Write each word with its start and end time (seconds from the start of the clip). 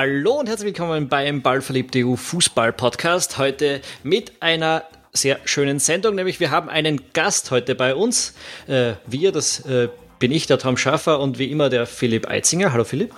Hallo 0.00 0.38
und 0.38 0.48
herzlich 0.48 0.66
willkommen 0.66 1.08
beim 1.08 1.42
Ballverliebte 1.42 2.06
EU 2.06 2.14
Fußball 2.14 2.72
Podcast. 2.72 3.36
Heute 3.36 3.80
mit 4.04 4.30
einer 4.38 4.84
sehr 5.12 5.40
schönen 5.44 5.80
Sendung, 5.80 6.14
nämlich 6.14 6.38
wir 6.38 6.52
haben 6.52 6.68
einen 6.68 7.00
Gast 7.14 7.50
heute 7.50 7.74
bei 7.74 7.96
uns. 7.96 8.32
Äh, 8.68 8.92
wir, 9.08 9.32
das 9.32 9.66
äh, 9.66 9.88
bin 10.20 10.30
ich, 10.30 10.46
der 10.46 10.60
Tom 10.60 10.76
Schaffer 10.76 11.18
und 11.18 11.40
wie 11.40 11.50
immer 11.50 11.68
der 11.68 11.84
Philipp 11.84 12.30
Eitzinger. 12.30 12.72
Hallo 12.72 12.84
Philipp. 12.84 13.12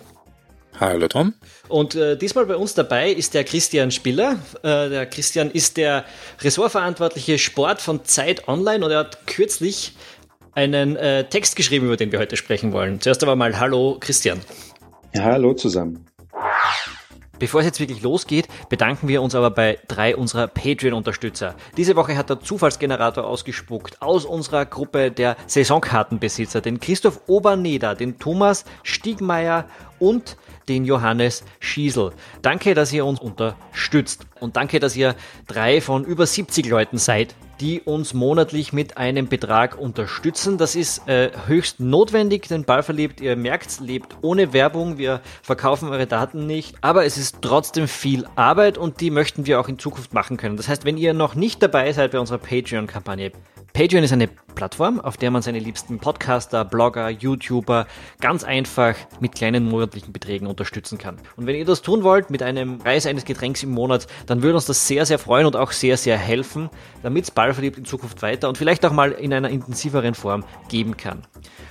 Hallo 0.81 1.07
Tom. 1.07 1.35
Und 1.69 1.97
äh, 1.97 2.17
diesmal 2.17 2.47
bei 2.47 2.57
uns 2.57 2.73
dabei 2.73 3.11
ist 3.11 3.35
der 3.35 3.45
Christian 3.45 3.91
Spiller. 3.91 4.39
Äh, 4.63 4.89
der 4.89 5.05
Christian 5.05 5.51
ist 5.51 5.77
der 5.77 6.07
Ressortverantwortliche 6.41 7.39
Sport 7.39 7.83
von 7.83 8.07
Zeit 8.07 8.49
Online 8.49 8.83
und 8.83 8.91
er 8.91 9.01
hat 9.01 9.27
kürzlich 9.27 9.93
einen 10.55 10.97
äh, 10.97 11.29
Text 11.29 11.57
geschrieben, 11.57 11.85
über 11.85 11.99
den 11.99 12.11
wir 12.11 12.21
heute 12.21 12.39
sprechen 12.39 12.73
wollen. 12.73 13.03
Zuerst 13.03 13.23
aber 13.23 13.37
mal 13.37 13.61
Hallo 13.61 13.99
Christian. 14.01 14.41
Ja, 15.13 15.25
hallo 15.25 15.53
zusammen. 15.53 16.07
Bevor 17.41 17.61
es 17.61 17.67
jetzt 17.67 17.81
wirklich 17.81 18.03
losgeht, 18.03 18.49
bedanken 18.69 19.09
wir 19.09 19.23
uns 19.23 19.35
aber 19.35 19.51
bei 19.51 19.79
drei 19.89 20.15
unserer 20.15 20.47
Patreon-Unterstützer. 20.47 21.55
Diese 21.79 21.97
Woche 21.97 22.15
hat 22.15 22.29
der 22.29 22.41
Zufallsgenerator 22.41 23.25
ausgespuckt 23.27 24.03
aus 24.03 24.27
unserer 24.27 24.67
Gruppe 24.67 25.11
der 25.11 25.39
Saisonkartenbesitzer 25.47 26.61
den 26.61 26.81
Christoph 26.81 27.23
Oberneder, 27.29 27.95
den 27.95 28.19
Thomas 28.19 28.67
Stiegmeier 28.83 29.65
und 29.99 30.37
den 30.69 30.85
Johannes 30.85 31.43
Schiesel. 31.61 32.13
Danke, 32.43 32.75
dass 32.75 32.93
ihr 32.93 33.07
uns 33.07 33.21
unterstützt 33.21 34.27
und 34.39 34.57
danke, 34.57 34.79
dass 34.79 34.95
ihr 34.95 35.15
drei 35.47 35.81
von 35.81 36.05
über 36.05 36.27
70 36.27 36.69
Leuten 36.69 36.99
seid, 36.99 37.35
die 37.61 37.81
uns 37.81 38.15
monatlich 38.15 38.73
mit 38.73 38.97
einem 38.97 39.29
Betrag 39.29 39.79
unterstützen. 39.79 40.59
Das 40.59 40.75
ist 40.75 41.07
äh, 41.09 41.31
höchst 41.47 41.81
notwendig, 41.81 42.49
denn 42.49 42.65
Ballverliebt, 42.65 43.21
ihr 43.21 43.37
merkt, 43.37 43.81
lebt 43.81 44.17
ohne 44.23 44.53
Werbung. 44.53 44.97
Wir 44.99 45.21
verkaufen 45.43 45.91
eure 45.91 46.07
Daten 46.07 46.47
nicht, 46.47 46.77
aber 46.81 47.05
es 47.05 47.19
ist 47.19 47.37
trotzdem 47.43 47.87
viel 47.87 48.27
Arbeit 48.37 48.79
und 48.79 49.01
die 49.01 49.11
möchten 49.11 49.47
wir 49.47 49.61
auch 49.61 49.69
in 49.69 49.79
Zukunft 49.79 50.15
machen 50.15 50.37
können. 50.37 50.57
Das 50.57 50.69
heißt, 50.69 50.85
wenn 50.85 50.97
ihr 50.97 51.13
noch 51.13 51.35
nicht 51.35 51.63
dabei 51.63 51.93
seid 51.93 52.13
bei 52.13 52.21
unserer 52.21 52.39
Patreon-Kampagne, 52.39 53.33
Patreon 53.73 54.05
ist 54.05 54.13
eine 54.13 54.29
Plattform, 54.55 55.01
auf 55.01 55.17
der 55.17 55.31
man 55.31 55.43
seine 55.43 55.59
liebsten 55.59 55.99
Podcaster, 55.99 56.65
Blogger, 56.65 57.09
YouTuber 57.09 57.87
ganz 58.21 58.45
einfach 58.45 58.95
mit 59.21 59.35
kleinen 59.35 59.65
monatlichen 59.65 60.13
Beträgen 60.13 60.47
unterstützen 60.47 60.99
kann. 60.99 61.17
Und 61.37 61.47
wenn 61.47 61.57
ihr 61.57 61.65
das 61.65 61.83
tun 61.83 62.03
wollt 62.03 62.31
mit 62.31 62.43
einem 62.43 62.79
Preis 62.79 63.07
eines 63.07 63.25
Getränks 63.25 63.63
im 63.63 63.71
Monat, 63.71 64.07
dann 64.27 64.43
würde 64.43 64.57
uns 64.57 64.67
das 64.67 64.87
sehr, 64.87 65.07
sehr 65.07 65.19
freuen 65.19 65.47
und 65.47 65.57
auch 65.57 65.73
sehr, 65.73 65.97
sehr 65.97 66.19
helfen, 66.19 66.69
damit 67.03 67.25
es 67.25 67.31
Ballverliebt 67.31 67.79
in 67.79 67.85
Zukunft 67.85 68.23
weiter 68.23 68.49
und 68.49 68.59
vielleicht 68.59 68.85
auch 68.85 68.93
mal 68.93 69.13
in 69.13 69.33
einer 69.33 69.49
intensiveren 69.49 70.15
Form 70.15 70.45
geben 70.69 70.97
kann. 70.97 71.23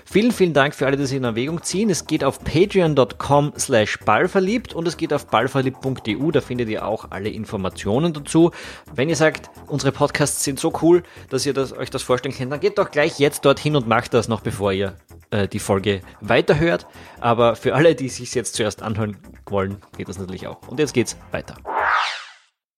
Vielen, 0.05 0.31
vielen 0.31 0.53
Dank 0.53 0.73
für 0.73 0.87
alle, 0.87 0.97
die 0.97 1.03
das 1.03 1.11
in 1.11 1.23
Erwägung 1.23 1.61
ziehen. 1.61 1.91
Es 1.91 2.07
geht 2.07 2.23
auf 2.23 2.43
patreon.com 2.43 3.53
slash 3.59 3.99
ballverliebt 3.99 4.73
und 4.73 4.87
es 4.87 4.97
geht 4.97 5.13
auf 5.13 5.27
ballverliebt.eu, 5.27 6.31
da 6.31 6.41
findet 6.41 6.69
ihr 6.69 6.83
auch 6.83 7.11
alle 7.11 7.29
Informationen 7.29 8.13
dazu. 8.13 8.49
Wenn 8.91 9.09
ihr 9.09 9.15
sagt, 9.15 9.51
unsere 9.67 9.91
Podcasts 9.91 10.43
sind 10.43 10.59
so 10.59 10.73
cool, 10.81 11.03
dass 11.29 11.45
ihr 11.45 11.53
das, 11.53 11.73
euch 11.73 11.88
das 11.89 12.03
vorstellen 12.03 12.35
könnt, 12.35 12.51
dann 12.51 12.59
geht 12.59 12.77
doch 12.77 12.91
gleich 12.91 13.19
jetzt 13.19 13.45
dorthin 13.45 13.75
und 13.75 13.87
macht 13.87 14.13
das 14.13 14.27
noch, 14.27 14.41
bevor 14.41 14.71
ihr 14.71 14.95
äh, 15.31 15.47
die 15.47 15.59
Folge 15.59 16.01
weiterhört. 16.21 16.87
Aber 17.19 17.55
für 17.55 17.75
alle, 17.75 17.95
die 17.95 18.09
sich 18.09 18.33
jetzt 18.35 18.55
zuerst 18.55 18.81
anhören 18.81 19.17
wollen, 19.45 19.77
geht 19.97 20.09
das 20.09 20.17
natürlich 20.17 20.47
auch. 20.47 20.67
Und 20.67 20.79
jetzt 20.79 20.93
geht's 20.93 21.17
weiter. 21.31 21.55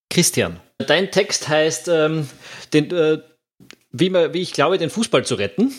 Christian, 0.10 0.60
dein 0.78 1.12
Text 1.12 1.48
heißt, 1.48 1.88
ähm, 1.88 2.28
den, 2.74 2.92
äh, 2.92 3.20
wie, 3.92 4.10
man, 4.10 4.34
wie 4.34 4.42
ich 4.42 4.54
glaube, 4.54 4.78
den 4.78 4.90
Fußball 4.90 5.26
zu 5.26 5.36
retten. 5.36 5.74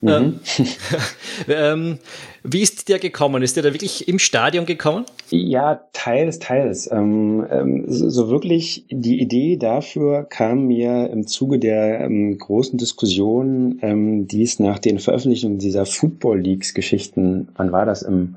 Mhm. 0.00 0.08
Ähm, 0.08 0.40
ähm, 1.48 1.98
wie 2.44 2.62
ist 2.62 2.88
der 2.88 3.00
gekommen? 3.00 3.42
Ist 3.42 3.56
der 3.56 3.64
da 3.64 3.72
wirklich 3.72 4.06
im 4.06 4.20
Stadion 4.20 4.64
gekommen? 4.64 5.04
Ja, 5.30 5.82
teils, 5.92 6.38
teils. 6.38 6.90
Ähm, 6.90 7.44
ähm, 7.50 7.84
so, 7.88 8.08
so, 8.08 8.30
wirklich 8.30 8.86
die 8.90 9.20
Idee 9.20 9.56
dafür 9.56 10.24
kam 10.24 10.66
mir 10.68 11.10
im 11.10 11.26
Zuge 11.26 11.58
der 11.58 12.00
ähm, 12.00 12.38
großen 12.38 12.78
Diskussion, 12.78 13.80
ähm, 13.82 14.28
die 14.28 14.42
es 14.42 14.60
nach 14.60 14.78
den 14.78 15.00
Veröffentlichungen 15.00 15.58
dieser 15.58 15.84
Football 15.84 16.40
Leagues 16.40 16.74
Geschichten, 16.74 17.48
wann 17.56 17.72
war 17.72 17.84
das 17.84 18.02
im 18.02 18.36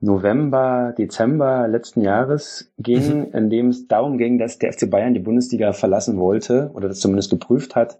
November, 0.00 0.94
Dezember 0.96 1.66
letzten 1.66 2.02
Jahres 2.02 2.70
ging, 2.78 3.20
mhm. 3.20 3.32
in 3.32 3.50
dem 3.50 3.68
es 3.70 3.88
darum 3.88 4.18
ging, 4.18 4.38
dass 4.38 4.58
der 4.58 4.72
FC 4.72 4.88
Bayern 4.88 5.14
die 5.14 5.20
Bundesliga 5.20 5.72
verlassen 5.72 6.18
wollte 6.18 6.70
oder 6.74 6.86
das 6.88 7.00
zumindest 7.00 7.30
geprüft 7.30 7.74
hat 7.74 7.98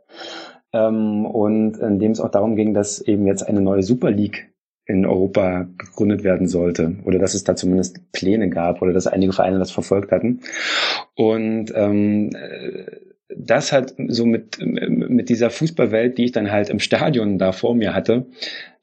ähm, 0.76 1.25
und 1.25 1.78
in 1.78 1.98
dem 1.98 2.12
es 2.12 2.20
auch 2.20 2.31
darum 2.31 2.56
ging, 2.56 2.75
dass 2.75 3.00
eben 3.00 3.26
jetzt 3.26 3.42
eine 3.42 3.60
neue 3.60 3.82
Super 3.82 4.10
League 4.10 4.53
in 4.84 5.04
Europa 5.04 5.66
gegründet 5.78 6.22
werden 6.22 6.47
sollte 6.47 6.97
oder 7.04 7.19
dass 7.19 7.34
es 7.34 7.42
da 7.42 7.56
zumindest 7.56 8.12
Pläne 8.12 8.48
gab 8.48 8.82
oder 8.82 8.92
dass 8.92 9.09
einige 9.09 9.32
Vereine 9.32 9.59
das 9.59 9.72
verfolgt 9.72 10.12
hatten. 10.12 10.41
Und 11.16 11.72
ähm, 11.75 12.31
das 13.28 13.72
hat 13.72 13.94
so 14.09 14.25
mit, 14.25 14.59
mit 14.60 15.28
dieser 15.28 15.50
Fußballwelt, 15.50 16.16
die 16.19 16.26
ich 16.26 16.32
dann 16.32 16.50
halt 16.50 16.69
im 16.70 16.78
Stadion 16.78 17.38
da 17.38 17.53
vor 17.53 17.75
mir 17.75 17.94
hatte, 17.94 18.26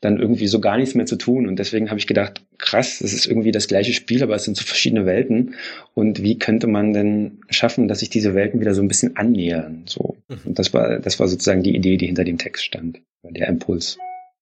dann 0.02 0.20
irgendwie 0.20 0.48
so 0.48 0.60
gar 0.60 0.78
nichts 0.78 0.96
mehr 0.96 1.06
zu 1.06 1.16
tun. 1.16 1.48
Und 1.48 1.60
deswegen 1.60 1.90
habe 1.90 2.00
ich 2.00 2.08
gedacht, 2.08 2.42
krass, 2.58 3.00
das 3.00 3.14
ist 3.14 3.26
irgendwie 3.26 3.52
das 3.52 3.68
gleiche 3.68 3.94
Spiel, 3.94 4.22
aber 4.22 4.36
es 4.36 4.44
sind 4.44 4.58
so 4.58 4.66
verschiedene 4.66 5.06
Welten. 5.06 5.56
Und 5.94 6.22
wie 6.22 6.38
könnte 6.38 6.68
man 6.68 6.94
denn 6.94 7.40
schaffen, 7.50 7.88
dass 7.88 8.00
sich 8.00 8.10
diese 8.10 8.36
Welten 8.36 8.60
wieder 8.60 8.74
so 8.74 8.82
ein 8.82 8.90
bisschen 8.90 9.16
annähern? 9.16 9.84
So. 9.86 10.18
Mhm. 10.28 10.40
Und 10.46 10.60
das 10.60 10.74
war, 10.74 11.00
das 11.00 11.20
war 11.20 11.28
sozusagen 11.28 11.64
die 11.64 11.76
Idee, 11.76 11.96
die 11.96 12.08
hinter 12.08 12.26
dem 12.26 12.38
Text 12.38 12.66
stand, 12.66 13.00
der 13.24 13.48
Impuls. 13.48 13.98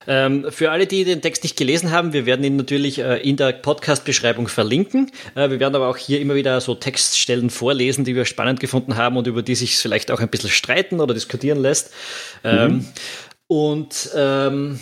Ähm, 0.07 0.47
für 0.49 0.71
alle, 0.71 0.87
die 0.87 1.03
den 1.03 1.21
Text 1.21 1.43
nicht 1.43 1.57
gelesen 1.57 1.91
haben, 1.91 2.13
wir 2.13 2.25
werden 2.25 2.43
ihn 2.43 2.55
natürlich 2.55 2.99
äh, 2.99 3.17
in 3.17 3.37
der 3.37 3.53
Podcast-Beschreibung 3.53 4.47
verlinken. 4.47 5.11
Äh, 5.35 5.49
wir 5.49 5.59
werden 5.59 5.75
aber 5.75 5.89
auch 5.89 5.97
hier 5.97 6.19
immer 6.19 6.35
wieder 6.35 6.59
so 6.61 6.75
Textstellen 6.75 7.49
vorlesen, 7.49 8.03
die 8.03 8.15
wir 8.15 8.25
spannend 8.25 8.59
gefunden 8.59 8.97
haben 8.97 9.17
und 9.17 9.27
über 9.27 9.43
die 9.43 9.55
sich 9.55 9.77
vielleicht 9.77 10.11
auch 10.11 10.19
ein 10.19 10.29
bisschen 10.29 10.49
streiten 10.49 10.99
oder 10.99 11.13
diskutieren 11.13 11.59
lässt. 11.59 11.91
Ähm, 12.43 12.71
mhm. 12.71 12.85
Und 13.47 14.09
ähm, 14.15 14.79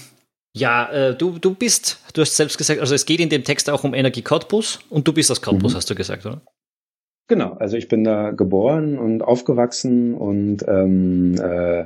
ja, 0.55 0.89
äh, 0.91 1.15
du, 1.15 1.37
du 1.39 1.53
bist, 1.53 1.99
du 2.13 2.21
hast 2.21 2.35
selbst 2.35 2.57
gesagt, 2.57 2.79
also 2.79 2.95
es 2.95 3.05
geht 3.05 3.19
in 3.19 3.29
dem 3.29 3.43
Text 3.43 3.69
auch 3.69 3.83
um 3.83 3.93
Energie 3.93 4.21
Cottbus 4.21 4.79
und 4.89 5.07
du 5.07 5.13
bist 5.13 5.31
aus 5.31 5.41
Cottbus, 5.41 5.73
mhm. 5.73 5.77
hast 5.77 5.89
du 5.89 5.95
gesagt, 5.95 6.25
oder? 6.25 6.41
Genau, 7.29 7.53
also 7.59 7.77
ich 7.77 7.87
bin 7.87 8.03
da 8.03 8.31
geboren 8.31 8.97
und 8.97 9.21
aufgewachsen 9.21 10.15
und 10.15 10.65
ähm, 10.67 11.35
äh, 11.39 11.85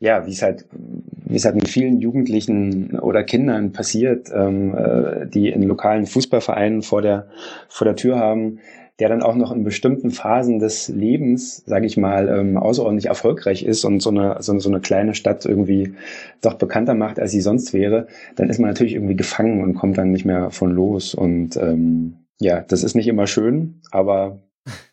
ja, 0.00 0.26
wie 0.26 0.32
es 0.32 0.42
halt, 0.42 0.66
wie 0.72 1.36
es 1.36 1.44
halt 1.44 1.54
mit 1.54 1.68
vielen 1.68 2.00
Jugendlichen 2.00 2.98
oder 2.98 3.22
Kindern 3.22 3.70
passiert, 3.70 4.28
ähm, 4.34 4.74
äh, 4.74 5.28
die 5.28 5.50
in 5.50 5.62
lokalen 5.62 6.06
Fußballvereinen 6.06 6.82
vor 6.82 7.00
der 7.00 7.28
vor 7.68 7.84
der 7.84 7.94
Tür 7.94 8.18
haben, 8.18 8.58
der 8.98 9.08
dann 9.08 9.22
auch 9.22 9.36
noch 9.36 9.52
in 9.52 9.62
bestimmten 9.62 10.10
Phasen 10.10 10.58
des 10.58 10.88
Lebens, 10.88 11.62
sage 11.64 11.86
ich 11.86 11.96
mal, 11.96 12.28
ähm, 12.28 12.56
außerordentlich 12.56 13.06
erfolgreich 13.06 13.62
ist 13.64 13.84
und 13.84 14.00
so 14.02 14.10
eine, 14.10 14.38
so, 14.40 14.58
so 14.58 14.68
eine 14.68 14.80
kleine 14.80 15.14
Stadt 15.14 15.46
irgendwie 15.46 15.94
doch 16.40 16.54
bekannter 16.54 16.94
macht, 16.94 17.20
als 17.20 17.30
sie 17.30 17.40
sonst 17.40 17.72
wäre, 17.72 18.08
dann 18.34 18.50
ist 18.50 18.58
man 18.58 18.70
natürlich 18.70 18.94
irgendwie 18.94 19.16
gefangen 19.16 19.62
und 19.62 19.74
kommt 19.74 19.96
dann 19.96 20.10
nicht 20.10 20.24
mehr 20.24 20.50
von 20.50 20.72
los. 20.72 21.14
Und 21.14 21.56
ähm, 21.56 22.16
ja, 22.40 22.62
das 22.62 22.82
ist 22.82 22.96
nicht 22.96 23.06
immer 23.06 23.28
schön, 23.28 23.80
aber 23.92 24.40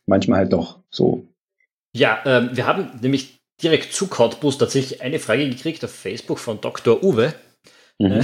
manchmal 0.05 0.39
halt 0.39 0.53
doch 0.53 0.79
so. 0.89 1.27
Ja, 1.95 2.19
ähm, 2.25 2.51
wir 2.53 2.67
haben 2.67 2.99
nämlich 3.01 3.39
direkt 3.61 3.93
zu 3.93 4.07
Cottbus 4.07 4.57
tatsächlich 4.57 5.01
eine 5.01 5.19
Frage 5.19 5.49
gekriegt 5.49 5.83
auf 5.83 5.91
Facebook 5.91 6.39
von 6.39 6.61
Dr. 6.61 7.03
Uwe. 7.03 7.33
Mhm. 7.99 8.11
Äh, 8.11 8.23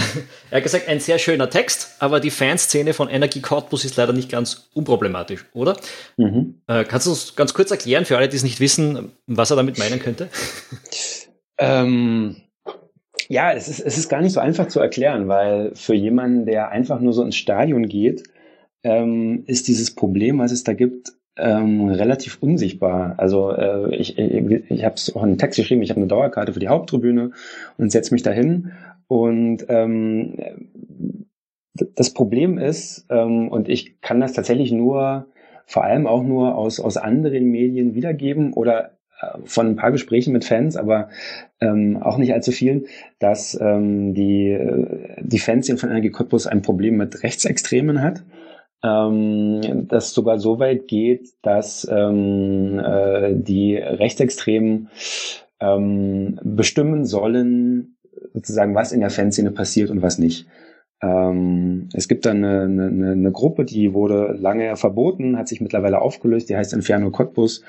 er 0.52 0.58
hat 0.58 0.64
gesagt, 0.64 0.88
ein 0.88 1.00
sehr 1.00 1.20
schöner 1.20 1.50
Text, 1.50 1.96
aber 2.00 2.20
die 2.20 2.30
Fanszene 2.30 2.94
von 2.94 3.10
Energie 3.10 3.42
Cottbus 3.42 3.84
ist 3.84 3.98
leider 3.98 4.14
nicht 4.14 4.30
ganz 4.30 4.70
unproblematisch, 4.74 5.46
oder? 5.54 5.76
Mhm. 6.18 6.62
Äh, 6.68 6.86
kannst 6.86 7.08
du 7.08 7.12
uns 7.12 7.36
ganz 7.36 7.54
kurz 7.54 7.72
erklären, 7.72 8.06
für 8.06 8.18
alle, 8.18 8.30
die 8.30 8.38
es 8.38 8.44
nicht 8.44 8.60
wissen, 8.60 9.12
was 9.28 9.52
er 9.52 9.58
damit 9.58 9.78
meinen 9.78 10.00
könnte? 10.00 10.30
Ähm, 11.58 12.36
ja, 13.30 13.54
es 13.54 13.68
ist, 13.68 13.80
es 13.80 13.98
ist 13.98 14.10
gar 14.10 14.22
nicht 14.22 14.34
so 14.34 14.40
einfach 14.40 14.68
zu 14.68 14.80
erklären, 14.80 15.28
weil 15.28 15.74
für 15.76 15.96
jemanden, 15.96 16.46
der 16.46 16.70
einfach 16.70 17.00
nur 17.00 17.14
so 17.14 17.24
ins 17.24 17.36
Stadion 17.36 17.88
geht, 17.88 18.24
ähm, 18.84 19.44
ist 19.48 19.68
dieses 19.68 19.96
Problem, 19.96 20.40
was 20.40 20.52
es 20.52 20.64
da 20.64 20.74
gibt, 20.74 21.14
ähm, 21.38 21.90
relativ 21.90 22.38
unsichtbar. 22.42 23.16
Also 23.18 23.52
äh, 23.52 23.96
ich, 23.96 24.18
ich, 24.18 24.72
ich 24.72 24.86
habe 24.86 24.96
es 24.96 25.16
auch 25.16 25.24
in 25.24 25.30
einen 25.30 25.38
Text 25.38 25.58
geschrieben, 25.58 25.82
ich 25.82 25.90
habe 25.90 26.00
eine 26.00 26.08
Dauerkarte 26.08 26.54
für 26.54 26.60
die 26.60 26.70
Haupttribüne 26.70 27.32
und 27.78 27.92
setze 27.92 28.14
mich 28.14 28.24
dahin. 28.24 28.72
Und 29.08 29.66
ähm, 29.70 30.36
das 31.74 32.14
Problem 32.14 32.58
ist, 32.58 33.06
ähm, 33.10 33.50
und 33.50 33.70
ich 33.70 34.02
kann 34.02 34.20
das 34.20 34.34
tatsächlich 34.34 34.72
nur, 34.72 35.28
vor 35.66 35.84
allem 35.84 36.08
auch 36.08 36.24
nur 36.24 36.56
aus, 36.56 36.80
aus 36.80 36.98
anderen 36.98 37.46
Medien 37.46 37.96
wiedergeben 37.96 38.54
oder 38.54 38.92
äh, 39.20 39.40
von 39.44 39.68
ein 39.68 39.76
paar 39.76 39.92
Gesprächen 39.92 40.32
mit 40.32 40.46
Fans, 40.46 40.78
aber 40.78 41.10
ähm, 41.60 41.98
auch 42.02 42.18
nicht 42.18 42.34
allzu 42.34 42.52
vielen, 42.52 42.86
dass 43.20 43.60
ähm, 43.60 44.14
die, 44.14 44.52
äh, 44.52 45.22
die 45.22 45.40
Fanszene 45.40 45.78
von 45.78 45.90
Energie 45.90 46.12
Cottbus 46.12 46.48
ein 46.48 46.62
Problem 46.62 46.98
mit 46.98 47.24
Rechtsextremen 47.24 48.02
hat 48.02 48.24
ähm, 48.86 49.88
das 49.88 50.14
sogar 50.14 50.40
so 50.40 50.60
weit 50.60 50.88
geht, 50.88 51.34
dass 51.42 51.88
ähm, 51.90 52.80
äh, 52.80 53.34
die 53.34 53.76
Rechtsextremen 53.76 54.90
ähm, 55.60 56.40
bestimmen 56.44 57.06
sollen, 57.06 57.96
sozusagen, 58.34 58.76
was 58.76 58.92
in 58.92 59.00
der 59.00 59.10
Fanszene 59.10 59.52
passiert 59.52 59.90
und 59.90 60.02
was 60.02 60.20
nicht. 60.20 60.46
Ähm, 61.06 61.90
es 61.94 62.08
gibt 62.08 62.26
dann 62.26 62.44
eine, 62.44 62.64
eine, 62.64 63.12
eine 63.12 63.32
Gruppe, 63.32 63.64
die 63.64 63.94
wurde 63.94 64.36
lange 64.40 64.76
verboten, 64.76 65.38
hat 65.38 65.48
sich 65.48 65.62
mittlerweile 65.62 66.02
aufgelöst, 66.02 66.50
die 66.50 66.56
heißt 66.56 66.74
Inferno 66.74 67.12
Cottbus. 67.12 67.64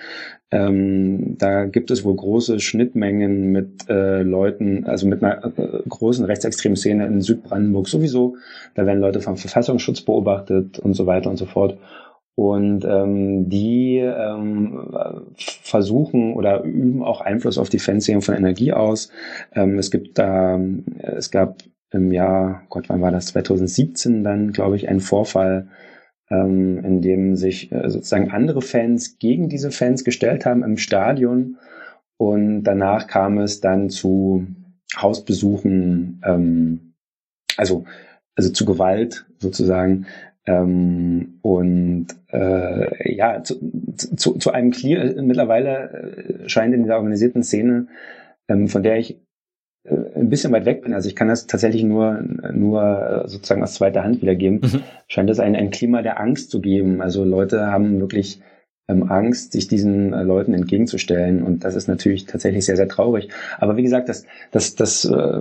Ähm, 0.51 1.37
da 1.37 1.67
gibt 1.67 1.91
es 1.91 2.05
wohl 2.05 2.17
große 2.17 2.61
Schnittmengen 2.61 3.53
mit 3.53 3.89
äh, 3.91 4.23
Leuten, 4.23 4.87
also 4.87 5.07
mit 5.07 5.23
einer 5.23 5.45
äh, 5.59 5.83
großen 5.87 6.25
rechtsextremen 6.25 6.77
Szene 6.77 7.07
in 7.07 7.21
Südbrandenburg 7.21 7.89
sowieso. 7.89 8.37
Da 8.75 8.87
werden 8.87 9.01
Leute 9.01 9.21
vom 9.21 9.37
Verfassungsschutz 9.37 10.01
beobachtet 10.01 10.79
und 10.79 10.95
so 10.95 11.07
weiter 11.07 11.29
und 11.29 11.37
so 11.37 11.47
fort. 11.47 11.79
Und 12.37 12.85
ähm, 12.85 13.49
die 13.49 13.97
ähm, 13.99 14.95
versuchen 15.37 16.35
oder 16.35 16.63
üben 16.63 17.03
auch 17.03 17.23
Einfluss 17.23 17.59
auf 17.59 17.71
die 17.71 17.79
Fanszene 17.79 18.21
von 18.21 18.35
Energie 18.35 18.73
aus. 18.73 19.11
Ähm, 19.55 19.79
es 19.79 19.91
gibt 19.91 20.19
da, 20.19 20.61
es 21.01 21.31
gab 21.31 21.63
im 21.91 22.13
Jahr, 22.13 22.63
Gott, 22.69 22.89
wann 22.89 23.01
war 23.01 23.13
das? 23.13 23.27
2017 23.27 24.25
dann, 24.25 24.53
glaube 24.53 24.77
ich, 24.77 24.89
einen 24.89 25.01
Vorfall, 25.01 25.69
ähm, 26.31 26.85
in 26.85 27.01
dem 27.01 27.37
sich 27.37 27.71
äh, 27.73 27.89
sozusagen 27.89 28.31
andere 28.31 28.63
Fans 28.63 29.19
gegen 29.19 29.49
diese 29.49 29.71
Fans 29.71 30.05
gestellt 30.05 30.47
haben 30.47 30.63
im 30.63 30.77
Stadion. 30.77 31.59
Und 32.17 32.65
danach 32.65 33.07
kam 33.07 33.39
es 33.39 33.61
dann 33.61 33.91
zu 33.91 34.47
Hausbesuchen, 34.97 36.21
ähm, 36.25 36.95
also, 37.57 37.85
also 38.35 38.51
zu 38.51 38.65
Gewalt 38.65 39.27
sozusagen. 39.39 40.07
Ähm, 40.47 41.39
und 41.43 42.09
äh, 42.33 43.15
ja, 43.15 43.43
zu, 43.43 43.57
zu, 43.97 44.35
zu 44.39 44.53
einem 44.53 44.71
Clear, 44.71 45.21
mittlerweile 45.23 46.45
äh, 46.45 46.49
scheint 46.49 46.75
in 46.75 46.83
dieser 46.85 46.97
organisierten 46.97 47.43
Szene, 47.43 47.89
ähm, 48.49 48.69
von 48.69 48.83
der 48.83 48.99
ich 48.99 49.21
ein 50.15 50.29
bisschen 50.29 50.53
weit 50.53 50.67
weg 50.67 50.83
bin, 50.83 50.95
also 50.95 51.09
ich 51.09 51.17
kann 51.17 51.29
das 51.29 51.47
tatsächlich 51.47 51.85
nur, 51.85 52.21
nur 52.53 53.25
sozusagen 53.27 53.63
aus 53.63 53.75
zweiter 53.75 54.03
Hand 54.03 54.23
wiedergeben, 54.23 54.61
mhm. 54.63 54.83
scheint 55.09 55.31
es 55.31 55.41
ein, 55.41 55.55
ein 55.55 55.71
Klima 55.71 56.03
der 56.03 56.21
Angst 56.21 56.51
zu 56.51 56.61
geben. 56.61 57.01
Also 57.01 57.25
Leute 57.25 57.67
haben 57.67 58.01
wirklich 58.01 58.41
ähm, 58.89 59.11
Angst, 59.11 59.53
sich 59.53 59.69
diesen 59.69 60.13
äh, 60.13 60.23
Leuten 60.23 60.55
entgegenzustellen. 60.55 61.43
Und 61.43 61.65
das 61.65 61.75
ist 61.75 61.89
natürlich 61.89 62.27
tatsächlich 62.27 62.65
sehr, 62.65 62.77
sehr 62.77 62.89
traurig. 62.89 63.29
Aber 63.59 63.77
wie 63.77 63.83
gesagt, 63.83 64.09
das, 64.09 64.25
das, 64.51 64.75
das 64.75 65.05
äh, 65.05 65.41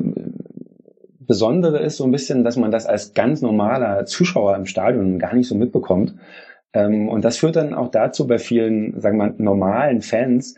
Besondere 1.19 1.79
ist 1.79 1.97
so 1.97 2.03
ein 2.03 2.11
bisschen, 2.11 2.43
dass 2.43 2.55
man 2.55 2.71
das 2.71 2.85
als 2.85 3.13
ganz 3.13 3.41
normaler 3.41 4.05
Zuschauer 4.05 4.55
im 4.55 4.65
Stadion 4.65 5.19
gar 5.19 5.33
nicht 5.33 5.47
so 5.47 5.55
mitbekommt. 5.55 6.15
Ähm, 6.73 7.09
und 7.09 7.25
das 7.25 7.37
führt 7.37 7.55
dann 7.55 7.73
auch 7.73 7.89
dazu 7.89 8.27
bei 8.27 8.37
vielen, 8.37 8.99
sagen 8.99 9.17
wir 9.17 9.27
mal, 9.27 9.35
normalen 9.37 10.01
Fans, 10.01 10.55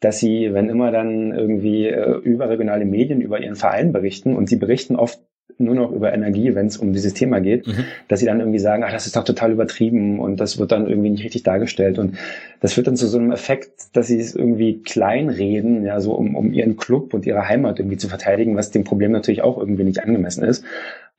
dass 0.00 0.18
sie, 0.18 0.52
wenn 0.52 0.68
immer 0.68 0.90
dann 0.90 1.32
irgendwie 1.32 1.86
äh, 1.86 2.18
überregionale 2.18 2.84
Medien 2.84 3.20
über 3.20 3.40
ihren 3.40 3.56
Verein 3.56 3.92
berichten 3.92 4.36
und 4.36 4.48
sie 4.48 4.56
berichten 4.56 4.96
oft 4.96 5.20
nur 5.58 5.74
noch 5.74 5.90
über 5.90 6.12
Energie, 6.12 6.54
wenn 6.54 6.66
es 6.66 6.76
um 6.76 6.92
dieses 6.92 7.14
Thema 7.14 7.40
geht, 7.40 7.66
mhm. 7.66 7.84
dass 8.08 8.20
sie 8.20 8.26
dann 8.26 8.40
irgendwie 8.40 8.58
sagen, 8.58 8.84
ach, 8.84 8.92
das 8.92 9.06
ist 9.06 9.16
doch 9.16 9.24
total 9.24 9.52
übertrieben 9.52 10.20
und 10.20 10.38
das 10.38 10.58
wird 10.58 10.72
dann 10.72 10.86
irgendwie 10.86 11.10
nicht 11.10 11.24
richtig 11.24 11.44
dargestellt. 11.44 11.98
Und 11.98 12.18
das 12.60 12.74
führt 12.74 12.86
dann 12.86 12.96
zu 12.96 13.06
so 13.06 13.18
einem 13.18 13.32
Effekt, 13.32 13.96
dass 13.96 14.08
sie 14.08 14.18
es 14.18 14.34
irgendwie 14.34 14.82
kleinreden, 14.82 15.84
ja, 15.84 16.00
so 16.00 16.12
um, 16.12 16.34
um 16.34 16.52
ihren 16.52 16.76
Club 16.76 17.14
und 17.14 17.26
ihre 17.26 17.48
Heimat 17.48 17.78
irgendwie 17.78 17.96
zu 17.96 18.08
verteidigen, 18.08 18.56
was 18.56 18.70
dem 18.70 18.84
Problem 18.84 19.12
natürlich 19.12 19.42
auch 19.42 19.56
irgendwie 19.58 19.84
nicht 19.84 20.02
angemessen 20.02 20.44
ist. 20.44 20.64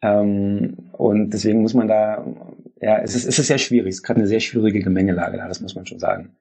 Ähm, 0.02 0.76
und 0.92 1.32
deswegen 1.32 1.62
muss 1.62 1.74
man 1.74 1.88
da, 1.88 2.26
ja, 2.80 3.00
es 3.00 3.16
ist, 3.16 3.26
es 3.26 3.40
ist 3.40 3.48
sehr 3.48 3.58
schwierig, 3.58 3.90
es 3.90 3.96
ist 3.98 4.04
gerade 4.04 4.20
eine 4.20 4.28
sehr 4.28 4.40
schwierige 4.40 4.82
Gemengelage 4.82 5.38
da, 5.38 5.48
das 5.48 5.62
muss 5.62 5.74
man 5.74 5.88
schon 5.88 6.00
sagen. 6.00 6.36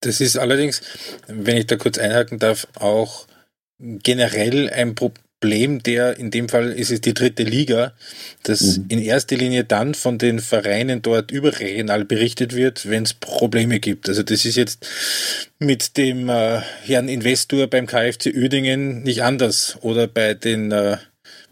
Das 0.00 0.20
ist 0.20 0.36
allerdings, 0.36 0.82
wenn 1.26 1.56
ich 1.56 1.66
da 1.66 1.76
kurz 1.76 1.98
einhaken 1.98 2.38
darf, 2.38 2.68
auch 2.74 3.26
generell 3.78 4.70
ein 4.70 4.94
Problem 4.94 5.82
der, 5.82 6.18
in 6.18 6.30
dem 6.30 6.48
Fall 6.48 6.72
ist 6.72 6.90
es 6.90 7.00
die 7.00 7.14
dritte 7.14 7.42
Liga, 7.42 7.92
dass 8.42 8.78
mhm. 8.78 8.86
in 8.88 9.02
erster 9.02 9.36
Linie 9.36 9.64
dann 9.64 9.94
von 9.94 10.18
den 10.18 10.38
Vereinen 10.38 11.02
dort 11.02 11.30
überregional 11.30 12.04
berichtet 12.04 12.54
wird, 12.54 12.88
wenn 12.88 13.04
es 13.04 13.14
Probleme 13.14 13.80
gibt. 13.80 14.08
Also 14.08 14.22
das 14.22 14.44
ist 14.44 14.56
jetzt 14.56 14.86
mit 15.58 15.96
dem 15.96 16.28
äh, 16.28 16.60
Herrn 16.84 17.08
Investor 17.08 17.66
beim 17.66 17.86
KfC 17.86 18.34
Uerdingen 18.34 19.02
nicht 19.02 19.22
anders 19.22 19.76
oder 19.82 20.06
bei 20.06 20.34
den 20.34 20.72
äh, 20.72 20.96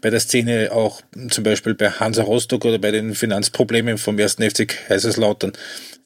bei 0.01 0.09
der 0.09 0.19
Szene 0.19 0.69
auch 0.71 1.01
zum 1.29 1.43
Beispiel 1.43 1.73
bei 1.73 1.89
Hansa 1.89 2.23
Rostock 2.23 2.65
oder 2.65 2.77
bei 2.77 2.91
den 2.91 3.15
Finanzproblemen 3.15 3.97
vom 3.97 4.19
ersten 4.19 4.47
FC 4.47 4.67
Kaiserslautern. 4.67 5.53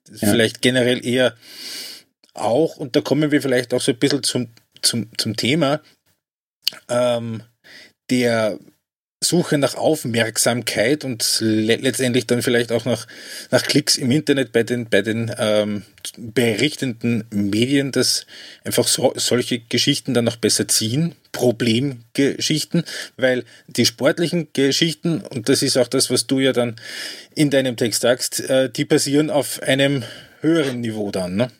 Ja. 0.09 0.29
Vielleicht 0.29 0.61
generell 0.61 1.05
eher 1.05 1.35
auch, 2.39 2.77
und 2.77 2.95
da 2.95 3.01
kommen 3.01 3.31
wir 3.31 3.41
vielleicht 3.41 3.73
auch 3.73 3.81
so 3.81 3.91
ein 3.91 3.99
bisschen 3.99 4.23
zum, 4.23 4.47
zum, 4.81 5.09
zum 5.17 5.35
Thema, 5.35 5.81
ähm, 6.89 7.43
der 8.09 8.59
Suche 9.21 9.57
nach 9.57 9.75
Aufmerksamkeit 9.75 11.03
und 11.03 11.39
le 11.41 11.75
letztendlich 11.75 12.25
dann 12.25 12.41
vielleicht 12.41 12.71
auch 12.71 12.85
nach, 12.85 13.05
nach 13.51 13.63
Klicks 13.63 13.97
im 13.97 14.11
Internet 14.11 14.53
bei 14.53 14.63
den, 14.63 14.89
bei 14.89 15.01
den 15.01 15.35
ähm, 15.37 15.83
berichtenden 16.15 17.25
Medien, 17.29 17.91
dass 17.91 18.25
einfach 18.63 18.87
so, 18.87 19.11
solche 19.17 19.59
Geschichten 19.59 20.13
dann 20.13 20.23
noch 20.23 20.37
besser 20.37 20.69
ziehen, 20.69 21.15
Problemgeschichten, 21.33 22.85
weil 23.17 23.43
die 23.67 23.85
sportlichen 23.85 24.47
Geschichten, 24.53 25.19
und 25.19 25.49
das 25.49 25.63
ist 25.63 25.75
auch 25.75 25.89
das, 25.89 26.09
was 26.09 26.25
du 26.25 26.39
ja 26.39 26.53
dann 26.53 26.77
in 27.35 27.49
deinem 27.49 27.75
Text 27.75 28.03
sagst, 28.03 28.39
äh, 28.49 28.69
die 28.69 28.85
passieren 28.85 29.29
auf 29.29 29.61
einem 29.61 30.05
höheren 30.39 30.79
Niveau 30.79 31.11
dann, 31.11 31.35
ne? 31.35 31.51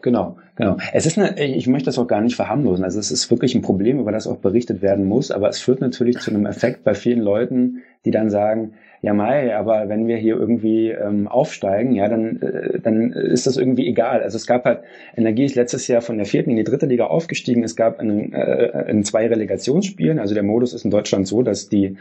Genau, 0.00 0.36
genau. 0.54 0.76
Es 0.92 1.06
ist 1.06 1.18
eine, 1.18 1.42
ich 1.42 1.66
möchte 1.66 1.86
das 1.86 1.98
auch 1.98 2.06
gar 2.06 2.20
nicht 2.20 2.36
verharmlosen. 2.36 2.84
Also 2.84 3.00
es 3.00 3.10
ist 3.10 3.30
wirklich 3.30 3.54
ein 3.54 3.62
Problem, 3.62 3.98
über 3.98 4.12
das 4.12 4.26
auch 4.26 4.36
berichtet 4.36 4.80
werden 4.80 5.06
muss, 5.06 5.30
aber 5.30 5.48
es 5.48 5.58
führt 5.58 5.80
natürlich 5.80 6.18
zu 6.18 6.30
einem 6.30 6.46
Effekt 6.46 6.84
bei 6.84 6.94
vielen 6.94 7.20
Leuten, 7.20 7.82
die 8.04 8.10
dann 8.10 8.30
sagen, 8.30 8.74
ja 9.00 9.14
Mai, 9.14 9.54
aber 9.54 9.88
wenn 9.88 10.06
wir 10.06 10.16
hier 10.16 10.36
irgendwie 10.36 10.90
ähm, 10.90 11.28
aufsteigen, 11.28 11.94
ja, 11.94 12.08
dann, 12.08 12.40
äh, 12.42 12.80
dann 12.80 13.12
ist 13.12 13.46
das 13.46 13.56
irgendwie 13.56 13.86
egal. 13.86 14.22
Also 14.22 14.36
es 14.36 14.46
gab 14.46 14.64
halt, 14.64 14.80
Energie 15.16 15.44
ist 15.44 15.54
letztes 15.54 15.86
Jahr 15.86 16.02
von 16.02 16.16
der 16.16 16.26
vierten 16.26 16.50
in 16.50 16.56
die 16.56 16.64
dritte 16.64 16.86
Liga 16.86 17.06
aufgestiegen. 17.06 17.62
Es 17.62 17.76
gab 17.76 18.00
einen, 18.00 18.32
äh, 18.32 18.90
in 18.90 19.04
zwei 19.04 19.26
Relegationsspielen, 19.28 20.18
also 20.18 20.34
der 20.34 20.42
Modus 20.42 20.72
ist 20.74 20.84
in 20.84 20.90
Deutschland 20.90 21.28
so, 21.28 21.42
dass 21.42 21.68
die, 21.68 21.96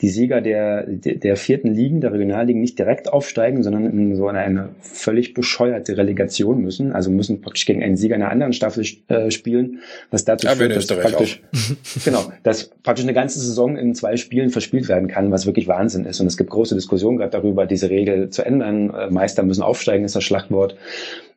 die 0.00 0.08
Sieger 0.08 0.40
der, 0.40 0.84
der 0.86 1.36
vierten 1.36 1.72
Ligen, 1.72 2.00
der 2.00 2.12
Regionalligen 2.12 2.60
nicht 2.60 2.78
direkt 2.78 3.12
aufsteigen, 3.12 3.62
sondern 3.62 3.86
in 3.86 4.14
so 4.14 4.28
eine, 4.28 4.70
völlig 4.80 5.34
bescheuerte 5.34 5.96
Relegation 5.96 6.60
müssen. 6.60 6.92
Also 6.92 7.10
müssen 7.10 7.40
praktisch 7.40 7.64
gegen 7.66 7.82
einen 7.82 7.96
Sieger 7.96 8.16
einer 8.16 8.30
anderen 8.30 8.52
Staffel 8.52 8.84
äh, 9.08 9.30
spielen, 9.30 9.80
was 10.10 10.24
dazu 10.24 10.46
Aber 10.46 10.56
führt, 10.56 10.76
dass 10.76 10.86
praktisch, 10.86 11.42
genau, 12.04 12.32
dass 12.42 12.68
praktisch 12.82 13.04
eine 13.04 13.14
ganze 13.14 13.40
Saison 13.40 13.76
in 13.76 13.94
zwei 13.94 14.16
Spielen 14.16 14.50
verspielt 14.50 14.88
werden 14.88 15.08
kann, 15.08 15.30
was 15.30 15.46
wirklich 15.46 15.68
Wahnsinn 15.68 16.04
ist. 16.04 16.20
Und 16.20 16.33
es 16.34 16.38
gibt 16.38 16.50
große 16.50 16.74
Diskussionen 16.74 17.16
gerade 17.16 17.30
darüber, 17.30 17.64
diese 17.64 17.90
Regel 17.90 18.28
zu 18.28 18.44
ändern. 18.44 18.90
Äh, 18.90 19.10
Meister 19.10 19.42
müssen 19.44 19.62
aufsteigen, 19.62 20.04
ist 20.04 20.16
das 20.16 20.24
Schlagwort. 20.24 20.76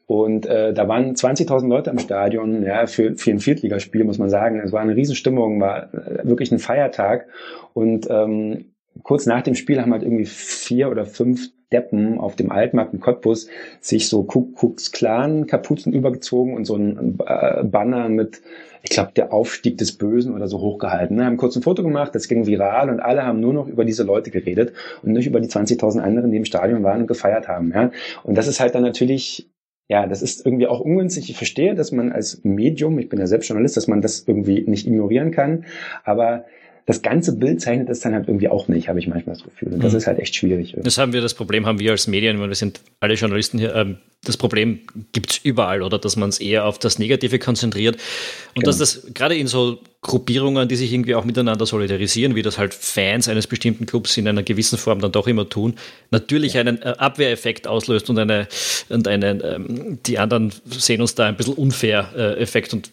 Und 0.08 0.46
äh, 0.46 0.74
da 0.74 0.88
waren 0.88 1.14
20.000 1.16 1.68
Leute 1.68 1.90
im 1.92 2.00
Stadion, 2.00 2.64
ja, 2.64 2.88
für, 2.88 3.16
für 3.16 3.32
ein 3.32 3.40
Viertligaspiel 3.40 4.06
muss 4.06 4.18
man 4.18 4.30
sagen. 4.30 4.60
Es 4.60 4.72
war 4.72 4.82
eine 4.82 4.96
Riesenstimmung, 4.96 5.60
war 5.60 5.94
äh, 5.94 6.24
wirklich 6.24 6.52
ein 6.52 6.60
Feiertag. 6.60 7.28
Und 7.74 8.08
ähm, 8.10 8.74
kurz 9.04 9.26
nach 9.26 9.44
dem 9.44 9.54
Spiel 9.54 9.82
haben 9.82 9.92
halt 9.92 10.04
irgendwie 10.04 10.26
vier 10.26 10.90
oder 10.90 11.06
fünf 11.06 11.50
Deppen 11.72 12.20
auf 12.20 12.36
dem 12.36 12.52
Altmarkt 12.52 12.94
in 12.94 13.00
Cottbus 13.00 13.48
sich 13.82 14.08
so 14.08 14.24
Kuckucks 14.24 14.92
Clan 14.92 15.48
Kapuzen 15.48 15.94
übergezogen 15.94 16.56
und 16.56 16.66
so 16.66 16.76
ein 16.76 17.18
äh, 17.26 17.64
Banner 17.64 18.10
mit 18.10 18.42
ich 18.84 18.92
glaube, 18.92 19.12
der 19.16 19.34
Aufstieg 19.34 19.78
des 19.78 19.98
Bösen 19.98 20.34
oder 20.34 20.48
so 20.48 20.62
hochgehalten. 20.62 21.18
Wir 21.18 21.26
haben 21.26 21.36
kurz 21.36 21.56
ein 21.58 21.62
Foto 21.62 21.84
gemacht, 21.84 22.16
das 22.16 22.30
ging 22.30 22.48
viral 22.48 22.90
und 22.90 23.02
alle 23.02 23.26
haben 23.26 23.42
nur 23.42 23.52
noch 23.52 23.68
über 23.68 23.84
diese 23.84 24.04
Leute 24.04 24.32
geredet 24.32 24.72
und 25.04 25.12
nicht 25.12 25.28
über 25.28 25.42
die 25.42 25.50
20.000 25.50 26.00
anderen, 26.00 26.32
die 26.32 26.38
im 26.38 26.46
Stadion 26.46 26.84
waren 26.84 27.02
und 27.02 27.08
gefeiert 27.08 27.50
haben. 27.50 27.74
Ja? 27.74 27.92
Und 28.24 28.38
das 28.38 28.48
ist 28.48 28.62
halt 28.62 28.76
dann 28.76 28.84
natürlich 28.84 29.50
ja, 29.90 30.06
das 30.06 30.22
ist 30.22 30.46
irgendwie 30.46 30.68
auch 30.68 30.82
ungünstig. 30.82 31.30
Ich 31.30 31.38
verstehe, 31.38 31.74
dass 31.74 31.94
man 31.94 32.12
als 32.12 32.44
Medium, 32.44 33.00
ich 33.00 33.08
bin 33.08 33.20
ja 33.20 33.28
selbst 33.28 33.48
Journalist, 33.48 33.78
dass 33.78 33.88
man 33.88 34.02
das 34.02 34.26
irgendwie 34.28 34.64
nicht 34.68 34.86
ignorieren 34.86 35.32
kann. 35.32 35.64
Aber 36.04 36.44
das 36.88 37.02
ganze 37.02 37.36
Bild 37.36 37.60
zeichnet 37.60 37.90
es 37.90 38.00
dann 38.00 38.14
halt 38.14 38.30
irgendwie 38.30 38.48
auch 38.48 38.70
nicht, 38.70 38.88
habe 38.88 38.98
ich 38.98 39.08
manchmal 39.08 39.36
das 39.36 39.44
Gefühl. 39.44 39.74
Und 39.74 39.84
das 39.84 39.92
mhm. 39.92 39.98
ist 39.98 40.08
halt 40.08 40.20
echt 40.20 40.34
schwierig. 40.36 40.70
Irgendwie. 40.70 40.86
Das 40.86 40.98
haben 40.98 41.12
wir, 41.12 41.20
das 41.20 41.34
Problem 41.34 41.66
haben 41.66 41.80
wir 41.80 41.92
als 41.92 42.08
Medien, 42.08 42.40
weil 42.40 42.48
wir 42.48 42.56
sind 42.56 42.80
alle 43.02 43.16
Journalisten 43.16 43.60
hier, 43.60 43.76
ähm, 43.76 43.98
das 44.24 44.38
Problem 44.38 44.80
gibt 45.12 45.32
es 45.32 45.38
überall, 45.40 45.82
oder 45.84 46.00
dass 46.00 46.16
man 46.16 46.30
es 46.30 46.40
eher 46.40 46.66
auf 46.66 46.80
das 46.80 46.98
Negative 46.98 47.40
konzentriert. 47.40 47.96
Und 48.56 48.64
genau. 48.64 48.68
dass 48.68 48.78
das 48.78 49.14
gerade 49.14 49.36
in 49.36 49.48
so 49.48 49.80
Gruppierungen, 50.00 50.70
die 50.70 50.78
sich 50.78 50.94
irgendwie 50.94 51.16
auch 51.16 51.26
miteinander 51.26 51.66
solidarisieren, 51.66 52.36
wie 52.36 52.42
das 52.42 52.58
halt 52.58 52.74
Fans 52.74 53.28
eines 53.28 53.48
bestimmten 53.48 53.86
Clubs 53.86 54.16
in 54.16 54.26
einer 54.26 54.44
gewissen 54.44 54.78
Form 54.78 55.02
dann 55.02 55.12
doch 55.12 55.28
immer 55.28 55.50
tun, 55.50 55.76
natürlich 56.12 56.54
ja. 56.54 56.62
einen 56.62 56.82
äh, 56.82 56.94
Abwehreffekt 56.98 57.68
auslöst 57.68 58.10
und 58.10 58.18
eine, 58.18 58.48
und 58.88 59.10
einen, 59.10 59.42
ähm, 59.44 60.00
die 60.06 60.20
anderen 60.20 60.54
sehen 60.66 61.02
uns 61.02 61.16
da 61.16 61.26
ein 61.26 61.36
bisschen 61.36 61.56
unfair 61.56 62.14
äh, 62.16 62.40
Effekt 62.40 62.74
und 62.74 62.92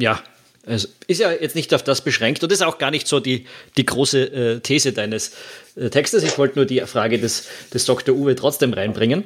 ja, 0.00 0.20
also 0.68 0.88
ist 1.06 1.20
ja 1.20 1.32
jetzt 1.32 1.54
nicht 1.54 1.72
auf 1.74 1.82
das 1.82 2.02
beschränkt 2.02 2.42
und 2.42 2.52
ist 2.52 2.62
auch 2.62 2.78
gar 2.78 2.90
nicht 2.90 3.08
so 3.08 3.20
die, 3.20 3.46
die 3.76 3.86
große 3.86 4.20
äh, 4.20 4.60
These 4.60 4.92
deines 4.92 5.32
äh, 5.76 5.88
Textes. 5.90 6.22
Ich 6.22 6.38
wollte 6.38 6.56
nur 6.56 6.66
die 6.66 6.80
Frage 6.80 7.18
des, 7.18 7.46
des 7.72 7.84
Dr. 7.84 8.14
Uwe 8.14 8.36
trotzdem 8.36 8.72
reinbringen. 8.72 9.24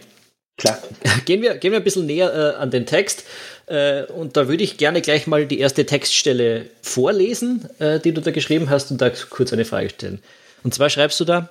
Klar. 0.57 0.79
Gehen 1.25 1.43
wir, 1.43 1.57
gehen 1.57 1.73
wir 1.73 1.81
ein 1.81 1.85
bisschen 1.85 2.07
näher 2.07 2.33
äh, 2.33 2.61
an 2.61 2.71
den 2.71 2.87
Text 2.87 3.25
äh, 3.67 4.05
und 4.05 4.37
da 4.37 4.49
würde 4.49 4.63
ich 4.63 4.77
gerne 4.77 5.01
gleich 5.01 5.27
mal 5.27 5.47
die 5.47 5.59
erste 5.59 5.87
Textstelle 5.87 6.67
vorlesen, 6.83 7.69
äh, 7.79 8.01
die 8.01 8.13
du 8.13 8.21
da 8.21 8.31
geschrieben 8.31 8.69
hast 8.69 8.91
und 8.91 9.01
da 9.01 9.11
kurz 9.11 9.53
eine 9.53 9.65
Frage 9.65 9.91
stellen. 9.91 10.21
Und 10.65 10.75
zwar 10.75 10.91
schreibst 10.91 11.19
du 11.21 11.25
da, 11.25 11.51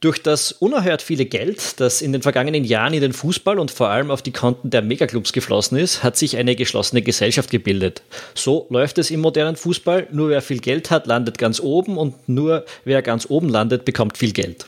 durch 0.00 0.22
das 0.22 0.52
unerhört 0.52 1.02
viele 1.02 1.26
Geld, 1.26 1.80
das 1.80 2.02
in 2.02 2.12
den 2.12 2.22
vergangenen 2.22 2.64
Jahren 2.64 2.94
in 2.94 3.00
den 3.00 3.12
Fußball 3.12 3.58
und 3.58 3.70
vor 3.70 3.88
allem 3.88 4.10
auf 4.10 4.22
die 4.22 4.32
Konten 4.32 4.70
der 4.70 4.82
Megaclubs 4.82 5.32
geflossen 5.32 5.78
ist, 5.78 6.02
hat 6.02 6.16
sich 6.16 6.36
eine 6.36 6.56
geschlossene 6.56 7.02
Gesellschaft 7.02 7.50
gebildet. 7.50 8.02
So 8.34 8.66
läuft 8.70 8.98
es 8.98 9.10
im 9.10 9.20
modernen 9.20 9.56
Fußball. 9.56 10.08
Nur 10.10 10.30
wer 10.30 10.42
viel 10.42 10.58
Geld 10.58 10.90
hat, 10.90 11.06
landet 11.06 11.38
ganz 11.38 11.60
oben 11.60 11.96
und 11.96 12.28
nur 12.28 12.64
wer 12.84 13.02
ganz 13.02 13.26
oben 13.28 13.48
landet, 13.48 13.84
bekommt 13.84 14.18
viel 14.18 14.32
Geld. 14.32 14.66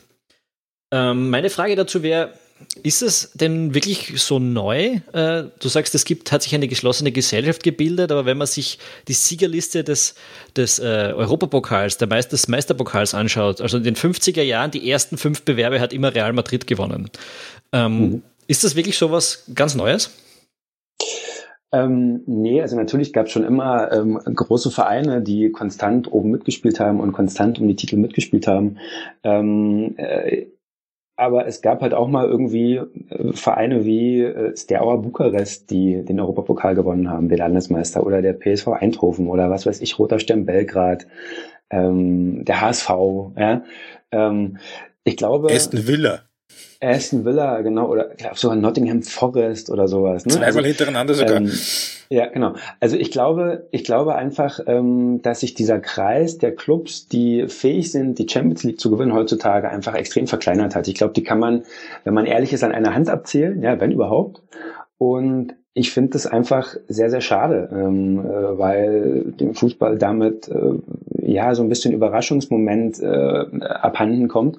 Ähm, 0.91 1.29
meine 1.29 1.49
Frage 1.49 1.75
dazu 1.75 2.03
wäre, 2.03 2.33
ist 2.83 3.01
es 3.01 3.31
denn 3.33 3.73
wirklich 3.73 4.21
so 4.21 4.39
neu? 4.39 4.99
Äh, 5.13 5.43
du 5.59 5.67
sagst, 5.67 5.93
es 5.95 6.05
gibt, 6.05 6.31
hat 6.31 6.43
sich 6.43 6.55
eine 6.55 6.67
geschlossene 6.67 7.11
Gesellschaft 7.11 7.63
gebildet, 7.63 8.11
aber 8.11 8.25
wenn 8.25 8.37
man 8.37 8.47
sich 8.47 8.79
die 9.07 9.13
Siegerliste 9.13 9.83
des, 9.83 10.15
des 10.55 10.79
äh, 10.79 11.13
Europapokals, 11.15 11.97
der 11.97 12.07
Meister, 12.07 12.31
des 12.31 12.47
Meisterpokals 12.47 13.13
anschaut, 13.13 13.61
also 13.61 13.77
in 13.77 13.83
den 13.83 13.95
50er 13.95 14.41
Jahren, 14.41 14.71
die 14.71 14.89
ersten 14.89 15.17
fünf 15.17 15.43
Bewerbe 15.43 15.79
hat 15.79 15.93
immer 15.93 16.13
Real 16.13 16.33
Madrid 16.33 16.67
gewonnen. 16.67 17.09
Ähm, 17.71 17.99
mhm. 17.99 18.23
Ist 18.47 18.63
das 18.63 18.75
wirklich 18.75 18.97
so 18.97 19.11
was 19.11 19.45
ganz 19.53 19.75
Neues? 19.75 20.11
Ähm, 21.73 22.23
nee, 22.25 22.61
also 22.61 22.75
natürlich 22.75 23.13
gab 23.13 23.27
es 23.27 23.31
schon 23.31 23.45
immer 23.45 23.91
ähm, 23.93 24.19
große 24.25 24.71
Vereine, 24.71 25.21
die 25.21 25.51
konstant 25.51 26.11
oben 26.11 26.31
mitgespielt 26.31 26.79
haben 26.81 26.99
und 26.99 27.13
konstant 27.13 27.59
um 27.59 27.67
die 27.67 27.77
Titel 27.77 27.95
mitgespielt 27.95 28.45
haben. 28.45 28.77
Ähm, 29.23 29.93
äh, 29.97 30.47
aber 31.21 31.45
es 31.45 31.61
gab 31.61 31.81
halt 31.81 31.93
auch 31.93 32.07
mal 32.07 32.25
irgendwie 32.25 32.77
äh, 32.77 33.33
Vereine 33.33 33.85
wie 33.85 34.21
äh, 34.21 34.57
Steaua 34.57 34.95
Bukarest, 34.95 35.69
die 35.69 36.03
den 36.03 36.19
Europapokal 36.19 36.73
gewonnen 36.73 37.11
haben, 37.11 37.29
der 37.29 37.37
Landesmeister, 37.37 38.03
oder 38.03 38.23
der 38.23 38.33
PSV 38.33 38.69
Eindhoven 38.69 39.27
oder 39.27 39.51
was 39.51 39.67
weiß 39.67 39.81
ich, 39.81 39.99
Roter 39.99 40.17
Stern 40.17 40.47
Belgrad, 40.47 41.05
ähm, 41.69 42.43
der 42.43 42.61
HSV. 42.61 42.89
Ja? 43.37 43.63
Ähm, 44.11 44.57
ich 45.03 45.15
glaube. 45.15 45.53
Aston 45.53 45.85
Villa. 45.85 46.23
Aston 46.81 47.25
Villa, 47.25 47.61
genau, 47.61 47.87
oder 47.87 48.09
glaub, 48.17 48.37
sogar 48.37 48.57
Nottingham 48.57 49.03
Forest 49.03 49.69
oder 49.69 49.87
sowas. 49.87 50.25
Ne? 50.25 50.33
Zweimal 50.33 50.47
also, 50.47 50.61
hintereinander 50.61 51.13
sogar. 51.13 51.37
Ähm, 51.37 51.51
ja, 52.09 52.25
genau. 52.25 52.55
Also 52.79 52.97
ich 52.97 53.11
glaube, 53.11 53.67
ich 53.71 53.83
glaube 53.83 54.15
einfach, 54.15 54.59
ähm, 54.65 55.21
dass 55.21 55.41
sich 55.41 55.53
dieser 55.53 55.79
Kreis 55.79 56.39
der 56.39 56.55
Clubs, 56.55 57.07
die 57.07 57.47
fähig 57.47 57.91
sind, 57.91 58.17
die 58.17 58.27
Champions 58.27 58.63
League 58.63 58.79
zu 58.79 58.89
gewinnen, 58.89 59.13
heutzutage 59.13 59.69
einfach 59.69 59.93
extrem 59.93 60.25
verkleinert 60.25 60.75
hat. 60.75 60.87
Ich 60.87 60.95
glaube, 60.95 61.13
die 61.13 61.23
kann 61.23 61.39
man, 61.39 61.63
wenn 62.03 62.15
man 62.15 62.25
ehrlich 62.25 62.51
ist, 62.51 62.63
an 62.63 62.71
einer 62.71 62.95
Hand 62.95 63.09
abzählen, 63.09 63.61
ja, 63.61 63.79
wenn 63.79 63.91
überhaupt. 63.91 64.41
Und 64.97 65.53
ich 65.73 65.91
finde 65.91 66.11
das 66.11 66.27
einfach 66.27 66.75
sehr, 66.89 67.09
sehr 67.09 67.21
schade, 67.21 67.69
ähm, 67.71 68.19
äh, 68.19 68.57
weil 68.57 69.23
dem 69.39 69.53
Fußball 69.53 69.97
damit 69.97 70.49
äh, 70.49 70.73
ja 71.21 71.55
so 71.55 71.63
ein 71.63 71.69
bisschen 71.69 71.93
Überraschungsmoment 71.93 72.99
äh, 72.99 73.63
abhanden 73.63 74.27
kommt. 74.27 74.57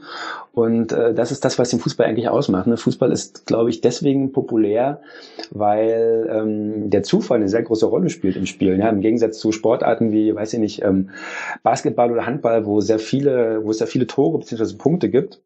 Und 0.53 0.93
äh, 0.93 1.13
das 1.13 1.31
ist 1.31 1.45
das, 1.45 1.59
was 1.59 1.69
den 1.69 1.81
Fußball 1.81 2.07
eigentlich 2.07 2.31
ausmacht. 2.31 2.67
Ne? 2.67 2.79
Fußball 2.79 3.13
ist, 3.13 3.47
glaube 3.47 3.69
ich, 3.69 3.83
deswegen 3.83 4.33
populär, 4.33 5.03
weil 5.51 6.31
ähm, 6.33 6.89
der 6.89 7.03
Zufall 7.03 7.39
eine 7.39 7.49
sehr 7.49 7.63
große 7.63 7.87
Rolle 7.87 8.09
spielt 8.09 8.37
im 8.37 8.47
Spiel. 8.47 8.79
Ja? 8.79 8.89
Im 8.89 9.03
Gegensatz 9.03 9.39
zu 9.39 9.53
Sportarten 9.53 10.13
wie, 10.13 10.35
weiß 10.35 10.55
ich 10.55 10.61
nicht, 10.61 10.83
ähm, 10.83 11.11
Basketball 11.63 12.11
oder 12.11 12.25
Handball, 12.25 12.65
wo 12.65 12.81
sehr 12.81 12.99
viele, 12.99 13.63
wo 13.65 13.71
es 13.71 13.79
sehr 13.79 13.87
viele 13.87 14.07
Tore 14.07 14.39
bzw. 14.39 14.77
Punkte 14.79 15.11
gibt, 15.11 15.43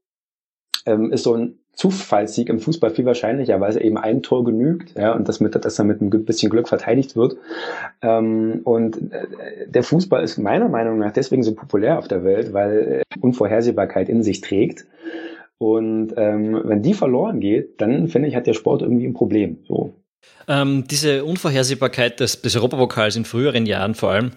ähm, 0.87 1.13
ist 1.13 1.25
so 1.25 1.35
ein 1.35 1.59
Zufallssieg 1.77 2.49
im 2.49 2.59
Fußball 2.59 2.91
viel 2.91 3.05
wahrscheinlicher, 3.05 3.61
weil 3.61 3.71
es 3.71 3.77
eben 3.77 3.99
ein 3.99 4.23
Tor 4.23 4.45
genügt, 4.45 4.99
ja, 4.99 5.13
und 5.13 5.29
das 5.29 5.41
mit, 5.41 5.55
dass 5.55 5.79
er 5.79 5.85
mit 5.85 6.01
ein 6.01 6.11
bisschen 6.25 6.51
Glück 6.51 6.69
verteidigt 6.69 7.17
wird. 7.17 7.37
Ähm, 8.01 8.63
und 8.65 9.13
äh, 9.13 9.69
der 9.69 9.83
Fußball 9.83 10.25
ist 10.25 10.39
meiner 10.39 10.71
Meinung 10.71 10.99
nach 10.99 11.13
deswegen 11.13 11.43
so 11.43 11.55
populär 11.55 11.99
auf 11.99 12.09
der 12.09 12.25
Welt, 12.25 12.55
weil 12.55 13.03
Unvorhersehbarkeit 13.21 14.09
in 14.09 14.23
sich 14.23 14.41
trägt. 14.41 14.87
Und 15.59 16.15
ähm, 16.17 16.63
wenn 16.65 16.83
die 16.83 16.95
verloren 16.95 17.41
geht, 17.41 17.81
dann 17.81 18.09
finde 18.09 18.29
ich, 18.29 18.37
hat 18.37 18.47
der 18.47 18.55
Sport 18.55 18.81
irgendwie 18.81 19.07
ein 19.07 19.15
Problem. 19.15 19.59
So. 19.69 19.95
Ähm, 20.49 20.85
diese 20.91 21.25
Unvorhersehbarkeit 21.25 22.21
des, 22.21 22.41
des 22.41 22.57
Europapokals 22.57 23.17
in 23.17 23.25
früheren 23.27 23.67
Jahren 23.67 23.95
vor 23.95 24.13
allem, 24.13 24.33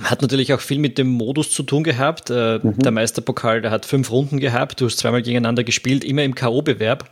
hat 0.00 0.22
natürlich 0.22 0.52
auch 0.52 0.60
viel 0.60 0.78
mit 0.78 0.98
dem 0.98 1.08
Modus 1.08 1.50
zu 1.50 1.62
tun 1.62 1.84
gehabt. 1.84 2.30
Äh, 2.30 2.60
mhm. 2.62 2.78
Der 2.78 2.92
Meisterpokal, 2.92 3.60
der 3.60 3.70
hat 3.70 3.86
fünf 3.86 4.10
Runden 4.10 4.40
gehabt, 4.40 4.80
du 4.80 4.86
hast 4.86 4.98
zweimal 4.98 5.22
gegeneinander 5.22 5.64
gespielt, 5.64 6.04
immer 6.04 6.22
im 6.22 6.34
K.O.-Bewerb. 6.34 7.04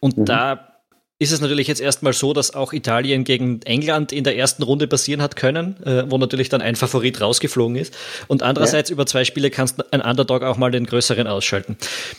Und 0.00 0.18
mhm. 0.18 0.24
da 0.26 0.75
ist 1.18 1.32
es 1.32 1.40
natürlich 1.40 1.66
jetzt 1.66 1.80
erstmal 1.80 2.12
so, 2.12 2.34
dass 2.34 2.54
auch 2.54 2.74
Italien 2.74 3.24
gegen 3.24 3.62
England 3.62 4.12
in 4.12 4.22
der 4.22 4.36
ersten 4.36 4.62
Runde 4.62 4.86
passieren 4.86 5.22
hat 5.22 5.34
können, 5.34 5.76
äh, 5.82 6.04
wo 6.10 6.18
natürlich 6.18 6.50
dann 6.50 6.60
ein 6.60 6.76
Favorit 6.76 7.22
rausgeflogen 7.22 7.76
ist. 7.76 7.96
Und 8.28 8.42
andererseits 8.42 8.90
ja. 8.90 8.94
über 8.94 9.06
zwei 9.06 9.24
Spiele 9.24 9.48
kannst 9.48 9.78
du 9.78 9.84
ein 9.92 10.02
Underdog 10.02 10.42
auch 10.42 10.58
mal 10.58 10.70
den 10.70 10.84
größeren 10.84 11.26
ausschalten. 11.26 11.78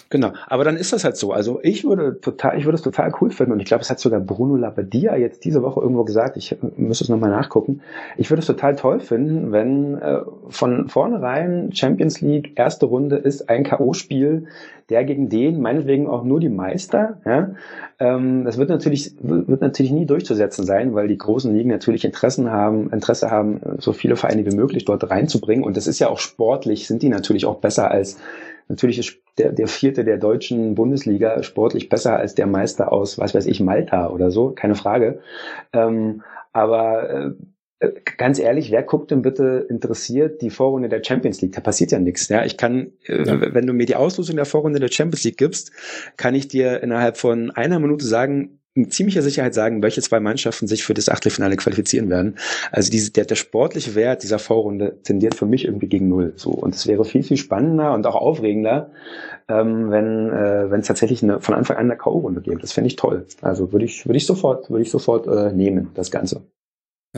Genau, 0.09 0.33
aber 0.47 0.63
dann 0.63 0.77
ist 0.77 0.93
das 0.93 1.03
halt 1.03 1.15
so. 1.15 1.31
Also 1.31 1.59
ich 1.61 1.83
würde 1.83 2.19
total, 2.19 2.57
ich 2.57 2.65
würde 2.65 2.77
es 2.77 2.81
total 2.81 3.13
cool 3.21 3.29
finden 3.29 3.51
und 3.51 3.59
ich 3.59 3.67
glaube, 3.67 3.83
es 3.83 3.89
hat 3.91 3.99
sogar 3.99 4.19
Bruno 4.19 4.55
Labbadia 4.55 5.15
jetzt 5.15 5.45
diese 5.45 5.61
Woche 5.61 5.79
irgendwo 5.79 6.03
gesagt, 6.03 6.35
ich 6.35 6.55
müsste 6.75 7.03
es 7.03 7.09
nochmal 7.09 7.29
nachgucken. 7.29 7.81
Ich 8.17 8.31
würde 8.31 8.39
es 8.39 8.47
total 8.47 8.75
toll 8.75 8.99
finden, 8.99 9.51
wenn 9.51 9.99
äh, 9.99 10.21
von 10.49 10.89
vornherein 10.89 11.71
Champions 11.71 12.21
League 12.21 12.53
erste 12.55 12.87
Runde 12.87 13.17
ist 13.17 13.47
ein 13.47 13.63
K.O.-Spiel, 13.63 14.47
der 14.89 15.03
gegen 15.03 15.29
den, 15.29 15.61
meinetwegen 15.61 16.07
auch 16.07 16.23
nur 16.23 16.39
die 16.39 16.49
Meister. 16.49 17.19
Ja? 17.25 17.51
Ähm, 17.99 18.45
das 18.45 18.57
wird 18.57 18.69
natürlich, 18.69 19.13
wird 19.19 19.61
natürlich 19.61 19.91
nie 19.91 20.05
durchzusetzen 20.05 20.65
sein, 20.65 20.93
weil 20.95 21.07
die 21.07 21.17
großen 21.17 21.53
Ligen 21.53 21.69
natürlich 21.69 22.05
Interessen 22.05 22.51
haben, 22.51 22.89
Interesse 22.91 23.29
haben, 23.29 23.59
so 23.79 23.93
viele 23.93 24.15
Vereine 24.15 24.45
wie 24.45 24.55
möglich 24.55 24.85
dort 24.85 25.09
reinzubringen. 25.09 25.65
Und 25.65 25.77
das 25.77 25.87
ist 25.87 25.99
ja 25.99 26.09
auch 26.09 26.19
sportlich, 26.19 26.87
sind 26.87 27.01
die 27.01 27.09
natürlich 27.09 27.45
auch 27.45 27.59
besser 27.59 27.91
als 27.91 28.17
Natürlich 28.69 28.99
ist 28.99 29.17
der, 29.37 29.51
der 29.51 29.67
vierte 29.67 30.03
der 30.03 30.17
deutschen 30.17 30.75
Bundesliga 30.75 31.41
sportlich 31.43 31.89
besser 31.89 32.17
als 32.17 32.35
der 32.35 32.47
Meister 32.47 32.91
aus, 32.91 33.17
was 33.17 33.33
weiß 33.33 33.45
ich, 33.45 33.61
Malta 33.61 34.09
oder 34.09 34.29
so, 34.29 34.49
keine 34.49 34.75
Frage. 34.75 35.21
Ähm, 35.71 36.23
aber 36.51 37.09
äh, 37.09 37.31
ganz 38.17 38.39
ehrlich, 38.39 38.71
wer 38.71 38.83
guckt 38.83 39.11
denn 39.11 39.21
bitte 39.21 39.67
interessiert 39.69 40.41
die 40.41 40.49
Vorrunde 40.49 40.89
der 40.89 41.03
Champions 41.03 41.41
League? 41.41 41.53
Da 41.53 41.61
passiert 41.61 41.91
ja 41.91 41.99
nichts. 41.99 42.27
Ja, 42.29 42.43
ich 42.43 42.57
kann, 42.57 42.93
äh, 43.05 43.23
ja. 43.23 43.53
wenn 43.53 43.67
du 43.67 43.73
mir 43.73 43.85
die 43.85 43.95
Auslosung 43.95 44.35
der 44.35 44.45
Vorrunde 44.45 44.79
der 44.79 44.91
Champions 44.91 45.23
League 45.23 45.37
gibst, 45.37 45.71
kann 46.17 46.33
ich 46.33 46.47
dir 46.47 46.81
innerhalb 46.81 47.17
von 47.17 47.51
einer 47.51 47.79
Minute 47.79 48.05
sagen, 48.05 48.59
mit 48.77 48.93
ziemlicher 48.93 49.21
Sicherheit 49.21 49.53
sagen, 49.53 49.81
welche 49.81 50.01
zwei 50.01 50.19
Mannschaften 50.19 50.67
sich 50.67 50.83
für 50.83 50.93
das 50.93 51.09
Achtelfinale 51.09 51.55
qualifizieren 51.55 52.09
werden. 52.09 52.37
Also 52.71 52.91
diese, 52.91 53.11
der, 53.11 53.25
der 53.25 53.35
sportliche 53.35 53.95
Wert 53.95 54.23
dieser 54.23 54.39
Vorrunde 54.39 55.01
tendiert 55.03 55.35
für 55.35 55.47
mich 55.47 55.65
irgendwie 55.65 55.87
gegen 55.87 56.07
null. 56.07 56.33
So 56.35 56.51
und 56.51 56.75
es 56.75 56.87
wäre 56.87 57.03
viel 57.03 57.23
viel 57.23 57.37
spannender 57.37 57.93
und 57.93 58.05
auch 58.05 58.15
aufregender, 58.15 58.91
ähm, 59.49 59.89
wenn 59.89 60.29
äh, 60.29 60.69
wenn 60.69 60.81
es 60.81 60.87
tatsächlich 60.87 61.23
eine, 61.23 61.41
von 61.41 61.55
Anfang 61.55 61.77
an 61.77 61.85
eine 61.85 61.97
K.O.-Runde 61.97 62.41
gibt. 62.41 62.61
Das 62.61 62.71
fände 62.71 62.87
ich 62.87 62.95
toll. 62.95 63.25
Also 63.41 63.71
würde 63.71 63.85
ich 63.85 64.05
würde 64.05 64.17
ich 64.17 64.27
sofort 64.27 64.69
würde 64.69 64.83
ich 64.83 64.91
sofort 64.91 65.27
äh, 65.27 65.51
nehmen 65.51 65.89
das 65.95 66.11
Ganze. 66.11 66.43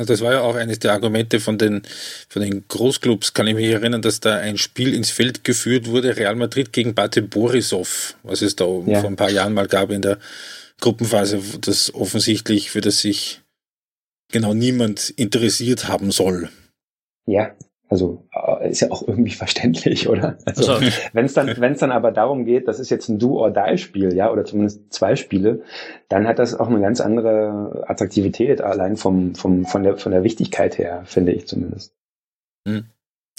Das 0.06 0.22
war 0.22 0.34
ja 0.34 0.42
auch 0.42 0.56
eines 0.56 0.80
der 0.80 0.94
Argumente 0.94 1.40
von 1.40 1.58
den, 1.58 1.84
von 2.28 2.42
den 2.42 2.68
Großclubs, 2.68 3.34
kann 3.34 3.48
ich 3.48 3.56
mich 3.56 3.68
erinnern, 3.68 4.02
dass 4.02 4.20
da 4.20 4.38
ein 4.38 4.58
Spiel 4.58 4.94
ins 4.94 5.10
Feld 5.10 5.44
geführt 5.44 5.88
wurde, 5.88 6.18
Real 6.18 6.36
Madrid 6.36 6.74
gegen 6.74 6.94
Bate 6.94 7.22
Borisov, 7.22 8.16
was 8.24 8.42
es 8.42 8.56
da 8.56 8.66
ja. 8.66 9.02
vor 9.02 9.10
ein 9.10 9.16
paar 9.16 9.32
Jahren 9.32 9.54
mal 9.54 9.68
gab 9.68 9.92
in 9.92 10.02
der 10.02 10.20
Gruppenphase, 10.80 11.42
das 11.62 11.94
offensichtlich, 11.94 12.72
für 12.72 12.82
das 12.82 13.00
sich 13.00 13.42
genau 14.32 14.54
niemand 14.54 15.10
interessiert 15.12 15.88
haben 15.88 16.12
soll. 16.12 16.50
Ja, 17.26 17.56
also 17.90 18.24
äh, 18.34 18.70
ist 18.70 18.82
ja 18.82 18.92
auch 18.92 19.08
irgendwie 19.08 19.32
verständlich, 19.36 20.08
oder? 20.08 20.38
Also, 20.46 20.74
also. 20.74 20.92
wenn 21.14 21.26
es 21.26 21.34
dann, 21.34 21.60
wenn 21.60 21.74
es 21.74 21.80
dann 21.80 21.92
aber 21.92 22.12
darum 22.12 22.46
geht, 22.46 22.68
das 22.68 22.80
ist 22.80 22.90
jetzt 22.90 23.10
ein 23.10 23.20
Do-or-Die-Spiel, 23.20 24.14
ja, 24.14 24.32
oder 24.32 24.46
zumindest 24.46 24.94
zwei 24.94 25.16
Spiele, 25.16 25.64
dann 26.08 26.28
hat 26.28 26.40
das 26.40 26.58
auch 26.58 26.68
eine 26.68 26.80
ganz 26.80 27.02
andere 27.02 27.84
Attraktivität, 27.88 28.62
allein 28.62 28.96
vom, 28.96 29.36
vom, 29.36 29.66
von 29.66 29.84
der, 29.84 29.98
von 29.98 30.12
der 30.12 30.24
Wichtigkeit 30.24 30.78
her, 30.78 31.04
finde 31.06 31.34
ich 31.34 31.48
zumindest. 31.48 31.94
Hm. 32.68 32.86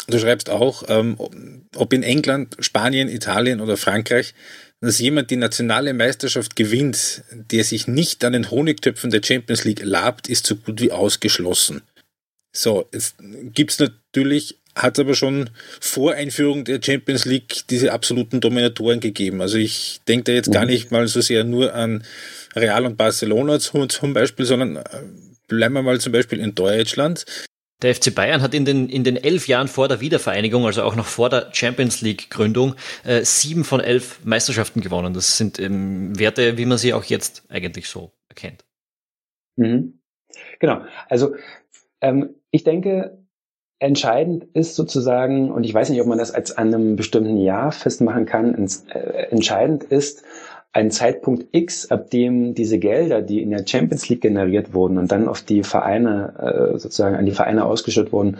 Du 0.07 0.19
schreibst 0.19 0.51
auch, 0.51 0.83
ähm, 0.89 1.17
ob 1.77 1.93
in 1.93 2.03
England, 2.03 2.57
Spanien, 2.59 3.09
Italien 3.09 3.61
oder 3.61 3.77
Frankreich, 3.77 4.35
dass 4.81 4.99
jemand 4.99 5.31
die 5.31 5.37
nationale 5.37 5.93
Meisterschaft 5.93 6.57
gewinnt, 6.57 7.23
der 7.33 7.65
sich 7.65 7.87
nicht 7.87 8.25
an 8.25 8.33
den 8.33 8.51
Honigtöpfen 8.51 9.11
der 9.11 9.23
Champions 9.23 9.65
League 9.65 9.85
labt, 9.85 10.29
ist 10.29 10.47
so 10.47 10.57
gut 10.57 10.81
wie 10.81 10.91
ausgeschlossen. 10.91 11.83
So, 12.53 12.87
es 12.91 13.15
gibt 13.53 13.73
es 13.73 13.79
natürlich, 13.79 14.59
hat 14.75 14.99
es 14.99 15.05
aber 15.05 15.15
schon 15.15 15.51
vor 15.81 16.15
Einführung 16.15 16.65
der 16.65 16.81
Champions 16.83 17.25
League 17.25 17.63
diese 17.71 17.93
absoluten 17.93 18.41
Dominatoren 18.41 19.01
gegeben. 19.01 19.41
Also 19.41 19.59
ich 19.59 20.01
denke 20.09 20.25
da 20.25 20.33
jetzt 20.33 20.53
gar 20.53 20.65
mhm. 20.65 20.71
nicht 20.71 20.91
mal 20.91 21.07
so 21.09 21.21
sehr 21.21 21.45
nur 21.45 21.75
an 21.75 22.05
Real 22.55 22.87
und 22.87 22.97
Barcelona 22.97 23.59
zum, 23.61 23.89
zum 23.89 24.15
Beispiel, 24.15 24.47
sondern 24.47 24.77
äh, 24.77 24.83
bleiben 25.47 25.75
wir 25.75 25.83
mal 25.83 26.01
zum 26.01 26.13
Beispiel 26.13 26.41
in 26.41 26.55
Deutschland. 26.55 27.25
Der 27.83 27.95
FC 27.95 28.15
Bayern 28.15 28.43
hat 28.43 28.53
in 28.53 28.65
den, 28.65 28.89
in 28.89 29.05
den 29.05 29.17
elf 29.17 29.49
Jahren 29.49 29.69
vor 29.69 29.89
der 29.89 30.01
Wiedervereinigung, 30.01 30.67
also 30.67 30.83
auch 30.83 30.97
noch 30.97 31.07
vor 31.07 31.31
der 31.31 31.49
Champions 31.53 32.03
League-Gründung, 32.03 32.75
äh, 33.05 33.25
sieben 33.25 33.65
von 33.65 33.81
elf 33.81 34.21
Meisterschaften 34.25 34.83
gewonnen. 34.83 35.15
Das 35.15 35.39
sind 35.39 35.59
ähm, 35.59 36.19
Werte, 36.19 36.59
wie 36.59 36.67
man 36.67 36.77
sie 36.77 36.93
auch 36.93 37.05
jetzt 37.05 37.45
eigentlich 37.49 37.89
so 37.89 38.13
erkennt. 38.29 38.65
Mhm. 39.57 40.01
Genau. 40.59 40.85
Also 41.09 41.35
ähm, 42.03 42.35
ich 42.51 42.65
denke, 42.65 43.19
entscheidend 43.79 44.45
ist 44.53 44.77
sozusagen, 44.77 45.51
und 45.51 45.65
ich 45.65 45.73
weiß 45.73 45.91
nicht, 45.91 46.01
ob 46.01 46.07
man 46.07 46.19
das 46.19 46.33
als 46.33 46.57
an 46.57 46.73
einem 46.75 46.97
bestimmten 46.97 47.39
Jahr 47.39 47.73
festmachen 47.73 48.27
kann, 48.27 48.69
äh, 48.89 48.99
entscheidend 49.31 49.85
ist 49.85 50.23
ein 50.73 50.91
Zeitpunkt 50.91 51.49
X, 51.51 51.91
ab 51.91 52.11
dem 52.11 52.55
diese 52.55 52.79
Gelder, 52.79 53.23
die 53.23 53.43
in 53.43 53.51
der 53.51 53.67
Champions 53.67 54.09
League 54.09 54.21
generiert 54.21 54.73
wurden 54.73 54.99
und 54.99 55.11
dann 55.11 55.27
auf 55.27 55.41
die 55.43 55.65
Vereine, 55.65 56.73
äh, 56.75 56.79
sozusagen 56.79 57.17
an 57.17 57.27
die 57.27 57.33
Vereine 57.33 57.65
ausgeschüttet 57.65 58.13
wurden, 58.13 58.37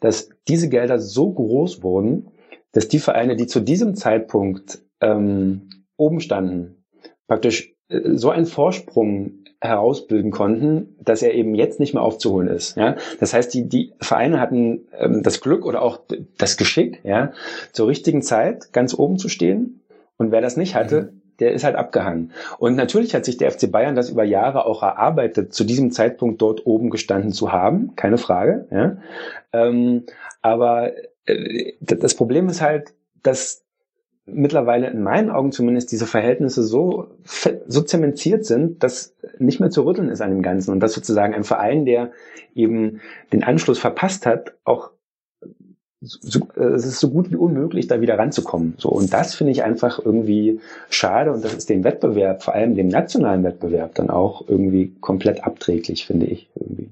dass 0.00 0.28
diese 0.48 0.68
Gelder 0.68 0.98
so 0.98 1.32
groß 1.32 1.82
wurden, 1.82 2.28
dass 2.72 2.88
die 2.88 2.98
Vereine, 2.98 3.36
die 3.36 3.46
zu 3.46 3.60
diesem 3.60 3.94
Zeitpunkt 3.94 4.82
ähm, 5.00 5.70
oben 5.96 6.20
standen, 6.20 6.84
praktisch 7.26 7.74
äh, 7.88 8.16
so 8.16 8.30
einen 8.30 8.46
Vorsprung 8.46 9.41
herausbilden 9.62 10.32
konnten, 10.32 10.96
dass 10.98 11.22
er 11.22 11.34
eben 11.34 11.54
jetzt 11.54 11.78
nicht 11.78 11.94
mehr 11.94 12.02
aufzuholen 12.02 12.48
ist. 12.48 12.76
Ja? 12.76 12.96
Das 13.20 13.32
heißt, 13.32 13.54
die, 13.54 13.68
die 13.68 13.92
Vereine 14.00 14.40
hatten 14.40 14.88
ähm, 14.98 15.22
das 15.22 15.40
Glück 15.40 15.64
oder 15.64 15.82
auch 15.82 16.00
das 16.36 16.56
Geschick, 16.56 17.00
ja, 17.04 17.32
zur 17.70 17.86
richtigen 17.86 18.22
Zeit 18.22 18.72
ganz 18.72 18.92
oben 18.92 19.18
zu 19.18 19.28
stehen. 19.28 19.80
Und 20.16 20.32
wer 20.32 20.40
das 20.40 20.56
nicht 20.56 20.74
hatte, 20.74 21.02
mhm. 21.02 21.20
der 21.38 21.52
ist 21.52 21.62
halt 21.62 21.76
abgehangen. 21.76 22.32
Und 22.58 22.74
natürlich 22.74 23.14
hat 23.14 23.24
sich 23.24 23.36
der 23.36 23.52
FC 23.52 23.70
Bayern 23.70 23.94
das 23.94 24.10
über 24.10 24.24
Jahre 24.24 24.66
auch 24.66 24.82
erarbeitet, 24.82 25.54
zu 25.54 25.62
diesem 25.62 25.92
Zeitpunkt 25.92 26.42
dort 26.42 26.66
oben 26.66 26.90
gestanden 26.90 27.30
zu 27.30 27.52
haben, 27.52 27.94
keine 27.94 28.18
Frage. 28.18 28.66
Ja? 28.72 28.96
Ähm, 29.52 30.02
aber 30.42 30.90
äh, 31.26 31.74
das 31.78 32.16
Problem 32.16 32.48
ist 32.48 32.62
halt, 32.62 32.94
dass 33.22 33.61
mittlerweile 34.26 34.88
in 34.90 35.02
meinen 35.02 35.30
Augen 35.30 35.52
zumindest 35.52 35.90
diese 35.92 36.06
Verhältnisse 36.06 36.62
so, 36.62 37.08
so 37.66 37.82
zementiert 37.82 38.44
sind, 38.44 38.82
dass 38.82 39.16
nicht 39.38 39.60
mehr 39.60 39.70
zu 39.70 39.84
rütteln 39.84 40.08
ist 40.08 40.20
an 40.20 40.30
dem 40.30 40.42
Ganzen 40.42 40.70
und 40.70 40.80
dass 40.80 40.92
sozusagen 40.92 41.34
ein 41.34 41.44
Verein, 41.44 41.84
der 41.84 42.12
eben 42.54 43.00
den 43.32 43.42
Anschluss 43.42 43.78
verpasst 43.78 44.26
hat, 44.26 44.54
auch 44.64 44.90
so, 46.00 46.48
äh, 46.56 46.64
es 46.64 46.84
ist 46.84 47.00
so 47.00 47.10
gut 47.10 47.30
wie 47.30 47.36
unmöglich, 47.36 47.86
da 47.86 48.00
wieder 48.00 48.18
ranzukommen. 48.18 48.74
So 48.78 48.88
und 48.88 49.12
das 49.12 49.34
finde 49.34 49.52
ich 49.52 49.62
einfach 49.62 50.00
irgendwie 50.04 50.60
schade 50.90 51.32
und 51.32 51.44
das 51.44 51.54
ist 51.54 51.70
dem 51.70 51.84
Wettbewerb, 51.84 52.42
vor 52.42 52.54
allem 52.54 52.74
dem 52.74 52.88
nationalen 52.88 53.44
Wettbewerb, 53.44 53.94
dann 53.94 54.10
auch 54.10 54.48
irgendwie 54.48 54.94
komplett 55.00 55.44
abträglich, 55.44 56.06
finde 56.06 56.26
ich 56.26 56.50
irgendwie. 56.54 56.90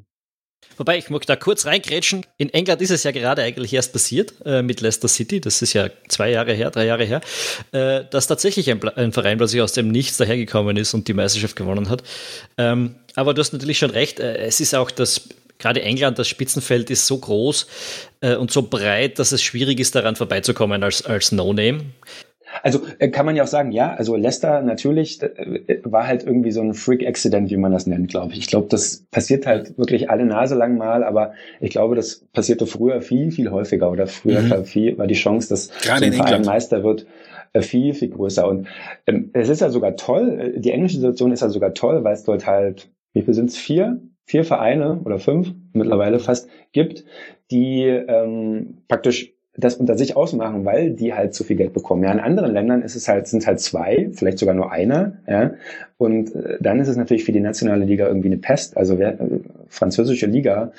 Wobei, 0.76 0.96
ich 0.96 1.10
mag 1.10 1.26
da 1.26 1.36
kurz 1.36 1.66
reingrätschen. 1.66 2.24
In 2.38 2.48
England 2.54 2.80
ist 2.80 2.90
es 2.90 3.02
ja 3.04 3.10
gerade 3.10 3.42
eigentlich 3.42 3.74
erst 3.74 3.92
passiert 3.92 4.32
äh, 4.46 4.62
mit 4.62 4.80
Leicester 4.80 5.08
City. 5.08 5.40
Das 5.40 5.60
ist 5.60 5.74
ja 5.74 5.90
zwei 6.08 6.30
Jahre 6.30 6.54
her, 6.54 6.70
drei 6.70 6.86
Jahre 6.86 7.04
her, 7.04 7.20
äh, 7.72 8.04
dass 8.10 8.26
tatsächlich 8.26 8.70
ein, 8.70 8.82
ein, 8.96 9.12
Verein 9.12 9.36
plötzlich 9.36 9.60
aus 9.60 9.72
dem 9.72 9.88
Nichts 9.88 10.16
dahergekommen 10.16 10.78
ist 10.78 10.94
und 10.94 11.06
die 11.06 11.12
Meisterschaft 11.12 11.54
gewonnen 11.54 11.90
hat. 11.90 12.02
Ähm, 12.56 12.94
aber 13.14 13.34
du 13.34 13.40
hast 13.40 13.52
natürlich 13.52 13.78
schon 13.78 13.90
recht. 13.90 14.20
Äh, 14.20 14.38
es 14.38 14.60
ist 14.60 14.74
auch 14.74 14.90
das 14.90 15.28
gerade 15.58 15.82
England, 15.82 16.18
das 16.18 16.28
Spitzenfeld 16.28 16.90
ist 16.90 17.06
so 17.06 17.18
groß 17.18 17.66
äh, 18.22 18.34
und 18.36 18.50
so 18.50 18.62
breit, 18.62 19.18
dass 19.18 19.32
es 19.32 19.42
schwierig 19.42 19.78
ist, 19.78 19.94
daran 19.94 20.16
vorbeizukommen 20.16 20.82
als, 20.82 21.04
als 21.04 21.30
No-Name. 21.30 21.82
Also 22.62 22.80
äh, 22.98 23.08
kann 23.08 23.26
man 23.26 23.36
ja 23.36 23.44
auch 23.44 23.48
sagen, 23.48 23.72
ja, 23.72 23.94
also 23.94 24.16
Leicester 24.16 24.62
natürlich 24.62 25.22
äh, 25.22 25.80
war 25.84 26.06
halt 26.06 26.24
irgendwie 26.24 26.50
so 26.50 26.60
ein 26.60 26.74
Freak-Accident, 26.74 27.50
wie 27.50 27.56
man 27.56 27.72
das 27.72 27.86
nennt, 27.86 28.08
glaube 28.08 28.32
ich. 28.32 28.40
Ich 28.40 28.46
glaube, 28.48 28.68
das 28.68 29.06
passiert 29.10 29.46
halt 29.46 29.78
wirklich 29.78 30.10
alle 30.10 30.24
Nase 30.24 30.54
lang 30.54 30.76
mal, 30.76 31.04
aber 31.04 31.32
ich 31.60 31.70
glaube, 31.70 31.94
das 31.94 32.24
passierte 32.32 32.66
früher 32.66 33.02
viel, 33.02 33.30
viel 33.30 33.50
häufiger 33.50 33.90
oder 33.90 34.06
früher 34.06 34.40
mhm. 34.42 34.64
viel, 34.64 34.98
war 34.98 35.06
die 35.06 35.14
Chance, 35.14 35.48
dass 35.48 35.68
Gerade 35.82 36.00
so 36.00 36.06
ein 36.06 36.12
Verein 36.12 36.42
Meister 36.42 36.82
wird, 36.82 37.06
äh, 37.52 37.62
viel, 37.62 37.94
viel 37.94 38.10
größer. 38.10 38.46
Und 38.46 38.68
ähm, 39.06 39.30
es 39.32 39.48
ist 39.48 39.60
ja 39.60 39.70
sogar 39.70 39.96
toll, 39.96 40.54
die 40.56 40.70
englische 40.70 40.96
Situation 40.96 41.32
ist 41.32 41.42
ja 41.42 41.48
sogar 41.48 41.74
toll, 41.74 42.04
weil 42.04 42.14
es 42.14 42.24
dort 42.24 42.46
halt, 42.46 42.90
wie 43.12 43.22
viel 43.22 43.34
sind 43.34 43.50
es? 43.50 43.56
Vier? 43.56 44.00
Vier 44.24 44.44
Vereine 44.44 45.00
oder 45.04 45.18
fünf 45.18 45.52
mittlerweile 45.72 46.20
fast 46.20 46.48
gibt, 46.70 47.04
die 47.50 47.82
ähm, 47.82 48.78
praktisch 48.86 49.32
das 49.64 49.76
unter 49.76 49.96
sich 49.96 50.16
ausmachen, 50.16 50.64
weil 50.64 50.90
die 50.90 51.14
halt 51.14 51.34
zu 51.34 51.44
viel 51.44 51.56
Geld 51.56 51.72
bekommen. 51.72 52.02
Ja, 52.02 52.12
in 52.12 52.20
anderen 52.20 52.52
Ländern 52.52 52.82
ist 52.82 52.96
es 52.96 53.08
halt, 53.08 53.28
sind 53.28 53.46
halt 53.46 53.60
zwei, 53.60 54.10
vielleicht 54.12 54.38
sogar 54.38 54.54
nur 54.54 54.72
einer, 54.72 55.12
ja. 55.28 55.52
Und 55.98 56.34
äh, 56.34 56.56
dann 56.60 56.80
ist 56.80 56.88
es 56.88 56.96
natürlich 56.96 57.24
für 57.24 57.32
die 57.32 57.40
nationale 57.40 57.84
Liga 57.84 58.06
irgendwie 58.06 58.28
eine 58.28 58.38
Pest. 58.38 58.76
Also 58.76 58.98
wer, 58.98 59.20
äh, 59.20 59.40
französische 59.68 60.26
Liga 60.26 60.72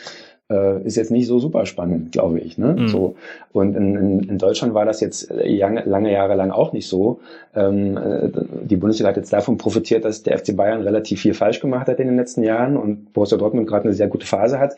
äh, 0.51 0.81
ist 0.83 0.97
jetzt 0.97 1.11
nicht 1.11 1.27
so 1.27 1.39
super 1.39 1.65
spannend, 1.65 2.11
glaube 2.11 2.39
ich. 2.39 2.57
Ne? 2.57 2.75
Mhm. 2.77 2.87
So. 2.89 3.15
Und 3.53 3.75
in, 3.75 3.95
in, 3.95 4.19
in 4.29 4.37
Deutschland 4.37 4.73
war 4.73 4.85
das 4.85 4.99
jetzt 4.99 5.31
lange, 5.31 5.83
lange 5.85 6.11
Jahre 6.11 6.35
lang 6.35 6.51
auch 6.51 6.73
nicht 6.73 6.87
so. 6.87 7.19
Ähm, 7.55 7.97
äh, 7.97 8.29
die 8.63 8.75
Bundesliga 8.75 9.09
hat 9.09 9.17
jetzt 9.17 9.31
davon 9.31 9.57
profitiert, 9.57 10.05
dass 10.05 10.23
der 10.23 10.37
FC 10.37 10.55
Bayern 10.55 10.81
relativ 10.81 11.21
viel 11.21 11.33
falsch 11.33 11.59
gemacht 11.59 11.87
hat 11.87 11.99
in 11.99 12.07
den 12.07 12.17
letzten 12.17 12.43
Jahren 12.43 12.77
und 12.77 13.13
Borussia 13.13 13.37
Dortmund 13.37 13.67
gerade 13.67 13.85
eine 13.85 13.93
sehr 13.93 14.07
gute 14.07 14.25
Phase 14.25 14.59
hat. 14.59 14.75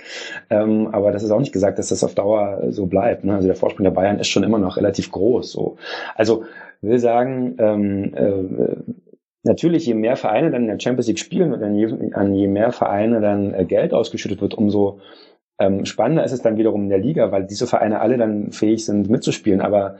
Ähm, 0.49 0.89
aber 0.91 1.11
das 1.11 1.23
ist 1.23 1.31
auch 1.31 1.39
nicht 1.39 1.53
gesagt, 1.53 1.79
dass 1.79 1.89
das 1.89 2.03
auf 2.03 2.13
Dauer 2.13 2.63
so 2.69 2.85
bleibt. 2.85 3.23
Ne? 3.23 3.35
Also 3.35 3.47
der 3.47 3.55
Vorsprung 3.55 3.83
der 3.83 3.91
Bayern 3.91 4.19
ist 4.19 4.27
schon 4.27 4.43
immer 4.43 4.59
noch 4.59 4.77
relativ 4.77 5.11
groß. 5.11 5.51
So. 5.51 5.77
Also 6.15 6.43
will 6.81 6.99
sagen, 6.99 7.55
ähm, 7.59 8.13
äh, 8.13 8.93
Natürlich, 9.45 9.85
je 9.85 9.93
mehr 9.93 10.15
Vereine 10.15 10.51
dann 10.51 10.61
in 10.61 10.67
der 10.69 10.79
Champions 10.79 11.07
League 11.07 11.19
spielen 11.19 11.51
und 11.51 11.61
an 11.61 11.75
je, 11.75 11.93
an 12.13 12.33
je 12.33 12.47
mehr 12.47 12.71
Vereine 12.71 13.19
dann 13.19 13.53
äh, 13.53 13.65
Geld 13.65 13.93
ausgeschüttet 13.93 14.41
wird, 14.41 14.53
umso 14.53 15.01
ähm, 15.59 15.85
spannender 15.85 16.23
ist 16.23 16.31
es 16.31 16.41
dann 16.41 16.57
wiederum 16.57 16.83
in 16.83 16.89
der 16.89 16.99
Liga, 16.99 17.31
weil 17.31 17.45
diese 17.45 17.67
Vereine 17.67 17.99
alle 18.01 18.17
dann 18.17 18.51
fähig 18.51 18.85
sind 18.85 19.09
mitzuspielen. 19.09 19.61
Aber 19.61 19.97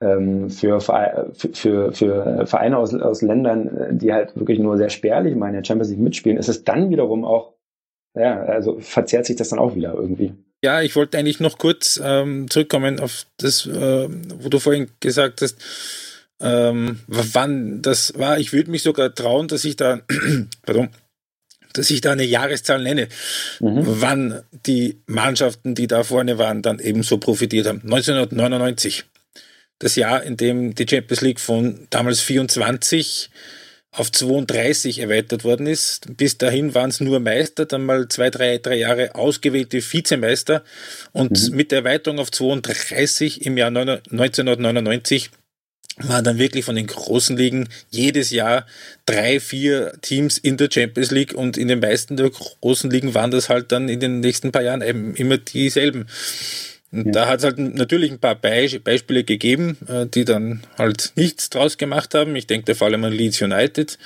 ähm, 0.00 0.50
für, 0.50 0.80
für, 0.80 1.92
für 1.92 2.46
Vereine 2.46 2.78
aus, 2.78 2.94
aus 2.94 3.22
Ländern, 3.22 3.98
die 3.98 4.12
halt 4.12 4.36
wirklich 4.36 4.58
nur 4.58 4.76
sehr 4.76 4.90
spärlich 4.90 5.34
mal 5.36 5.48
in 5.48 5.54
der 5.54 5.64
Champions 5.64 5.90
League 5.90 6.00
mitspielen, 6.00 6.38
ist 6.38 6.48
es 6.48 6.64
dann 6.64 6.90
wiederum 6.90 7.24
auch, 7.24 7.54
ja, 8.18 8.42
also 8.42 8.78
verzerrt 8.80 9.26
sich 9.26 9.36
das 9.36 9.50
dann 9.50 9.58
auch 9.58 9.74
wieder 9.74 9.94
irgendwie. 9.94 10.34
Ja, 10.64 10.80
ich 10.80 10.94
wollte 10.94 11.18
eigentlich 11.18 11.40
noch 11.40 11.58
kurz 11.58 12.00
ähm, 12.04 12.48
zurückkommen 12.48 13.00
auf 13.00 13.26
das, 13.38 13.66
äh, 13.66 14.08
wo 14.38 14.48
du 14.48 14.58
vorhin 14.60 14.88
gesagt 15.00 15.42
hast, 15.42 15.60
ähm, 16.40 17.00
wann 17.06 17.82
das 17.82 18.16
war. 18.18 18.38
Ich 18.38 18.52
würde 18.52 18.70
mich 18.70 18.82
sogar 18.82 19.14
trauen, 19.14 19.48
dass 19.48 19.64
ich 19.64 19.76
da, 19.76 20.00
pardon, 20.62 20.88
dass 21.72 21.90
ich 21.90 22.00
da 22.00 22.12
eine 22.12 22.24
Jahreszahl 22.24 22.82
nenne, 22.82 23.08
mhm. 23.60 23.82
wann 23.84 24.42
die 24.66 25.00
Mannschaften, 25.06 25.74
die 25.74 25.86
da 25.86 26.04
vorne 26.04 26.38
waren, 26.38 26.62
dann 26.62 26.78
ebenso 26.78 27.18
profitiert 27.18 27.66
haben. 27.66 27.82
1999, 27.82 29.04
das 29.78 29.96
Jahr, 29.96 30.22
in 30.22 30.36
dem 30.36 30.74
die 30.74 30.86
Champions 30.88 31.20
League 31.20 31.40
von 31.40 31.86
damals 31.90 32.20
24 32.20 33.30
auf 33.92 34.10
32 34.10 35.00
erweitert 35.00 35.44
worden 35.44 35.66
ist. 35.66 36.16
Bis 36.16 36.38
dahin 36.38 36.74
waren 36.74 36.88
es 36.88 37.00
nur 37.00 37.20
Meister, 37.20 37.66
dann 37.66 37.84
mal 37.84 38.08
zwei, 38.08 38.30
drei, 38.30 38.56
drei 38.56 38.76
Jahre 38.76 39.14
ausgewählte 39.14 39.82
Vizemeister 39.82 40.64
und 41.12 41.50
mhm. 41.50 41.56
mit 41.56 41.70
der 41.72 41.80
Erweiterung 41.80 42.18
auf 42.18 42.30
32 42.30 43.44
im 43.44 43.58
Jahr 43.58 43.68
1999 43.68 45.30
waren 45.98 46.24
dann 46.24 46.38
wirklich 46.38 46.64
von 46.64 46.76
den 46.76 46.86
großen 46.86 47.36
Ligen 47.36 47.68
jedes 47.90 48.30
Jahr 48.30 48.66
drei, 49.04 49.40
vier 49.40 49.92
Teams 50.00 50.38
in 50.38 50.56
der 50.56 50.68
Champions 50.72 51.10
League 51.10 51.34
und 51.34 51.56
in 51.56 51.68
den 51.68 51.80
meisten 51.80 52.16
der 52.16 52.30
großen 52.30 52.90
Ligen 52.90 53.14
waren 53.14 53.30
das 53.30 53.48
halt 53.48 53.72
dann 53.72 53.88
in 53.88 54.00
den 54.00 54.20
nächsten 54.20 54.52
paar 54.52 54.62
Jahren 54.62 54.82
eben 54.82 55.14
immer 55.14 55.38
dieselben. 55.38 56.06
Und 56.92 57.06
ja. 57.06 57.12
da 57.12 57.28
hat 57.28 57.38
es 57.38 57.44
halt 57.44 57.58
natürlich 57.58 58.10
ein 58.10 58.18
paar 58.18 58.34
Be 58.34 58.68
Beispiele 58.82 59.24
gegeben, 59.24 59.78
äh, 59.88 60.06
die 60.06 60.24
dann 60.24 60.62
halt 60.76 61.12
nichts 61.16 61.50
draus 61.50 61.78
gemacht 61.78 62.14
haben. 62.14 62.36
Ich 62.36 62.46
denke 62.46 62.74
vor 62.74 62.88
allem 62.88 63.04
an 63.04 63.12
Leeds 63.12 63.40
United, 63.40 63.98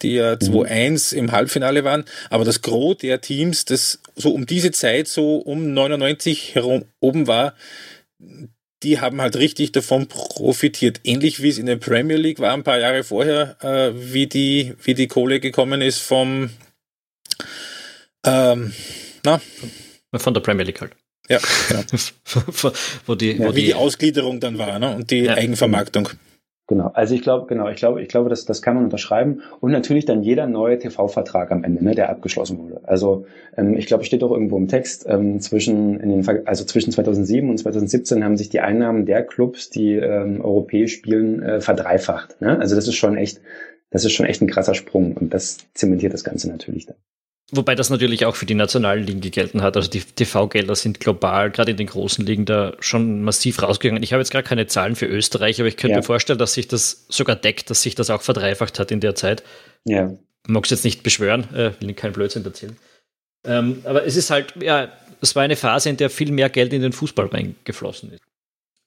die 0.00 0.14
ja 0.14 0.32
2-1 0.32 1.12
mhm. 1.14 1.18
im 1.18 1.32
Halbfinale 1.32 1.84
waren. 1.84 2.04
Aber 2.30 2.44
das 2.44 2.62
Gros 2.62 2.98
der 2.98 3.20
Teams, 3.20 3.66
das 3.66 4.00
so 4.16 4.32
um 4.32 4.46
diese 4.46 4.70
Zeit, 4.70 5.08
so 5.08 5.36
um 5.36 5.74
99 5.74 6.54
herum 6.54 6.84
oben 7.00 7.26
war, 7.26 7.54
die 8.82 9.00
haben 9.00 9.20
halt 9.20 9.36
richtig 9.36 9.72
davon 9.72 10.08
profitiert. 10.08 11.00
Ähnlich 11.04 11.42
wie 11.42 11.48
es 11.48 11.58
in 11.58 11.66
der 11.66 11.76
Premier 11.76 12.16
League 12.16 12.40
war 12.40 12.52
ein 12.52 12.64
paar 12.64 12.78
Jahre 12.78 13.04
vorher, 13.04 13.56
äh, 13.62 13.92
wie, 13.94 14.26
die, 14.26 14.74
wie 14.82 14.94
die 14.94 15.08
Kohle 15.08 15.40
gekommen 15.40 15.80
ist 15.82 15.98
vom 15.98 16.50
ähm, 18.24 18.72
na? 19.24 19.40
Von 20.14 20.34
der 20.34 20.40
Premier 20.40 20.64
League 20.64 20.80
halt. 20.80 20.92
Ja, 21.28 21.38
genau. 21.68 22.72
wo 23.06 23.14
die, 23.14 23.38
wo 23.38 23.50
wie 23.50 23.60
die, 23.60 23.66
die 23.66 23.74
Ausgliederung 23.74 24.40
dann 24.40 24.58
war 24.58 24.78
ne? 24.78 24.94
und 24.94 25.10
die 25.10 25.20
ja. 25.20 25.34
Eigenvermarktung. 25.34 26.08
Genau, 26.72 26.90
also 26.94 27.14
ich 27.14 27.20
glaube, 27.20 27.46
genau, 27.48 27.68
ich 27.68 27.76
glaube, 27.76 28.00
ich 28.00 28.08
glaube, 28.08 28.30
das, 28.30 28.46
das 28.46 28.62
kann 28.62 28.74
man 28.74 28.84
unterschreiben 28.84 29.42
und 29.60 29.72
natürlich 29.72 30.06
dann 30.06 30.22
jeder 30.22 30.46
neue 30.46 30.78
TV-Vertrag 30.78 31.52
am 31.52 31.64
Ende, 31.64 31.84
ne, 31.84 31.94
der 31.94 32.08
abgeschlossen 32.08 32.56
wurde. 32.56 32.80
Also 32.84 33.26
ähm, 33.58 33.76
ich 33.76 33.84
glaube, 33.84 34.04
steht 34.04 34.24
auch 34.24 34.30
irgendwo 34.30 34.56
im 34.56 34.68
Text 34.68 35.04
ähm, 35.06 35.38
zwischen 35.40 36.00
in 36.00 36.08
den, 36.08 36.46
also 36.46 36.64
zwischen 36.64 36.90
2007 36.90 37.50
und 37.50 37.58
2017 37.58 38.24
haben 38.24 38.38
sich 38.38 38.48
die 38.48 38.60
Einnahmen 38.60 39.04
der 39.04 39.22
Clubs, 39.22 39.68
die 39.68 39.96
ähm, 39.96 40.40
europäisch 40.40 40.94
spielen, 40.94 41.42
äh, 41.42 41.60
verdreifacht. 41.60 42.40
Ne? 42.40 42.58
Also 42.58 42.74
das 42.74 42.88
ist 42.88 42.96
schon 42.96 43.18
echt, 43.18 43.42
das 43.90 44.06
ist 44.06 44.12
schon 44.12 44.24
echt 44.24 44.40
ein 44.40 44.48
krasser 44.48 44.72
Sprung 44.72 45.14
und 45.14 45.34
das 45.34 45.58
zementiert 45.74 46.14
das 46.14 46.24
Ganze 46.24 46.48
natürlich 46.48 46.86
dann. 46.86 46.96
Wobei 47.54 47.74
das 47.74 47.90
natürlich 47.90 48.24
auch 48.24 48.34
für 48.34 48.46
die 48.46 48.54
nationalen 48.54 49.06
Ligen 49.06 49.20
gelten 49.20 49.60
hat. 49.60 49.76
Also 49.76 49.90
die 49.90 50.00
TV-Gelder 50.00 50.74
sind 50.74 51.00
global, 51.00 51.50
gerade 51.50 51.72
in 51.72 51.76
den 51.76 51.86
großen 51.86 52.24
Ligen, 52.24 52.46
da 52.46 52.72
schon 52.80 53.22
massiv 53.22 53.60
rausgegangen. 53.62 54.02
Ich 54.02 54.14
habe 54.14 54.22
jetzt 54.22 54.30
gar 54.30 54.42
keine 54.42 54.66
Zahlen 54.66 54.96
für 54.96 55.04
Österreich, 55.04 55.60
aber 55.60 55.68
ich 55.68 55.76
könnte 55.76 55.92
ja. 55.92 55.96
mir 55.98 56.02
vorstellen, 56.02 56.38
dass 56.38 56.54
sich 56.54 56.66
das 56.66 57.04
sogar 57.10 57.36
deckt, 57.36 57.68
dass 57.68 57.82
sich 57.82 57.94
das 57.94 58.08
auch 58.08 58.22
verdreifacht 58.22 58.78
hat 58.78 58.90
in 58.90 59.00
der 59.00 59.14
Zeit. 59.14 59.42
Ja. 59.84 60.10
Magst 60.48 60.70
jetzt 60.70 60.84
nicht 60.84 61.02
beschwören, 61.02 61.44
äh, 61.54 61.72
will 61.78 61.92
keinen 61.92 62.14
Blödsinn 62.14 62.42
erzählen. 62.42 62.76
Ähm, 63.44 63.82
aber 63.84 64.06
es 64.06 64.16
ist 64.16 64.30
halt, 64.30 64.54
ja, 64.58 64.88
es 65.20 65.36
war 65.36 65.42
eine 65.42 65.56
Phase, 65.56 65.90
in 65.90 65.98
der 65.98 66.08
viel 66.08 66.32
mehr 66.32 66.48
Geld 66.48 66.72
in 66.72 66.80
den 66.80 66.92
Fußball 66.92 67.26
reingeflossen 67.26 68.12
ist. 68.12 68.22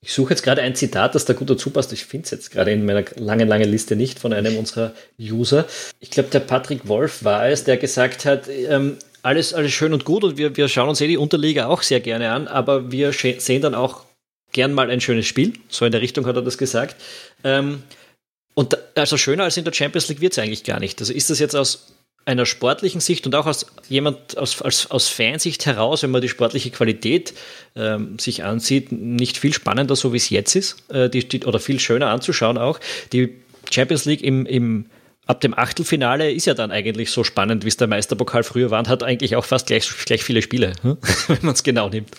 Ich 0.06 0.14
suche 0.14 0.30
jetzt 0.30 0.44
gerade 0.44 0.62
ein 0.62 0.76
Zitat, 0.76 1.16
das 1.16 1.26
da 1.26 1.34
gut 1.34 1.50
dazu 1.50 1.72
passt. 1.72 1.92
Ich 1.92 2.06
finde 2.06 2.26
es 2.26 2.32
jetzt 2.32 2.52
gerade 2.52 2.72
in 2.72 2.86
meiner 2.86 3.04
langen, 3.16 3.48
langen 3.48 3.68
Liste 3.68 3.96
nicht 3.96 4.20
von 4.20 4.34
einem 4.34 4.56
unserer 4.56 4.94
User. 5.20 5.66
Ich 6.00 6.12
glaube, 6.12 6.30
der 6.30 6.42
Patrick 6.42 6.88
Wolf 6.88 7.24
war 7.24 7.48
es, 7.50 7.64
der 7.64 7.78
gesagt 7.78 8.24
hat, 8.24 8.48
ähm, 8.48 8.98
alles, 9.24 9.56
alles 9.56 9.72
schön 9.72 9.94
und 9.94 10.06
gut 10.06 10.24
und 10.24 10.38
wir, 10.38 10.56
wir 10.56 10.68
schauen 10.70 10.90
uns 10.90 11.02
eh 11.02 11.08
die 11.08 11.18
Unterliga 11.18 11.66
auch 11.66 11.82
sehr 11.82 12.02
gerne 12.02 12.30
an, 12.32 12.48
aber 12.48 12.92
wir 12.92 13.14
sehen 13.14 13.64
dann 13.64 13.74
auch 13.74 14.06
gern 14.52 14.74
mal 14.74 14.92
ein 14.92 15.02
schönes 15.02 15.26
Spiel. 15.26 15.54
So 15.70 15.86
in 15.86 15.92
der 15.92 16.02
Richtung 16.02 16.28
hat 16.28 16.36
er 16.36 16.44
das 16.44 16.60
gesagt. 16.60 16.98
Ähm, 17.44 17.82
und 18.54 18.74
da, 18.74 18.78
also 18.94 19.18
schöner 19.18 19.46
als 19.46 19.58
in 19.58 19.66
der 19.66 19.74
Champions 19.74 20.08
League 20.08 20.22
wird 20.22 20.34
es 20.34 20.40
eigentlich 20.40 20.64
gar 20.64 20.80
nicht. 20.80 21.00
Also 21.00 21.14
ist 21.14 21.32
das 21.32 21.40
jetzt 21.40 21.56
aus 21.56 21.95
einer 22.26 22.46
sportlichen 22.46 23.02
Sicht 23.02 23.26
und 23.26 23.36
auch 23.36 23.46
aus 23.46 23.68
jemand 23.88 24.38
aus, 24.38 24.62
als, 24.62 24.90
aus 24.90 25.08
Fansicht 25.08 25.66
heraus, 25.66 26.02
wenn 26.04 26.12
man 26.12 26.22
die 26.22 26.30
sportliche 26.30 26.72
Qualität 26.72 27.34
ähm, 27.76 28.18
sich 28.20 28.44
ansieht, 28.44 28.92
nicht 28.92 29.38
viel 29.38 29.54
spannender, 29.54 29.96
so 29.96 30.12
wie 30.12 30.18
es 30.18 30.30
jetzt 30.30 30.56
ist, 30.56 30.92
äh, 30.92 31.10
die, 31.10 31.28
die, 31.28 31.46
oder 31.46 31.60
viel 31.60 31.80
schöner 31.80 32.08
anzuschauen 32.08 32.58
auch. 32.58 32.80
Die 33.14 33.36
Champions 33.70 34.06
League 34.06 34.24
im, 34.24 34.46
im 34.48 34.88
ab 35.28 35.42
dem 35.42 35.58
Achtelfinale 35.58 36.32
ist 36.32 36.46
ja 36.46 36.54
dann 36.54 36.72
eigentlich 36.72 37.12
so 37.12 37.24
spannend, 37.24 37.64
wie 37.64 37.70
es 37.70 37.78
der 37.78 37.88
Meisterpokal 37.88 38.44
früher 38.44 38.72
war 38.72 38.80
und 38.80 38.90
hat 38.90 39.04
eigentlich 39.04 39.36
auch 39.36 39.46
fast 39.46 39.68
gleich, 39.68 39.90
gleich 40.06 40.24
viele 40.24 40.42
Spiele, 40.42 40.74
hm? 40.82 40.98
wenn 41.28 41.40
man 41.42 41.54
es 41.54 41.64
genau 41.64 41.90
nimmt. 41.90 42.10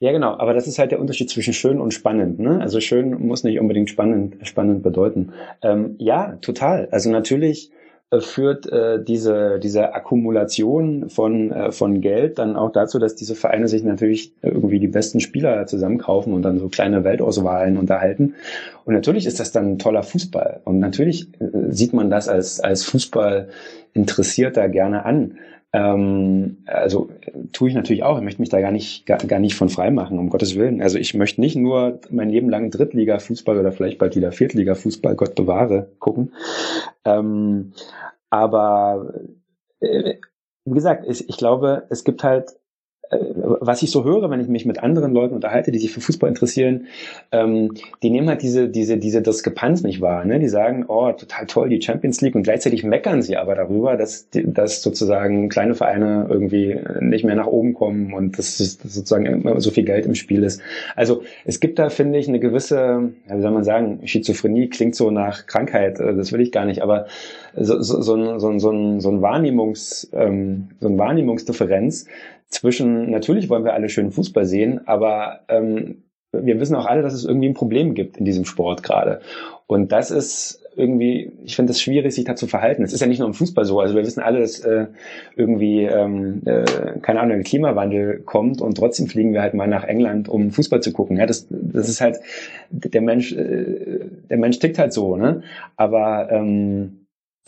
Ja, 0.00 0.12
genau, 0.12 0.36
aber 0.36 0.52
das 0.52 0.66
ist 0.66 0.78
halt 0.78 0.90
der 0.90 1.00
Unterschied 1.00 1.30
zwischen 1.30 1.54
schön 1.54 1.80
und 1.80 1.92
spannend. 1.92 2.38
Ne? 2.38 2.60
Also 2.60 2.80
schön 2.80 3.26
muss 3.26 3.44
nicht 3.44 3.58
unbedingt 3.58 3.88
spannend, 3.88 4.36
spannend 4.46 4.82
bedeuten. 4.82 5.32
Ähm, 5.62 5.94
ja, 5.98 6.36
total. 6.42 6.88
Also 6.90 7.10
natürlich 7.10 7.70
führt 8.20 8.70
äh, 8.70 9.02
diese, 9.02 9.58
diese 9.58 9.94
Akkumulation 9.94 11.10
von, 11.10 11.50
äh, 11.50 11.72
von 11.72 12.00
Geld 12.00 12.38
dann 12.38 12.54
auch 12.54 12.70
dazu, 12.70 13.00
dass 13.00 13.16
diese 13.16 13.34
Vereine 13.34 13.66
sich 13.66 13.82
natürlich 13.82 14.32
irgendwie 14.42 14.78
die 14.78 14.88
besten 14.88 15.18
Spieler 15.18 15.66
zusammenkaufen 15.66 16.32
und 16.32 16.42
dann 16.42 16.58
so 16.60 16.68
kleine 16.68 17.02
Weltauswahlen 17.02 17.76
unterhalten. 17.76 18.34
Und 18.84 18.94
natürlich 18.94 19.26
ist 19.26 19.40
das 19.40 19.50
dann 19.50 19.78
toller 19.78 20.04
Fußball. 20.04 20.60
Und 20.64 20.78
natürlich 20.78 21.28
äh, 21.40 21.70
sieht 21.70 21.92
man 21.92 22.08
das 22.08 22.28
als, 22.28 22.60
als 22.60 22.84
Fußball 22.84 23.48
Interessierter 23.92 24.68
gerne 24.68 25.04
an. 25.04 25.38
Ähm, 25.72 26.58
also 26.66 27.10
tue 27.52 27.68
ich 27.68 27.74
natürlich 27.74 28.02
auch. 28.02 28.18
Ich 28.18 28.24
möchte 28.24 28.40
mich 28.40 28.48
da 28.48 28.60
gar 28.60 28.70
nicht, 28.70 29.06
gar, 29.06 29.18
gar 29.18 29.40
nicht 29.40 29.54
von 29.56 29.68
frei 29.68 29.90
machen, 29.90 30.18
um 30.18 30.30
Gottes 30.30 30.56
Willen. 30.56 30.80
Also 30.80 30.98
ich 30.98 31.14
möchte 31.14 31.40
nicht 31.40 31.56
nur 31.56 32.00
mein 32.10 32.30
Leben 32.30 32.48
lang 32.48 32.70
Drittliga-Fußball 32.70 33.58
oder 33.58 33.72
vielleicht 33.72 33.98
bald 33.98 34.16
wieder 34.16 34.32
Viertliga-Fußball, 34.32 35.16
Gott 35.16 35.34
bewahre, 35.34 35.90
gucken. 35.98 36.32
Ähm, 37.04 37.72
aber 38.30 39.14
äh, 39.80 40.14
wie 40.64 40.74
gesagt, 40.74 41.04
ich, 41.08 41.28
ich 41.28 41.36
glaube, 41.36 41.84
es 41.90 42.04
gibt 42.04 42.24
halt 42.24 42.50
was 43.10 43.82
ich 43.82 43.90
so 43.90 44.04
höre, 44.04 44.30
wenn 44.30 44.40
ich 44.40 44.48
mich 44.48 44.66
mit 44.66 44.82
anderen 44.82 45.12
Leuten 45.12 45.34
unterhalte, 45.34 45.70
die 45.70 45.78
sich 45.78 45.92
für 45.92 46.00
Fußball 46.00 46.28
interessieren, 46.28 46.86
ähm, 47.32 47.72
die 48.02 48.10
nehmen 48.10 48.28
halt 48.28 48.42
diese, 48.42 48.68
diese, 48.68 48.96
diese 48.96 49.22
Diskrepanz 49.22 49.82
nicht 49.82 50.00
wahr. 50.00 50.24
Ne? 50.24 50.38
Die 50.40 50.48
sagen, 50.48 50.84
oh, 50.88 51.12
total 51.12 51.46
toll, 51.46 51.68
die 51.68 51.80
Champions 51.80 52.20
League 52.20 52.34
und 52.34 52.42
gleichzeitig 52.42 52.84
meckern 52.84 53.22
sie 53.22 53.36
aber 53.36 53.54
darüber, 53.54 53.96
dass, 53.96 54.28
dass 54.30 54.82
sozusagen 54.82 55.48
kleine 55.48 55.74
Vereine 55.74 56.26
irgendwie 56.28 56.78
nicht 57.00 57.24
mehr 57.24 57.36
nach 57.36 57.46
oben 57.46 57.74
kommen 57.74 58.12
und 58.12 58.38
dass, 58.38 58.58
dass 58.58 58.78
sozusagen 58.82 59.60
so 59.60 59.70
viel 59.70 59.84
Geld 59.84 60.06
im 60.06 60.14
Spiel 60.14 60.42
ist. 60.42 60.60
Also 60.96 61.22
es 61.44 61.60
gibt 61.60 61.78
da, 61.78 61.90
finde 61.90 62.18
ich, 62.18 62.28
eine 62.28 62.40
gewisse, 62.40 63.12
ja, 63.28 63.36
wie 63.36 63.42
soll 63.42 63.52
man 63.52 63.64
sagen, 63.64 64.00
Schizophrenie 64.04 64.68
klingt 64.68 64.94
so 64.94 65.10
nach 65.10 65.46
Krankheit, 65.46 66.00
äh, 66.00 66.14
das 66.14 66.32
will 66.32 66.40
ich 66.40 66.52
gar 66.52 66.64
nicht, 66.64 66.82
aber 66.82 67.06
so, 67.54 67.80
so, 67.80 68.02
so, 68.02 68.38
so, 68.38 68.48
ein, 68.50 68.60
so, 68.60 68.70
ein, 68.70 69.00
so 69.00 69.10
ein 69.10 69.22
Wahrnehmungs, 69.22 70.10
ähm, 70.12 70.68
so 70.80 70.88
ein 70.88 70.98
Wahrnehmungsdifferenz, 70.98 72.06
zwischen, 72.48 73.10
natürlich 73.10 73.48
wollen 73.48 73.64
wir 73.64 73.74
alle 73.74 73.88
schön 73.88 74.10
Fußball 74.10 74.46
sehen, 74.46 74.86
aber 74.86 75.40
ähm, 75.48 76.02
wir 76.32 76.60
wissen 76.60 76.76
auch 76.76 76.86
alle, 76.86 77.02
dass 77.02 77.14
es 77.14 77.24
irgendwie 77.24 77.48
ein 77.48 77.54
Problem 77.54 77.94
gibt 77.94 78.16
in 78.16 78.24
diesem 78.24 78.44
Sport 78.44 78.82
gerade. 78.82 79.20
Und 79.66 79.92
das 79.92 80.10
ist 80.10 80.62
irgendwie, 80.76 81.32
ich 81.42 81.56
finde 81.56 81.72
es 81.72 81.80
schwierig, 81.80 82.14
sich 82.14 82.24
da 82.24 82.36
zu 82.36 82.46
verhalten. 82.46 82.82
Es 82.82 82.92
ist 82.92 83.00
ja 83.00 83.06
nicht 83.06 83.18
nur 83.18 83.28
im 83.28 83.34
Fußball 83.34 83.64
so. 83.64 83.80
Also 83.80 83.94
wir 83.94 84.04
wissen 84.04 84.20
alle, 84.20 84.40
dass 84.40 84.60
äh, 84.60 84.86
irgendwie, 85.34 85.84
ähm, 85.84 86.42
äh, 86.44 86.98
keine 87.00 87.20
Ahnung, 87.20 87.38
ein 87.38 87.44
Klimawandel 87.44 88.20
kommt 88.20 88.60
und 88.60 88.76
trotzdem 88.76 89.06
fliegen 89.06 89.32
wir 89.32 89.40
halt 89.40 89.54
mal 89.54 89.66
nach 89.66 89.84
England, 89.84 90.28
um 90.28 90.50
Fußball 90.50 90.82
zu 90.82 90.92
gucken. 90.92 91.16
Ja, 91.16 91.24
das, 91.24 91.46
das 91.50 91.88
ist 91.88 92.02
halt, 92.02 92.18
der 92.70 93.00
Mensch, 93.00 93.32
äh, 93.32 94.00
der 94.28 94.36
Mensch 94.36 94.58
tickt 94.58 94.78
halt 94.78 94.92
so, 94.92 95.16
ne? 95.16 95.42
Aber 95.76 96.30
ähm, 96.30 97.05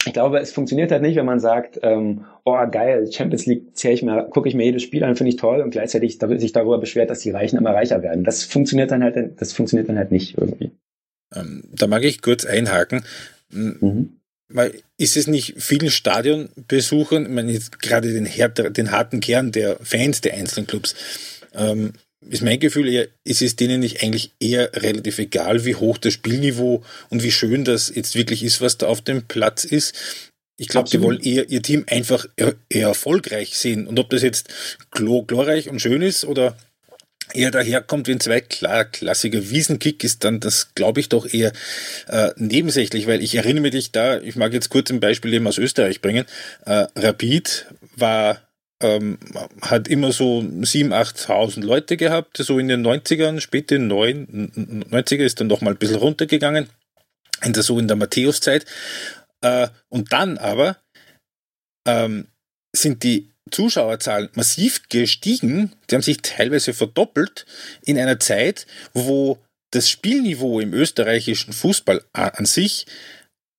ich 0.08 0.14
glaube, 0.14 0.40
es 0.40 0.52
funktioniert 0.52 0.90
halt 0.90 1.02
nicht, 1.02 1.16
wenn 1.16 1.26
man 1.26 1.38
sagt, 1.38 1.78
ähm, 1.82 2.24
oh 2.44 2.56
geil, 2.70 3.10
Champions 3.12 3.46
League 3.46 3.76
zähle 3.76 3.94
ich 3.94 4.02
mir, 4.02 4.24
gucke 4.24 4.48
ich 4.48 4.54
mir 4.54 4.64
jedes 4.64 4.82
Spiel 4.82 5.04
an, 5.04 5.16
finde 5.16 5.30
ich 5.30 5.36
toll 5.36 5.60
und 5.60 5.70
gleichzeitig 5.70 6.18
sich 6.18 6.52
darüber 6.52 6.78
beschwert, 6.78 7.10
dass 7.10 7.20
die 7.20 7.30
Reichen 7.30 7.58
immer 7.58 7.74
reicher 7.74 8.02
werden. 8.02 8.24
Das 8.24 8.44
funktioniert 8.44 8.90
dann 8.90 9.02
halt, 9.02 9.40
das 9.40 9.52
funktioniert 9.52 9.88
dann 9.88 9.98
halt 9.98 10.10
nicht 10.10 10.38
irgendwie. 10.38 10.72
Ähm, 11.34 11.64
da 11.72 11.86
mag 11.86 12.04
ich 12.04 12.22
kurz 12.22 12.46
einhaken. 12.46 13.04
Mhm. 13.50 14.14
Weil 14.48 14.80
ist 14.96 15.18
es 15.18 15.26
nicht 15.26 15.54
vielen 15.58 15.90
Stadionbesuchern, 15.90 17.24
ich 17.24 17.28
meine 17.30 17.52
jetzt 17.52 17.80
gerade 17.80 18.10
den, 18.10 18.28
den 18.72 18.90
harten 18.90 19.20
Kern 19.20 19.52
der 19.52 19.76
Fans 19.82 20.22
der 20.22 20.34
einzelnen 20.34 20.66
Clubs, 20.66 20.94
ähm, 21.54 21.92
ist 22.20 22.42
mein 22.42 22.58
Gefühl 22.58 22.88
eher, 22.88 23.08
ist 23.24 23.42
es 23.42 23.56
denen 23.56 23.80
nicht 23.80 24.02
eigentlich 24.02 24.32
eher 24.40 24.70
relativ 24.74 25.18
egal, 25.18 25.64
wie 25.64 25.76
hoch 25.76 25.98
das 25.98 26.12
Spielniveau 26.12 26.82
und 27.10 27.22
wie 27.22 27.30
schön 27.30 27.64
das 27.64 27.92
jetzt 27.94 28.16
wirklich 28.16 28.42
ist, 28.42 28.60
was 28.60 28.78
da 28.78 28.86
auf 28.86 29.00
dem 29.00 29.26
Platz 29.26 29.64
ist. 29.64 29.94
Ich 30.56 30.68
glaube, 30.68 30.88
sie 30.88 31.00
wollen 31.00 31.20
eher 31.20 31.48
ihr 31.48 31.62
Team 31.62 31.84
einfach 31.88 32.26
eher, 32.36 32.54
eher, 32.68 32.88
erfolgreich 32.88 33.56
sehen. 33.56 33.86
Und 33.86 34.00
ob 34.00 34.10
das 34.10 34.22
jetzt 34.22 34.48
glorreich 34.90 35.68
und 35.68 35.80
schön 35.80 36.02
ist 36.02 36.24
oder 36.24 36.56
eher 37.32 37.52
daherkommt 37.52 38.08
wie 38.08 38.12
ein 38.12 38.20
zweiklassiger 38.20 39.50
Wiesenkick 39.50 40.02
ist 40.02 40.24
dann 40.24 40.40
das, 40.40 40.74
glaube 40.74 40.98
ich, 40.98 41.08
doch 41.08 41.32
eher 41.32 41.52
äh, 42.08 42.30
nebensächlich, 42.36 43.06
weil 43.06 43.22
ich 43.22 43.36
erinnere 43.36 43.70
mich 43.70 43.92
da, 43.92 44.20
ich 44.20 44.34
mag 44.34 44.52
jetzt 44.52 44.70
kurz 44.70 44.90
ein 44.90 44.98
Beispiel 44.98 45.34
eben 45.34 45.46
aus 45.46 45.58
Österreich 45.58 46.00
bringen. 46.00 46.24
Äh, 46.64 46.86
Rapid 46.96 47.66
war 47.94 48.47
ähm, 48.82 49.18
hat 49.60 49.88
immer 49.88 50.12
so 50.12 50.40
7.000, 50.40 50.92
8.000 50.92 51.64
Leute 51.64 51.96
gehabt, 51.96 52.36
so 52.36 52.58
in 52.58 52.68
den 52.68 52.86
90ern, 52.86 53.40
späte 53.40 53.76
90er 53.76 55.24
ist 55.24 55.40
dann 55.40 55.48
noch 55.48 55.60
mal 55.60 55.72
ein 55.72 55.78
bisschen 55.78 55.96
runtergegangen, 55.96 56.68
in 57.44 57.52
der, 57.52 57.62
so 57.62 57.78
in 57.78 57.88
der 57.88 57.96
Matthäuszeit. 57.96 58.64
Äh, 59.40 59.68
und 59.88 60.12
dann 60.12 60.38
aber 60.38 60.78
ähm, 61.86 62.28
sind 62.74 63.02
die 63.02 63.30
Zuschauerzahlen 63.50 64.28
massiv 64.34 64.88
gestiegen, 64.88 65.72
die 65.88 65.94
haben 65.94 66.02
sich 66.02 66.18
teilweise 66.18 66.74
verdoppelt 66.74 67.46
in 67.82 67.98
einer 67.98 68.20
Zeit, 68.20 68.66
wo 68.92 69.38
das 69.70 69.88
Spielniveau 69.88 70.60
im 70.60 70.72
österreichischen 70.72 71.52
Fußball 71.52 72.04
an 72.12 72.44
sich 72.44 72.86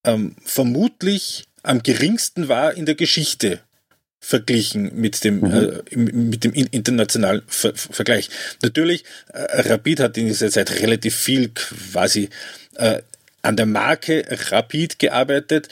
ähm, 0.06 0.36
vermutlich 0.44 1.46
am 1.64 1.84
geringsten 1.84 2.48
war 2.48 2.74
in 2.74 2.86
der 2.86 2.96
Geschichte 2.96 3.62
verglichen 4.20 4.92
mit 4.96 5.24
dem, 5.24 5.40
mhm. 5.40 5.82
äh, 5.92 5.96
mit 5.96 6.44
dem 6.44 6.54
internationalen 6.54 7.42
Ver 7.48 7.74
Vergleich. 7.76 8.30
Natürlich, 8.62 9.06
äh, 9.34 9.70
Rapid 9.70 10.02
hat 10.02 10.18
in 10.18 10.28
dieser 10.28 10.50
Zeit 10.52 10.72
relativ 10.82 11.16
viel 11.16 11.50
quasi 11.50 12.30
äh, 12.76 13.02
an 13.42 13.56
der 13.56 13.66
Marke 13.66 14.26
Rapid 14.52 15.00
gearbeitet, 15.00 15.70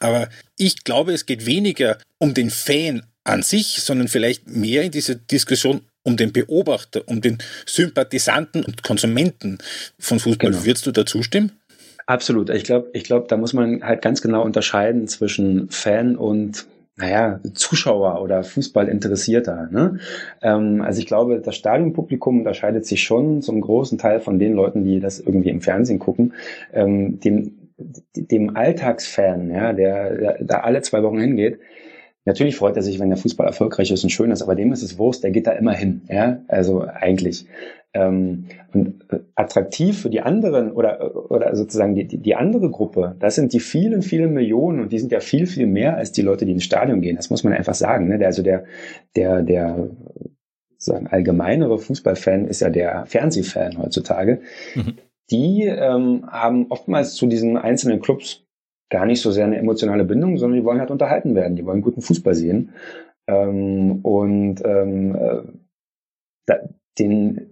aber 0.00 0.28
ich 0.56 0.84
glaube, 0.84 1.12
es 1.12 1.26
geht 1.26 1.44
weniger 1.44 1.98
um 2.18 2.34
den 2.34 2.50
Fan 2.50 3.02
an 3.24 3.42
sich, 3.42 3.82
sondern 3.82 4.08
vielleicht 4.08 4.48
mehr 4.48 4.82
in 4.82 4.90
dieser 4.90 5.14
Diskussion 5.14 5.82
um 6.02 6.16
den 6.16 6.32
Beobachter, 6.32 7.02
um 7.06 7.20
den 7.20 7.38
Sympathisanten 7.66 8.64
und 8.64 8.82
Konsumenten 8.82 9.58
von 9.98 10.18
Fußball. 10.18 10.50
Genau. 10.50 10.64
Würdest 10.64 10.86
du 10.86 10.92
da 10.92 11.06
zustimmen? 11.06 11.52
Absolut. 12.06 12.50
Ich 12.50 12.64
glaube, 12.64 12.90
ich 12.92 13.04
glaube, 13.04 13.26
da 13.28 13.36
muss 13.36 13.52
man 13.52 13.84
halt 13.84 14.02
ganz 14.02 14.22
genau 14.22 14.42
unterscheiden 14.42 15.06
zwischen 15.06 15.70
Fan 15.70 16.16
und 16.16 16.66
naja, 16.96 17.40
Zuschauer 17.54 18.20
oder 18.22 18.44
Fußballinteressierter. 18.44 19.68
Ne? 19.70 19.98
Ähm, 20.42 20.82
also 20.82 21.00
ich 21.00 21.06
glaube, 21.06 21.40
das 21.40 21.56
Stadionpublikum 21.56 22.38
unterscheidet 22.38 22.86
sich 22.86 23.02
schon 23.02 23.40
zum 23.42 23.60
großen 23.60 23.98
Teil 23.98 24.20
von 24.20 24.38
den 24.38 24.52
Leuten, 24.52 24.84
die 24.84 25.00
das 25.00 25.18
irgendwie 25.18 25.50
im 25.50 25.62
Fernsehen 25.62 25.98
gucken. 25.98 26.34
Ähm, 26.72 27.18
dem, 27.20 27.70
dem 28.14 28.56
Alltagsfan, 28.56 29.50
ja, 29.50 29.72
der, 29.72 30.42
da 30.42 30.60
alle 30.60 30.82
zwei 30.82 31.02
Wochen 31.02 31.18
hingeht, 31.18 31.58
Natürlich 32.24 32.54
freut 32.54 32.76
er 32.76 32.82
sich, 32.82 33.00
wenn 33.00 33.08
der 33.08 33.18
Fußball 33.18 33.48
erfolgreich 33.48 33.90
ist 33.90 34.04
und 34.04 34.10
schön 34.10 34.30
ist, 34.30 34.42
aber 34.42 34.54
dem 34.54 34.72
ist 34.72 34.82
es 34.82 34.96
Wurst, 34.96 35.24
der 35.24 35.32
geht 35.32 35.48
da 35.48 35.52
immer 35.52 35.72
hin. 35.72 36.02
Ja, 36.08 36.40
also 36.46 36.82
eigentlich. 36.82 37.46
Ähm, 37.94 38.46
und 38.72 39.04
äh, 39.12 39.20
attraktiv 39.34 40.00
für 40.00 40.08
die 40.08 40.22
anderen 40.22 40.72
oder, 40.72 41.30
oder 41.30 41.54
sozusagen 41.54 41.94
die, 41.94 42.06
die, 42.06 42.34
andere 42.34 42.70
Gruppe, 42.70 43.16
das 43.18 43.34
sind 43.34 43.52
die 43.52 43.60
vielen, 43.60 44.00
vielen 44.00 44.32
Millionen 44.32 44.80
und 44.80 44.92
die 44.92 44.98
sind 44.98 45.12
ja 45.12 45.20
viel, 45.20 45.46
viel 45.46 45.66
mehr 45.66 45.98
als 45.98 46.10
die 46.10 46.22
Leute, 46.22 46.46
die 46.46 46.52
ins 46.52 46.64
Stadion 46.64 47.02
gehen. 47.02 47.16
Das 47.16 47.28
muss 47.28 47.44
man 47.44 47.52
einfach 47.52 47.74
sagen. 47.74 48.08
Ne? 48.08 48.18
Der, 48.18 48.28
also 48.28 48.42
der, 48.42 48.64
der, 49.14 49.42
der 49.42 49.90
sagen, 50.78 51.06
allgemeinere 51.06 51.78
Fußballfan 51.78 52.46
ist 52.46 52.60
ja 52.60 52.70
der 52.70 53.06
Fernsehfan 53.06 53.78
heutzutage. 53.78 54.40
Mhm. 54.74 54.94
Die 55.30 55.64
ähm, 55.64 56.24
haben 56.28 56.66
oftmals 56.70 57.14
zu 57.14 57.26
diesen 57.26 57.56
einzelnen 57.56 58.00
Clubs 58.00 58.44
gar 58.90 59.06
nicht 59.06 59.22
so 59.22 59.30
sehr 59.30 59.46
eine 59.46 59.58
emotionale 59.58 60.04
Bindung, 60.04 60.36
sondern 60.36 60.58
die 60.58 60.64
wollen 60.64 60.80
halt 60.80 60.90
unterhalten 60.90 61.34
werden, 61.34 61.56
die 61.56 61.64
wollen 61.64 61.80
guten 61.80 62.02
Fußball 62.02 62.34
sehen. 62.34 62.72
Ähm, 63.26 64.00
und 64.02 64.62
ähm, 64.64 65.14
äh, 65.14 65.42
da, 66.46 66.56
den, 66.98 67.51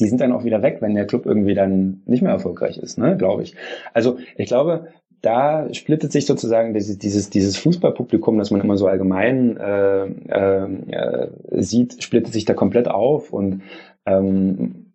die 0.00 0.06
sind 0.06 0.20
dann 0.20 0.32
auch 0.32 0.44
wieder 0.44 0.62
weg, 0.62 0.78
wenn 0.80 0.94
der 0.94 1.06
Club 1.06 1.26
irgendwie 1.26 1.54
dann 1.54 2.02
nicht 2.06 2.22
mehr 2.22 2.32
erfolgreich 2.32 2.78
ist, 2.78 2.98
ne, 2.98 3.16
glaube 3.16 3.42
ich. 3.42 3.56
Also 3.94 4.18
ich 4.36 4.46
glaube, 4.46 4.88
da 5.22 5.72
splittet 5.72 6.12
sich 6.12 6.26
sozusagen 6.26 6.74
dieses, 6.74 6.98
dieses, 6.98 7.30
dieses 7.30 7.56
Fußballpublikum, 7.56 8.38
das 8.38 8.50
man 8.50 8.60
immer 8.60 8.76
so 8.76 8.86
allgemein 8.86 9.56
äh, 9.56 10.04
äh, 10.06 11.28
sieht, 11.50 12.02
splittet 12.02 12.32
sich 12.32 12.44
da 12.44 12.54
komplett 12.54 12.88
auf. 12.88 13.32
Und 13.32 13.62
ähm, 14.04 14.92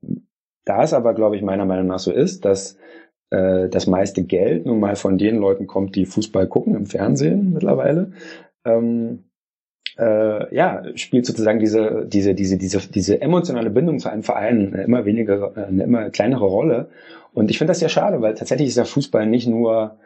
da 0.64 0.84
es 0.84 0.94
aber, 0.94 1.14
glaube 1.14 1.36
ich, 1.36 1.42
meiner 1.42 1.66
Meinung 1.66 1.88
nach 1.88 2.00
so 2.00 2.12
ist, 2.12 2.46
dass 2.46 2.78
äh, 3.32 3.68
das 3.70 3.88
meiste 3.88 4.24
Geld 4.24 4.66
nun 4.66 4.80
mal 4.80 4.96
von 4.96 5.18
den 5.18 5.38
Leuten 5.38 5.68
kommt, 5.68 5.96
die 5.96 6.06
Fußball 6.06 6.48
gucken 6.48 6.76
im 6.76 6.86
Fernsehen 6.86 7.52
mittlerweile, 7.54 8.12
ähm, 8.64 9.24
äh, 10.02 10.54
ja, 10.56 10.84
spielt 10.96 11.28
sozusagen 11.28 11.60
diese, 11.60 12.06
diese, 12.08 12.34
diese, 12.34 12.58
diese, 12.58 12.80
diese 12.80 13.22
emotionale 13.22 13.70
Bindung 13.70 14.00
zu 14.00 14.10
einem 14.10 14.24
Verein 14.24 14.74
eine 14.74 14.84
immer 14.84 15.06
weniger, 15.06 15.56
eine 15.56 15.84
immer 15.84 16.10
kleinere 16.10 16.46
Rolle. 16.46 16.90
Und 17.34 17.52
ich 17.52 17.60
finde 17.60 17.72
das 17.72 17.80
sehr 17.80 17.90
schade, 17.90 18.22
weil 18.22 18.34
tatsächlich 18.34 18.70
ist 18.70 18.78
der 18.78 18.86
Fußball 18.86 19.28
nicht 19.28 19.48
nur 19.48 19.98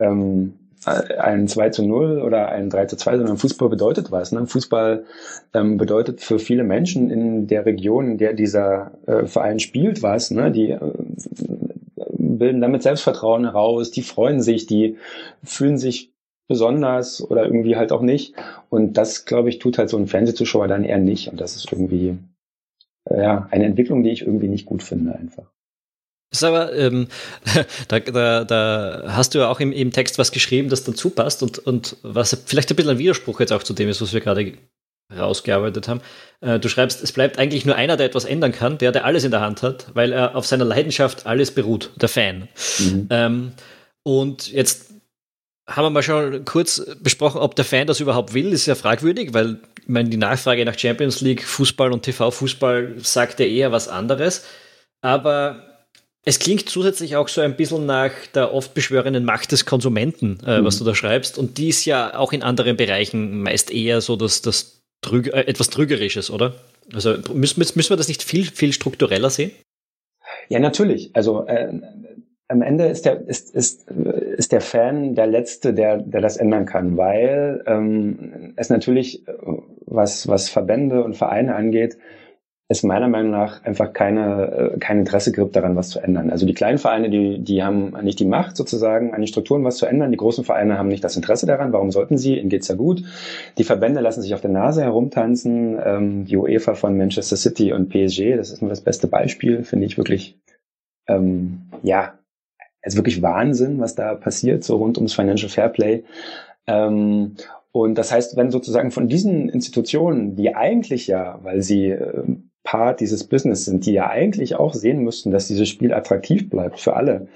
ähm, 0.00 0.54
ein 0.84 1.46
2 1.46 1.70
zu 1.70 1.86
0 1.86 2.22
oder 2.22 2.48
ein 2.48 2.70
3 2.70 2.86
zu 2.86 2.96
2, 2.96 3.18
sondern 3.18 3.36
Fußball 3.38 3.68
bedeutet 3.68 4.10
was. 4.10 4.32
Ne? 4.32 4.46
Fußball 4.46 5.04
ähm, 5.54 5.76
bedeutet 5.76 6.20
für 6.20 6.40
viele 6.40 6.64
Menschen 6.64 7.10
in 7.10 7.46
der 7.46 7.64
Region, 7.66 8.12
in 8.12 8.18
der 8.18 8.32
dieser 8.32 8.92
äh, 9.06 9.26
Verein 9.26 9.60
spielt, 9.60 10.02
was. 10.02 10.32
Ne? 10.32 10.50
Die 10.50 10.70
äh, 10.70 10.80
bilden 12.18 12.60
damit 12.60 12.82
Selbstvertrauen 12.82 13.44
heraus, 13.44 13.92
die 13.92 14.02
freuen 14.02 14.42
sich, 14.42 14.66
die 14.66 14.96
fühlen 15.44 15.78
sich 15.78 16.12
besonders 16.48 17.22
oder 17.22 17.44
irgendwie 17.44 17.76
halt 17.76 17.92
auch 17.92 18.02
nicht. 18.02 18.34
Und 18.70 18.94
das, 18.94 19.24
glaube 19.24 19.48
ich, 19.48 19.58
tut 19.58 19.78
halt 19.78 19.90
so 19.90 19.96
ein 19.96 20.06
Fernsehzuschauer 20.06 20.68
dann 20.68 20.84
eher 20.84 20.98
nicht. 20.98 21.28
Und 21.28 21.40
das 21.40 21.56
ist 21.56 21.70
irgendwie 21.72 22.18
äh, 23.10 23.22
ja 23.22 23.48
eine 23.50 23.64
Entwicklung, 23.64 24.02
die 24.02 24.10
ich 24.10 24.22
irgendwie 24.22 24.48
nicht 24.48 24.66
gut 24.66 24.82
finde 24.82 25.14
einfach. 25.14 25.44
Ist 26.32 26.44
aber, 26.44 26.74
ähm, 26.74 27.08
da, 27.88 28.00
da, 28.00 28.44
da 28.44 29.04
hast 29.08 29.34
du 29.34 29.38
ja 29.38 29.48
auch 29.48 29.60
im, 29.60 29.72
im 29.72 29.92
Text 29.92 30.18
was 30.18 30.32
geschrieben, 30.32 30.68
das 30.68 30.84
dazu 30.84 31.10
passt 31.10 31.42
und, 31.42 31.58
und 31.58 31.96
was 32.02 32.36
vielleicht 32.46 32.70
ein 32.70 32.76
bisschen 32.76 32.92
ein 32.92 32.98
Widerspruch 32.98 33.40
jetzt 33.40 33.52
auch 33.52 33.62
zu 33.62 33.74
dem 33.74 33.88
ist, 33.88 34.02
was 34.02 34.12
wir 34.12 34.20
gerade 34.20 34.52
rausgearbeitet 35.16 35.86
haben. 35.86 36.00
Äh, 36.40 36.58
du 36.58 36.68
schreibst, 36.68 37.02
es 37.02 37.12
bleibt 37.12 37.38
eigentlich 37.38 37.64
nur 37.64 37.76
einer, 37.76 37.96
der 37.96 38.06
etwas 38.06 38.24
ändern 38.24 38.52
kann, 38.52 38.78
der, 38.78 38.92
der 38.92 39.04
alles 39.04 39.24
in 39.24 39.30
der 39.30 39.40
Hand 39.40 39.62
hat, 39.62 39.86
weil 39.94 40.12
er 40.12 40.34
auf 40.34 40.46
seiner 40.46 40.64
Leidenschaft 40.64 41.26
alles 41.26 41.52
beruht, 41.52 41.92
der 41.96 42.08
Fan. 42.08 42.48
Mhm. 42.78 43.06
Ähm, 43.10 43.52
und 44.02 44.50
jetzt 44.50 44.95
haben 45.66 45.84
wir 45.84 45.90
mal 45.90 46.02
schon 46.02 46.44
kurz 46.44 46.82
besprochen, 47.00 47.40
ob 47.40 47.56
der 47.56 47.64
Fan 47.64 47.86
das 47.86 48.00
überhaupt 48.00 48.34
will, 48.34 48.52
ist 48.52 48.66
ja 48.66 48.74
fragwürdig, 48.74 49.34
weil 49.34 49.58
ich 49.80 49.88
meine, 49.88 50.08
die 50.08 50.16
Nachfrage 50.16 50.64
nach 50.64 50.78
Champions 50.78 51.20
League, 51.20 51.42
Fußball 51.42 51.92
und 51.92 52.02
TV-Fußball 52.02 52.94
sagt 52.98 53.40
ja 53.40 53.46
eher 53.46 53.72
was 53.72 53.88
anderes. 53.88 54.44
Aber 55.00 55.62
es 56.24 56.38
klingt 56.38 56.68
zusätzlich 56.68 57.16
auch 57.16 57.28
so 57.28 57.40
ein 57.40 57.56
bisschen 57.56 57.86
nach 57.86 58.10
der 58.34 58.52
oft 58.52 58.74
beschwörenden 58.74 59.24
Macht 59.24 59.52
des 59.52 59.64
Konsumenten, 59.64 60.38
äh, 60.44 60.60
mhm. 60.60 60.64
was 60.64 60.78
du 60.78 60.84
da 60.84 60.94
schreibst. 60.94 61.38
Und 61.38 61.58
die 61.58 61.68
ist 61.68 61.84
ja 61.84 62.16
auch 62.16 62.32
in 62.32 62.42
anderen 62.42 62.76
Bereichen 62.76 63.42
meist 63.42 63.70
eher 63.72 64.00
so 64.00 64.16
dass 64.16 64.42
das 64.42 64.82
Trüg 65.02 65.28
äh, 65.28 65.42
etwas 65.42 65.70
Trügerisches, 65.70 66.30
oder? 66.30 66.54
Also 66.92 67.16
müssen, 67.32 67.60
müssen 67.60 67.90
wir 67.90 67.96
das 67.96 68.08
nicht 68.08 68.22
viel, 68.22 68.44
viel 68.44 68.72
struktureller 68.72 69.30
sehen? 69.30 69.52
Ja, 70.48 70.58
natürlich. 70.58 71.10
Also 71.14 71.46
äh, 71.46 71.72
am 72.48 72.62
Ende 72.62 72.86
ist 72.86 73.04
der, 73.04 73.26
ist, 73.26 73.54
ist, 73.54 73.90
ist 73.90 74.52
der 74.52 74.60
Fan 74.60 75.14
der 75.14 75.26
Letzte, 75.26 75.74
der, 75.74 75.98
der 75.98 76.20
das 76.20 76.36
ändern 76.36 76.66
kann, 76.66 76.96
weil 76.96 77.62
ähm, 77.66 78.52
es 78.56 78.70
natürlich, 78.70 79.24
was, 79.84 80.28
was 80.28 80.48
Verbände 80.48 81.02
und 81.02 81.16
Vereine 81.16 81.54
angeht, 81.56 81.98
es 82.68 82.82
meiner 82.82 83.08
Meinung 83.08 83.30
nach 83.30 83.62
einfach 83.64 83.92
keine, 83.92 84.72
äh, 84.74 84.78
kein 84.78 84.98
Interesse 84.98 85.30
gibt 85.30 85.54
daran, 85.54 85.76
was 85.76 85.90
zu 85.90 86.00
ändern. 86.00 86.30
Also 86.30 86.46
die 86.46 86.54
kleinen 86.54 86.78
Vereine, 86.78 87.10
die, 87.10 87.38
die 87.38 87.62
haben 87.62 87.94
nicht 88.02 88.18
die 88.18 88.24
Macht 88.24 88.56
sozusagen, 88.56 89.14
an 89.14 89.20
den 89.20 89.28
Strukturen 89.28 89.62
was 89.62 89.76
zu 89.76 89.86
ändern. 89.86 90.10
Die 90.10 90.16
großen 90.16 90.44
Vereine 90.44 90.76
haben 90.76 90.88
nicht 90.88 91.04
das 91.04 91.16
Interesse 91.16 91.46
daran. 91.46 91.72
Warum 91.72 91.92
sollten 91.92 92.18
sie? 92.18 92.38
Ihnen 92.38 92.48
geht's 92.48 92.66
ja 92.66 92.74
gut. 92.74 93.04
Die 93.56 93.64
Verbände 93.64 94.00
lassen 94.00 94.20
sich 94.20 94.34
auf 94.34 94.40
der 94.40 94.50
Nase 94.50 94.82
herumtanzen. 94.82 95.78
Ähm, 95.84 96.24
die 96.24 96.36
UEFA 96.36 96.74
von 96.74 96.96
Manchester 96.96 97.36
City 97.36 97.72
und 97.72 97.88
PSG, 97.88 98.36
das 98.36 98.50
ist 98.50 98.62
nur 98.62 98.70
das 98.70 98.80
beste 98.80 99.06
Beispiel, 99.06 99.62
finde 99.62 99.86
ich 99.86 99.96
wirklich, 99.96 100.36
ähm, 101.06 101.70
ja, 101.84 102.15
also 102.86 102.98
wirklich 102.98 103.20
Wahnsinn, 103.20 103.80
was 103.80 103.94
da 103.94 104.14
passiert, 104.14 104.64
so 104.64 104.76
rund 104.76 104.96
ums 104.96 105.12
Financial 105.12 105.50
Fairplay. 105.50 106.04
Ähm, 106.66 107.34
und 107.72 107.98
das 107.98 108.12
heißt, 108.12 108.36
wenn 108.36 108.50
sozusagen 108.50 108.90
von 108.90 109.08
diesen 109.08 109.50
Institutionen, 109.50 110.36
die 110.36 110.54
eigentlich 110.54 111.08
ja, 111.08 111.38
weil 111.42 111.60
sie 111.60 111.88
äh, 111.90 112.22
Part 112.62 113.00
dieses 113.00 113.24
Business 113.24 113.64
sind, 113.64 113.84
die 113.86 113.92
ja 113.92 114.08
eigentlich 114.08 114.56
auch 114.56 114.72
sehen 114.72 115.00
müssten, 115.04 115.30
dass 115.30 115.48
dieses 115.48 115.68
Spiel 115.68 115.92
attraktiv 115.92 116.48
bleibt 116.48 116.80
für 116.80 116.94
alle. 116.94 117.28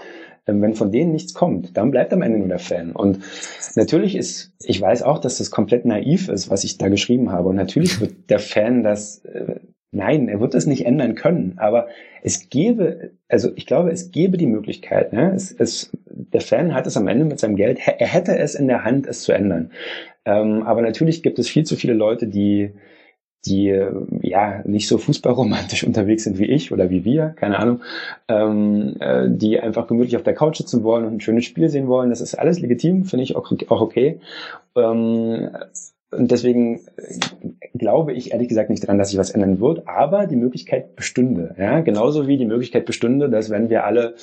Ähm, 0.46 0.62
wenn 0.62 0.74
von 0.74 0.92
denen 0.92 1.12
nichts 1.12 1.34
kommt, 1.34 1.76
dann 1.76 1.90
bleibt 1.90 2.12
am 2.12 2.22
Ende 2.22 2.38
nur 2.38 2.48
der 2.48 2.58
Fan. 2.58 2.92
Und 2.92 3.20
natürlich 3.74 4.16
ist, 4.16 4.52
ich 4.62 4.80
weiß 4.80 5.02
auch, 5.02 5.18
dass 5.18 5.38
das 5.38 5.50
komplett 5.50 5.84
naiv 5.84 6.28
ist, 6.28 6.48
was 6.48 6.64
ich 6.64 6.78
da 6.78 6.88
geschrieben 6.88 7.32
habe. 7.32 7.48
Und 7.48 7.56
natürlich 7.56 8.00
wird 8.00 8.30
der 8.30 8.38
Fan 8.38 8.82
das, 8.82 9.24
äh, 9.24 9.56
nein, 9.92 10.28
er 10.28 10.40
wird 10.40 10.54
es 10.54 10.66
nicht 10.66 10.86
ändern 10.86 11.14
können. 11.14 11.54
Aber 11.56 11.88
es 12.22 12.48
gäbe, 12.48 13.12
also 13.28 13.50
ich 13.56 13.66
glaube, 13.66 13.90
es 13.90 14.10
gäbe 14.10 14.36
die 14.38 14.46
Möglichkeit, 14.46 15.12
ne? 15.12 15.32
es, 15.34 15.52
es, 15.52 15.90
der 16.06 16.40
Fan 16.40 16.74
hat 16.74 16.86
es 16.86 16.96
am 16.96 17.08
Ende 17.08 17.24
mit 17.24 17.40
seinem 17.40 17.56
Geld, 17.56 17.80
er 17.86 18.06
hätte 18.06 18.36
es 18.38 18.54
in 18.54 18.68
der 18.68 18.84
Hand, 18.84 19.06
es 19.06 19.22
zu 19.22 19.32
ändern. 19.32 19.72
Ähm, 20.24 20.62
aber 20.62 20.82
natürlich 20.82 21.22
gibt 21.22 21.38
es 21.38 21.48
viel 21.48 21.64
zu 21.64 21.76
viele 21.76 21.94
Leute, 21.94 22.26
die 22.26 22.72
die 23.46 23.74
ja 24.20 24.62
nicht 24.66 24.86
so 24.86 24.98
fußballromantisch 24.98 25.84
unterwegs 25.86 26.24
sind 26.24 26.38
wie 26.38 26.46
ich 26.46 26.72
oder 26.72 26.90
wie 26.90 27.04
wir, 27.04 27.30
keine 27.30 27.58
Ahnung, 27.58 27.80
ähm, 28.28 28.96
äh, 29.00 29.28
die 29.28 29.58
einfach 29.58 29.86
gemütlich 29.86 30.16
auf 30.16 30.22
der 30.22 30.34
Couch 30.34 30.58
sitzen 30.58 30.82
wollen 30.82 31.06
und 31.06 31.14
ein 31.14 31.20
schönes 31.20 31.44
Spiel 31.44 31.68
sehen 31.68 31.88
wollen. 31.88 32.10
Das 32.10 32.20
ist 32.20 32.34
alles 32.34 32.60
legitim, 32.60 33.04
finde 33.04 33.22
ich 33.22 33.36
auch, 33.36 33.50
auch 33.68 33.80
okay. 33.80 34.20
Ähm, 34.76 35.48
und 36.10 36.30
deswegen 36.30 36.80
glaube 37.74 38.12
ich 38.12 38.32
ehrlich 38.32 38.48
gesagt 38.48 38.70
nicht 38.70 38.82
daran, 38.82 38.98
dass 38.98 39.10
sich 39.10 39.18
was 39.18 39.30
ändern 39.30 39.60
wird, 39.60 39.86
aber 39.86 40.26
die 40.26 40.36
Möglichkeit 40.36 40.96
bestünde. 40.96 41.54
Ja? 41.58 41.80
Genauso 41.80 42.26
wie 42.26 42.36
die 42.36 42.46
Möglichkeit 42.46 42.84
bestünde, 42.84 43.30
dass 43.30 43.50
wenn 43.50 43.70
wir 43.70 43.84
alle 43.84 44.14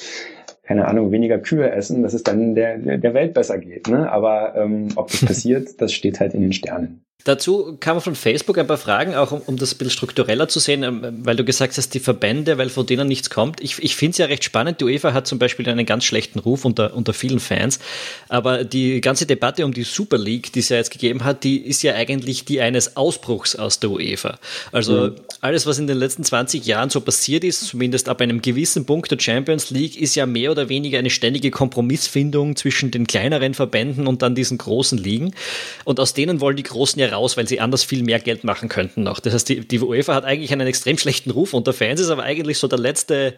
keine 0.67 0.85
Ahnung, 0.85 1.13
weniger 1.13 1.39
Kühe 1.39 1.71
essen, 1.71 2.03
dass 2.03 2.13
es 2.13 2.23
dann 2.23 2.53
der, 2.53 2.77
der 2.97 3.13
Welt 3.13 3.33
besser 3.33 3.57
geht. 3.57 3.87
Ne? 3.87 4.11
Aber 4.11 4.53
ähm, 4.57 4.89
ob 4.97 5.09
das 5.09 5.21
passiert, 5.25 5.81
das 5.81 5.93
steht 5.93 6.19
halt 6.19 6.33
in 6.33 6.41
den 6.41 6.51
Sternen. 6.51 7.06
Dazu 7.23 7.75
kamen 7.81 7.99
von 7.99 8.15
Facebook 8.15 8.57
ein 8.57 8.67
paar 8.67 8.77
Fragen, 8.77 9.15
auch 9.15 9.33
um, 9.33 9.41
um 9.41 9.57
das 9.57 9.73
ein 9.73 9.77
bisschen 9.79 9.91
struktureller 9.91 10.47
zu 10.47 10.59
sehen, 10.59 10.83
ähm, 10.83 11.01
weil 11.23 11.35
du 11.35 11.43
gesagt 11.43 11.75
hast, 11.75 11.93
die 11.93 11.99
Verbände, 11.99 12.57
weil 12.57 12.69
von 12.69 12.85
denen 12.85 13.07
nichts 13.07 13.29
kommt. 13.29 13.59
Ich, 13.59 13.83
ich 13.83 13.97
finde 13.97 14.11
es 14.11 14.17
ja 14.19 14.27
recht 14.27 14.45
spannend. 14.45 14.79
Die 14.79 14.85
UEFA 14.85 15.13
hat 15.13 15.27
zum 15.27 15.37
Beispiel 15.37 15.67
einen 15.67 15.85
ganz 15.85 16.05
schlechten 16.05 16.39
Ruf 16.39 16.63
unter, 16.63 16.93
unter 16.93 17.13
vielen 17.13 17.39
Fans. 17.39 17.79
Aber 18.29 18.63
die 18.63 19.01
ganze 19.01 19.25
Debatte 19.25 19.65
um 19.65 19.73
die 19.73 19.83
Super 19.83 20.17
League, 20.17 20.53
die 20.53 20.59
es 20.59 20.69
ja 20.69 20.77
jetzt 20.77 20.91
gegeben 20.91 21.25
hat, 21.25 21.43
die 21.43 21.57
ist 21.57 21.83
ja 21.83 21.95
eigentlich 21.95 22.45
die 22.45 22.61
eines 22.61 22.95
Ausbruchs 22.95 23.57
aus 23.57 23.79
der 23.79 23.89
UEFA. 23.89 24.39
Also 24.71 25.07
mhm. 25.07 25.15
alles, 25.41 25.65
was 25.65 25.79
in 25.79 25.87
den 25.87 25.97
letzten 25.97 26.23
20 26.23 26.65
Jahren 26.65 26.89
so 26.89 27.01
passiert 27.01 27.43
ist, 27.43 27.67
zumindest 27.67 28.07
ab 28.07 28.21
einem 28.21 28.41
gewissen 28.41 28.85
Punkt 28.85 29.11
der 29.11 29.19
Champions 29.19 29.69
League, 29.69 29.99
ist 29.99 30.15
ja 30.15 30.25
mehr 30.25 30.51
oder 30.51 30.69
weniger 30.69 30.99
eine 30.99 31.09
ständige 31.09 31.51
Kompromissfindung 31.51 32.55
zwischen 32.55 32.91
den 32.91 33.05
kleineren 33.05 33.53
Verbänden 33.53 34.07
und 34.07 34.21
dann 34.21 34.33
diesen 34.35 34.57
großen 34.57 34.97
Ligen. 34.97 35.33
Und 35.83 35.99
aus 35.99 36.13
denen 36.13 36.39
wollen 36.39 36.55
die 36.55 36.63
Großen 36.63 36.99
ja 37.01 37.06
raus, 37.07 37.37
weil 37.37 37.47
sie 37.47 37.59
anders 37.59 37.83
viel 37.83 38.03
mehr 38.03 38.19
Geld 38.19 38.43
machen 38.43 38.69
könnten 38.69 39.03
noch. 39.03 39.19
Das 39.19 39.33
heißt, 39.33 39.49
die, 39.49 39.67
die 39.67 39.79
UEFA 39.79 40.15
hat 40.15 40.25
eigentlich 40.25 40.51
einen 40.51 40.67
extrem 40.67 40.97
schlechten 40.97 41.31
Ruf 41.31 41.53
unter 41.53 41.73
Fans, 41.73 41.99
ist 41.99 42.09
aber 42.09 42.23
eigentlich 42.23 42.57
so 42.57 42.67
der 42.67 42.79
letzte 42.79 43.35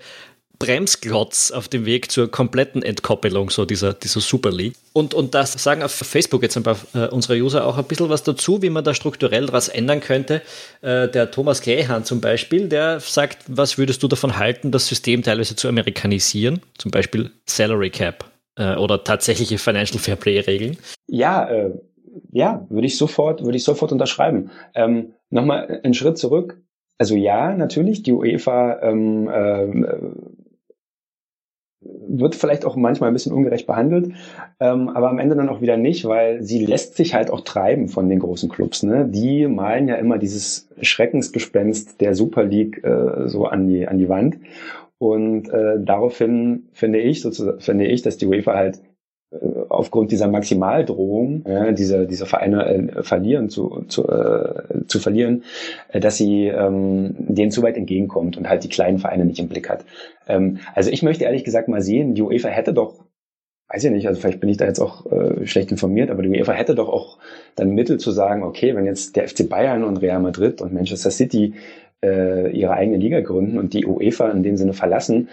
Bremsklotz 0.60 1.51
auf 1.51 1.69
dem 1.69 1.86
Weg 1.86 2.12
zur 2.12 2.29
kompletten 2.29 2.84
Entkoppelung 2.84 3.49
so 3.49 3.63
dieser, 3.63 3.93
dieser 3.93 4.19
Super 4.19 4.51
League. 4.51 4.75
Und, 4.91 5.13
und 5.13 5.34
das 5.34 5.53
sagen 5.53 5.82
auf 5.82 5.91
Facebook 5.91 6.43
jetzt 6.43 6.58
ein 6.58 6.63
paar 6.63 6.77
äh, 6.93 7.08
unserer 7.08 7.36
User 7.38 7.65
auch 7.65 7.77
ein 7.77 7.86
bisschen 7.86 8.10
was 8.10 8.23
dazu, 8.23 8.62
wie 8.62 8.69
man 8.69 8.84
da 8.84 8.93
strukturell 8.93 9.51
was 9.53 9.69
ändern 9.69 10.01
könnte. 10.01 10.41
Äh, 10.82 11.08
der 11.08 11.32
Thomas 11.32 11.62
Krähan 11.62 12.03
zum 12.03 12.19
Beispiel, 12.19 12.67
der 12.67 12.99
sagt, 12.99 13.45
was 13.47 13.77
würdest 13.77 14.03
du 14.03 14.10
davon 14.10 14.38
halten, 14.38 14.71
das 14.71 14.88
System 14.88 15.23
teilweise 15.23 15.55
zu 15.55 15.69
amerikanisieren? 15.69 16.62
Zum 16.77 16.91
Beispiel 16.91 17.32
Salary 17.45 17.89
Cap 17.89 18.25
äh, 18.58 18.75
oder 18.75 19.03
tatsächliche 19.05 19.58
Financial 19.58 19.99
Fair 19.99 20.17
Play 20.17 20.41
Regeln? 20.41 20.77
Ja, 21.08 21.49
äh, 21.49 21.71
ja, 22.31 22.65
würde 22.69 22.87
ich 22.87 22.97
sofort, 22.97 23.43
würde 23.43 23.57
ich 23.57 23.63
sofort 23.63 23.91
unterschreiben. 23.91 24.51
Ähm, 24.75 25.13
Nochmal 25.29 25.81
einen 25.83 25.93
Schritt 25.93 26.17
zurück. 26.17 26.61
Also 26.97 27.15
ja, 27.15 27.55
natürlich, 27.55 28.03
die 28.03 28.11
UEFA 28.11 28.79
ähm, 28.81 29.29
äh, 29.29 29.67
wird 31.81 32.35
vielleicht 32.35 32.65
auch 32.65 32.75
manchmal 32.75 33.09
ein 33.09 33.13
bisschen 33.13 33.31
ungerecht 33.31 33.65
behandelt, 33.65 34.11
ähm, 34.59 34.89
aber 34.89 35.09
am 35.09 35.19
Ende 35.19 35.35
dann 35.35 35.47
auch 35.47 35.61
wieder 35.61 35.77
nicht, 35.77 36.05
weil 36.05 36.43
sie 36.43 36.65
lässt 36.65 36.95
sich 36.95 37.13
halt 37.13 37.29
auch 37.29 37.41
treiben 37.41 37.87
von 37.87 38.09
den 38.09 38.19
großen 38.19 38.49
Clubs. 38.49 38.83
Ne? 38.83 39.07
Die 39.07 39.47
malen 39.47 39.87
ja 39.87 39.95
immer 39.95 40.17
dieses 40.17 40.67
Schreckensgespenst 40.81 42.01
der 42.01 42.15
Super 42.15 42.43
League 42.43 42.83
äh, 42.83 43.29
so 43.29 43.45
an 43.45 43.67
die 43.67 43.87
an 43.87 43.97
die 43.97 44.09
Wand 44.09 44.39
und 44.97 45.49
äh, 45.49 45.75
daraufhin 45.79 46.67
finde 46.73 46.99
ich 46.99 47.21
sozusagen 47.21 47.61
finde 47.61 47.87
ich, 47.87 48.01
dass 48.01 48.17
die 48.17 48.25
UEFA 48.25 48.55
halt 48.55 48.81
aufgrund 49.69 50.11
dieser 50.11 50.27
Maximaldrohung, 50.27 51.43
ja, 51.47 51.71
diese, 51.71 52.07
diese 52.07 52.25
Vereine 52.25 52.65
äh, 52.65 53.03
verlieren 53.03 53.49
zu, 53.49 53.85
zu, 53.87 54.07
äh, 54.07 54.85
zu 54.87 54.99
verlieren, 54.99 55.43
äh, 55.89 55.99
dass 55.99 56.17
sie 56.17 56.47
ähm, 56.47 57.15
denen 57.17 57.51
zu 57.51 57.61
weit 57.61 57.77
entgegenkommt 57.77 58.37
und 58.37 58.49
halt 58.49 58.63
die 58.63 58.69
kleinen 58.69 58.97
Vereine 58.97 59.25
nicht 59.25 59.39
im 59.39 59.47
Blick 59.47 59.69
hat. 59.69 59.85
Ähm, 60.27 60.57
also 60.73 60.89
ich 60.89 61.03
möchte 61.03 61.25
ehrlich 61.25 61.43
gesagt 61.43 61.67
mal 61.67 61.81
sehen, 61.81 62.15
die 62.15 62.21
UEFA 62.21 62.49
hätte 62.49 62.73
doch 62.73 63.05
weiß 63.71 63.83
ich 63.83 63.91
nicht, 63.91 64.07
also 64.07 64.19
vielleicht 64.19 64.39
bin 64.39 64.49
ich 64.49 64.57
da 64.57 64.65
jetzt 64.65 64.79
auch 64.79 65.05
äh, 65.11 65.45
schlecht 65.45 65.69
informiert, 65.69 66.09
aber 66.09 66.23
die 66.23 66.29
UEFA 66.29 66.53
hätte 66.53 66.73
doch 66.73 66.89
auch 66.89 67.19
dann 67.55 67.75
Mittel 67.75 67.99
zu 67.99 68.09
sagen, 68.09 68.41
okay, 68.41 68.75
wenn 68.75 68.85
jetzt 68.85 69.15
der 69.15 69.27
FC 69.27 69.47
Bayern 69.47 69.83
und 69.83 69.97
Real 69.97 70.19
Madrid 70.19 70.59
und 70.59 70.73
Manchester 70.73 71.11
City 71.11 71.53
äh, 72.03 72.49
ihre 72.51 72.73
eigene 72.73 72.97
Liga 72.97 73.19
gründen 73.19 73.59
und 73.59 73.73
die 73.73 73.85
UEFA 73.85 74.31
in 74.31 74.41
dem 74.41 74.57
Sinne 74.57 74.73
verlassen, 74.73 75.29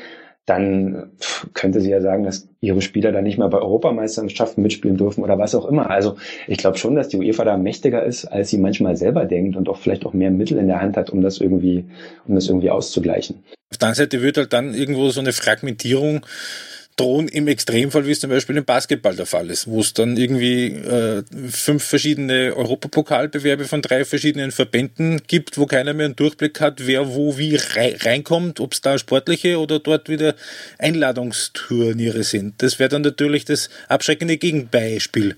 dann 0.46 1.10
könnte 1.54 1.80
sie 1.80 1.90
ja 1.90 2.00
sagen, 2.00 2.22
dass 2.22 2.48
ihre 2.60 2.80
Spieler 2.80 3.10
dann 3.10 3.24
nicht 3.24 3.36
mehr 3.36 3.48
bei 3.48 3.58
Europameisterschaften 3.58 4.62
mitspielen 4.62 4.96
dürfen 4.96 5.24
oder 5.24 5.38
was 5.38 5.56
auch 5.56 5.66
immer. 5.66 5.90
Also 5.90 6.16
ich 6.46 6.58
glaube 6.58 6.78
schon, 6.78 6.94
dass 6.94 7.08
die 7.08 7.18
UEFA 7.18 7.44
da 7.44 7.56
mächtiger 7.56 8.04
ist, 8.04 8.26
als 8.26 8.50
sie 8.50 8.58
manchmal 8.58 8.96
selber 8.96 9.24
denkt 9.24 9.56
und 9.56 9.68
auch 9.68 9.78
vielleicht 9.78 10.06
auch 10.06 10.12
mehr 10.12 10.30
Mittel 10.30 10.58
in 10.58 10.68
der 10.68 10.80
Hand 10.80 10.96
hat, 10.96 11.10
um 11.10 11.20
das 11.20 11.38
irgendwie, 11.38 11.84
um 12.26 12.36
das 12.36 12.48
irgendwie 12.48 12.70
auszugleichen. 12.70 13.42
Auf 13.72 13.78
der 13.78 13.88
anderen 13.88 14.04
Seite 14.04 14.22
wird 14.22 14.38
halt 14.38 14.52
dann 14.52 14.72
irgendwo 14.72 15.10
so 15.10 15.20
eine 15.20 15.32
Fragmentierung 15.32 16.24
drohen 16.96 17.28
im 17.28 17.46
Extremfall, 17.46 18.06
wie 18.06 18.12
es 18.12 18.20
zum 18.20 18.30
Beispiel 18.30 18.56
im 18.56 18.64
Basketball 18.64 19.14
der 19.14 19.26
Fall 19.26 19.50
ist, 19.50 19.68
wo 19.68 19.80
es 19.80 19.92
dann 19.92 20.16
irgendwie 20.16 20.68
äh, 20.68 21.22
fünf 21.48 21.84
verschiedene 21.84 22.54
Europapokalbewerbe 22.56 23.64
von 23.64 23.82
drei 23.82 24.04
verschiedenen 24.04 24.50
Verbänden 24.50 25.20
gibt, 25.26 25.58
wo 25.58 25.66
keiner 25.66 25.92
mehr 25.92 26.06
einen 26.06 26.16
Durchblick 26.16 26.60
hat, 26.60 26.86
wer 26.86 27.14
wo 27.14 27.36
wie 27.38 27.56
reinkommt, 27.56 28.60
ob 28.60 28.72
es 28.72 28.80
da 28.80 28.98
sportliche 28.98 29.58
oder 29.58 29.78
dort 29.78 30.08
wieder 30.08 30.34
Einladungsturniere 30.78 32.22
sind. 32.22 32.62
Das 32.62 32.78
wäre 32.78 32.88
dann 32.88 33.02
natürlich 33.02 33.44
das 33.44 33.68
abschreckende 33.88 34.38
Gegenbeispiel. 34.38 35.36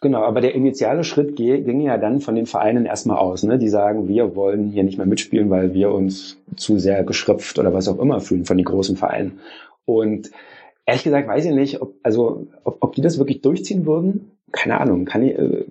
Genau, 0.00 0.22
aber 0.22 0.40
der 0.40 0.54
initiale 0.54 1.02
Schritt 1.02 1.34
ging 1.34 1.80
ja 1.80 1.98
dann 1.98 2.20
von 2.20 2.36
den 2.36 2.46
Vereinen 2.46 2.86
erstmal 2.86 3.16
aus. 3.16 3.42
Ne? 3.42 3.58
Die 3.58 3.68
sagen, 3.68 4.06
wir 4.06 4.36
wollen 4.36 4.68
hier 4.68 4.84
nicht 4.84 4.96
mehr 4.96 5.08
mitspielen, 5.08 5.50
weil 5.50 5.74
wir 5.74 5.90
uns 5.90 6.38
zu 6.54 6.78
sehr 6.78 7.02
geschröpft 7.02 7.58
oder 7.58 7.74
was 7.74 7.88
auch 7.88 7.98
immer 7.98 8.20
fühlen 8.20 8.44
von 8.44 8.56
den 8.56 8.64
großen 8.64 8.96
Vereinen. 8.96 9.40
Und 9.86 10.30
Ehrlich 10.88 11.04
gesagt 11.04 11.28
weiß 11.28 11.44
ich 11.44 11.52
nicht, 11.52 11.82
ob, 11.82 11.96
also, 12.02 12.46
ob, 12.64 12.78
ob 12.80 12.94
die 12.94 13.02
das 13.02 13.18
wirklich 13.18 13.42
durchziehen 13.42 13.84
würden. 13.84 14.30
Keine 14.52 14.80
Ahnung. 14.80 15.04
Kann 15.04 15.22
ich, 15.22 15.38
äh, 15.38 15.66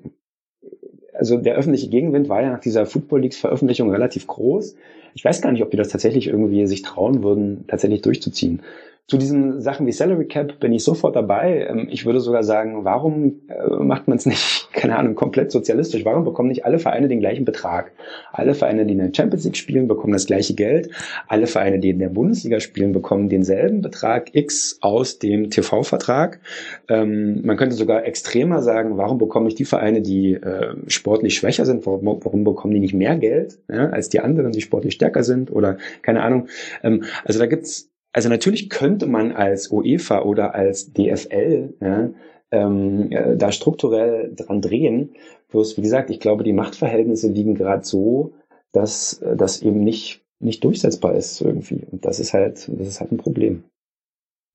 also 1.11 1.37
der 1.37 1.55
öffentliche 1.55 1.89
Gegenwind 1.89 2.29
war 2.29 2.43
ja 2.43 2.51
nach 2.51 2.59
dieser 2.59 2.85
Football 2.85 3.21
Leagues 3.21 3.39
Veröffentlichung 3.39 3.89
relativ 3.89 4.27
groß. 4.27 4.75
Ich 5.15 5.25
weiß 5.25 5.41
gar 5.41 5.51
nicht, 5.51 5.63
ob 5.63 5.71
die 5.71 5.77
das 5.77 5.87
tatsächlich 5.87 6.27
irgendwie 6.27 6.67
sich 6.67 6.83
trauen 6.83 7.23
würden, 7.23 7.65
tatsächlich 7.67 8.03
durchzuziehen. 8.03 8.61
Zu 9.09 9.17
diesen 9.17 9.61
Sachen 9.61 9.87
wie 9.87 9.93
Salary 9.93 10.25
Cap 10.25 10.59
bin 10.59 10.73
ich 10.73 10.83
sofort 10.83 11.15
dabei. 11.15 11.65
Ähm, 11.69 11.87
ich 11.89 12.05
würde 12.05 12.19
sogar 12.19 12.43
sagen, 12.43 12.83
warum 12.83 13.39
äh, 13.47 13.81
macht 13.81 14.09
man 14.09 14.17
es 14.17 14.25
nicht, 14.25 14.67
keine 14.73 14.97
Ahnung, 14.97 15.15
komplett 15.15 15.49
sozialistisch? 15.49 16.03
Warum 16.03 16.25
bekommen 16.25 16.49
nicht 16.49 16.65
alle 16.65 16.77
Vereine 16.77 17.07
den 17.07 17.21
gleichen 17.21 17.45
Betrag? 17.45 17.93
Alle 18.33 18.53
Vereine, 18.53 18.85
die 18.85 18.91
in 18.91 18.99
der 18.99 19.13
Champions 19.15 19.45
League 19.45 19.55
spielen, 19.55 19.87
bekommen 19.87 20.11
das 20.11 20.25
gleiche 20.25 20.55
Geld. 20.55 20.89
Alle 21.29 21.47
Vereine, 21.47 21.79
die 21.79 21.91
in 21.91 21.99
der 21.99 22.09
Bundesliga 22.09 22.59
spielen, 22.59 22.91
bekommen 22.91 23.29
denselben 23.29 23.81
Betrag 23.81 24.35
X 24.35 24.77
aus 24.81 25.19
dem 25.19 25.51
TV-Vertrag. 25.51 26.41
Ähm, 26.89 27.45
man 27.45 27.55
könnte 27.55 27.77
sogar 27.77 28.05
extremer 28.05 28.61
sagen, 28.61 28.97
warum 28.97 29.19
bekomme 29.19 29.47
ich 29.47 29.55
die 29.55 29.63
Vereine, 29.63 30.01
die 30.01 30.33
äh, 30.33 30.75
sportlich 30.87 31.35
schwächer 31.35 31.65
sind, 31.65 31.85
warum, 31.85 32.43
bekommen 32.43 32.73
die 32.73 32.81
nicht 32.81 32.93
mehr 32.93 33.15
Geld 33.15 33.57
als 33.69 34.09
die 34.09 34.19
anderen, 34.19 34.51
die 34.51 34.61
sportlich 34.61 34.95
stärker 34.95 35.23
sind? 35.23 35.49
Oder 35.49 35.77
keine 36.01 36.23
Ahnung. 36.23 36.47
Ähm, 36.83 37.05
also 37.23 37.39
da 37.39 37.45
gibt's 37.45 37.89
also 38.17 38.29
natürlich 38.29 38.71
könnte 38.71 39.05
man 39.05 39.31
als 39.31 39.71
UEFA 39.71 40.23
oder 40.23 40.55
als 40.55 40.91
DFL 40.91 41.75
ja, 41.79 42.09
ähm, 42.49 43.11
äh, 43.11 43.37
da 43.37 43.51
strukturell 43.51 44.33
dran 44.35 44.59
drehen. 44.59 45.11
Bloß, 45.49 45.77
wie 45.77 45.83
gesagt, 45.83 46.09
ich 46.09 46.19
glaube, 46.19 46.43
die 46.43 46.51
Machtverhältnisse 46.51 47.27
liegen 47.27 47.53
gerade 47.53 47.85
so, 47.85 48.33
dass 48.71 49.23
das 49.35 49.61
eben 49.61 49.83
nicht, 49.83 50.23
nicht 50.39 50.63
durchsetzbar 50.63 51.13
ist 51.13 51.41
irgendwie. 51.41 51.85
Und 51.91 52.05
das 52.05 52.19
ist 52.19 52.33
halt, 52.33 52.67
das 52.67 52.87
ist 52.87 53.01
halt 53.01 53.11
ein 53.11 53.17
Problem. 53.17 53.65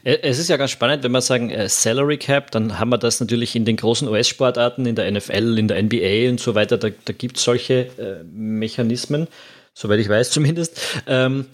Äh, 0.02 0.18
es 0.22 0.40
ist 0.40 0.50
ja 0.50 0.56
ganz 0.56 0.72
spannend, 0.72 1.04
wenn 1.04 1.12
wir 1.12 1.20
sagen 1.20 1.50
äh, 1.50 1.68
Salary 1.68 2.18
Cap, 2.18 2.50
dann 2.50 2.80
haben 2.80 2.88
wir 2.90 2.98
das 2.98 3.20
natürlich 3.20 3.54
in 3.54 3.64
den 3.64 3.76
großen 3.76 4.08
US-Sportarten, 4.08 4.86
in 4.86 4.96
der 4.96 5.08
NFL, 5.08 5.56
in 5.56 5.68
der 5.68 5.80
NBA 5.80 6.30
und 6.30 6.40
so 6.40 6.56
weiter. 6.56 6.78
Da, 6.78 6.88
da 7.04 7.12
gibt 7.12 7.36
es 7.36 7.44
solche 7.44 7.86
äh, 7.96 8.24
Mechanismen, 8.24 9.28
soweit 9.72 10.00
ich 10.00 10.08
weiß 10.08 10.32
zumindest. 10.32 10.80
Ähm, 11.06 11.46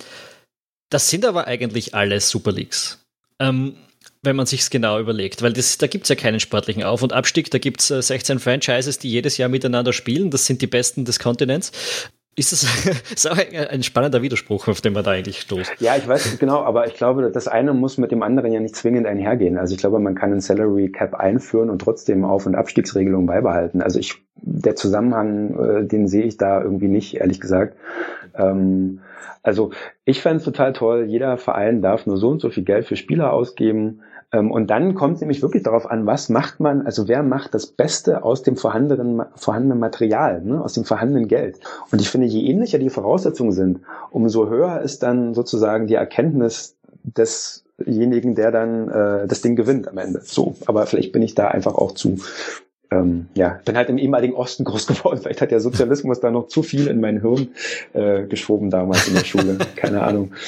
das 0.90 1.08
sind 1.10 1.24
aber 1.24 1.46
eigentlich 1.46 1.94
alle 1.94 2.20
Super 2.20 2.52
Leagues. 2.52 3.04
Ähm, 3.38 3.74
wenn 4.22 4.36
man 4.36 4.46
sich 4.46 4.60
es 4.60 4.70
genau 4.70 4.98
überlegt, 4.98 5.42
weil 5.42 5.52
das, 5.52 5.78
da 5.78 5.86
gibt 5.86 6.04
es 6.04 6.08
ja 6.08 6.16
keinen 6.16 6.40
sportlichen 6.40 6.82
Auf- 6.82 7.02
und 7.02 7.12
Abstieg, 7.12 7.50
da 7.50 7.58
gibt 7.58 7.80
es 7.80 7.90
äh, 7.90 8.02
16 8.02 8.38
Franchises, 8.38 8.98
die 8.98 9.10
jedes 9.10 9.36
Jahr 9.36 9.48
miteinander 9.48 9.92
spielen, 9.92 10.30
das 10.30 10.46
sind 10.46 10.60
die 10.62 10.66
besten 10.66 11.04
des 11.04 11.18
Kontinents. 11.18 11.72
Ist 12.38 12.52
das 12.52 12.66
ist 13.14 13.28
auch 13.28 13.36
ein 13.36 13.82
spannender 13.82 14.22
Widerspruch, 14.22 14.68
auf 14.68 14.80
den 14.80 14.92
man 14.92 15.02
da 15.02 15.10
eigentlich 15.10 15.40
stoßt? 15.40 15.72
Ja, 15.80 15.96
ich 15.96 16.06
weiß 16.06 16.38
genau, 16.38 16.62
aber 16.62 16.86
ich 16.86 16.94
glaube, 16.94 17.30
das 17.32 17.48
eine 17.48 17.74
muss 17.74 17.98
mit 17.98 18.12
dem 18.12 18.22
anderen 18.22 18.52
ja 18.52 18.60
nicht 18.60 18.76
zwingend 18.76 19.06
einhergehen. 19.06 19.58
Also 19.58 19.74
ich 19.74 19.80
glaube, 19.80 19.98
man 19.98 20.14
kann 20.14 20.32
ein 20.32 20.40
Salary 20.40 20.90
Cap 20.90 21.14
einführen 21.14 21.68
und 21.68 21.80
trotzdem 21.80 22.24
Auf- 22.24 22.46
und 22.46 22.54
Abstiegsregelungen 22.54 23.26
beibehalten. 23.26 23.82
Also 23.82 23.98
ich, 23.98 24.22
der 24.36 24.76
Zusammenhang, 24.76 25.58
äh, 25.58 25.84
den 25.84 26.06
sehe 26.06 26.24
ich 26.24 26.36
da 26.36 26.62
irgendwie 26.62 26.88
nicht, 26.88 27.16
ehrlich 27.16 27.40
gesagt. 27.40 27.76
Ähm, 28.38 29.00
also 29.42 29.70
ich 30.04 30.22
fände 30.22 30.38
es 30.38 30.44
total 30.44 30.72
toll, 30.72 31.04
jeder 31.08 31.36
Verein 31.36 31.82
darf 31.82 32.06
nur 32.06 32.16
so 32.16 32.28
und 32.28 32.40
so 32.40 32.50
viel 32.50 32.64
Geld 32.64 32.86
für 32.86 32.96
Spieler 32.96 33.32
ausgeben. 33.32 34.00
Ähm, 34.32 34.50
und 34.50 34.68
dann 34.68 34.94
kommt 34.94 35.16
es 35.16 35.20
nämlich 35.20 35.42
wirklich 35.42 35.62
darauf 35.62 35.90
an, 35.90 36.06
was 36.06 36.28
macht 36.28 36.60
man, 36.60 36.82
also 36.82 37.08
wer 37.08 37.22
macht 37.22 37.54
das 37.54 37.66
Beste 37.66 38.22
aus 38.22 38.42
dem 38.42 38.56
vorhandenen, 38.56 39.22
vorhandenen 39.36 39.78
Material, 39.78 40.42
ne, 40.42 40.62
aus 40.62 40.74
dem 40.74 40.84
vorhandenen 40.84 41.28
Geld. 41.28 41.60
Und 41.90 42.00
ich 42.00 42.10
finde, 42.10 42.26
je 42.26 42.46
ähnlicher 42.50 42.78
die 42.78 42.90
Voraussetzungen 42.90 43.52
sind, 43.52 43.80
umso 44.10 44.48
höher 44.48 44.80
ist 44.82 45.02
dann 45.02 45.34
sozusagen 45.34 45.86
die 45.86 45.94
Erkenntnis 45.94 46.76
desjenigen, 47.02 48.34
der 48.34 48.50
dann 48.50 48.88
äh, 48.88 49.26
das 49.26 49.40
Ding 49.40 49.56
gewinnt 49.56 49.88
am 49.88 49.98
Ende. 49.98 50.20
So, 50.22 50.56
aber 50.66 50.86
vielleicht 50.86 51.12
bin 51.12 51.22
ich 51.22 51.34
da 51.34 51.48
einfach 51.48 51.74
auch 51.74 51.92
zu 51.92 52.18
ähm, 52.90 53.28
ja, 53.34 53.60
bin 53.66 53.76
halt 53.76 53.90
im 53.90 53.98
ehemaligen 53.98 54.34
Osten 54.34 54.64
groß 54.64 54.86
geworden. 54.86 55.20
Vielleicht 55.22 55.40
hat 55.40 55.50
der 55.50 55.60
Sozialismus 55.60 56.20
da 56.20 56.30
noch 56.30 56.48
zu 56.48 56.62
viel 56.62 56.86
in 56.86 57.00
mein 57.00 57.20
Hirn 57.20 57.48
äh, 57.92 58.22
geschoben 58.22 58.70
damals 58.70 59.08
in 59.08 59.14
der 59.14 59.24
Schule. 59.24 59.58
Keine 59.76 60.02
Ahnung. 60.02 60.32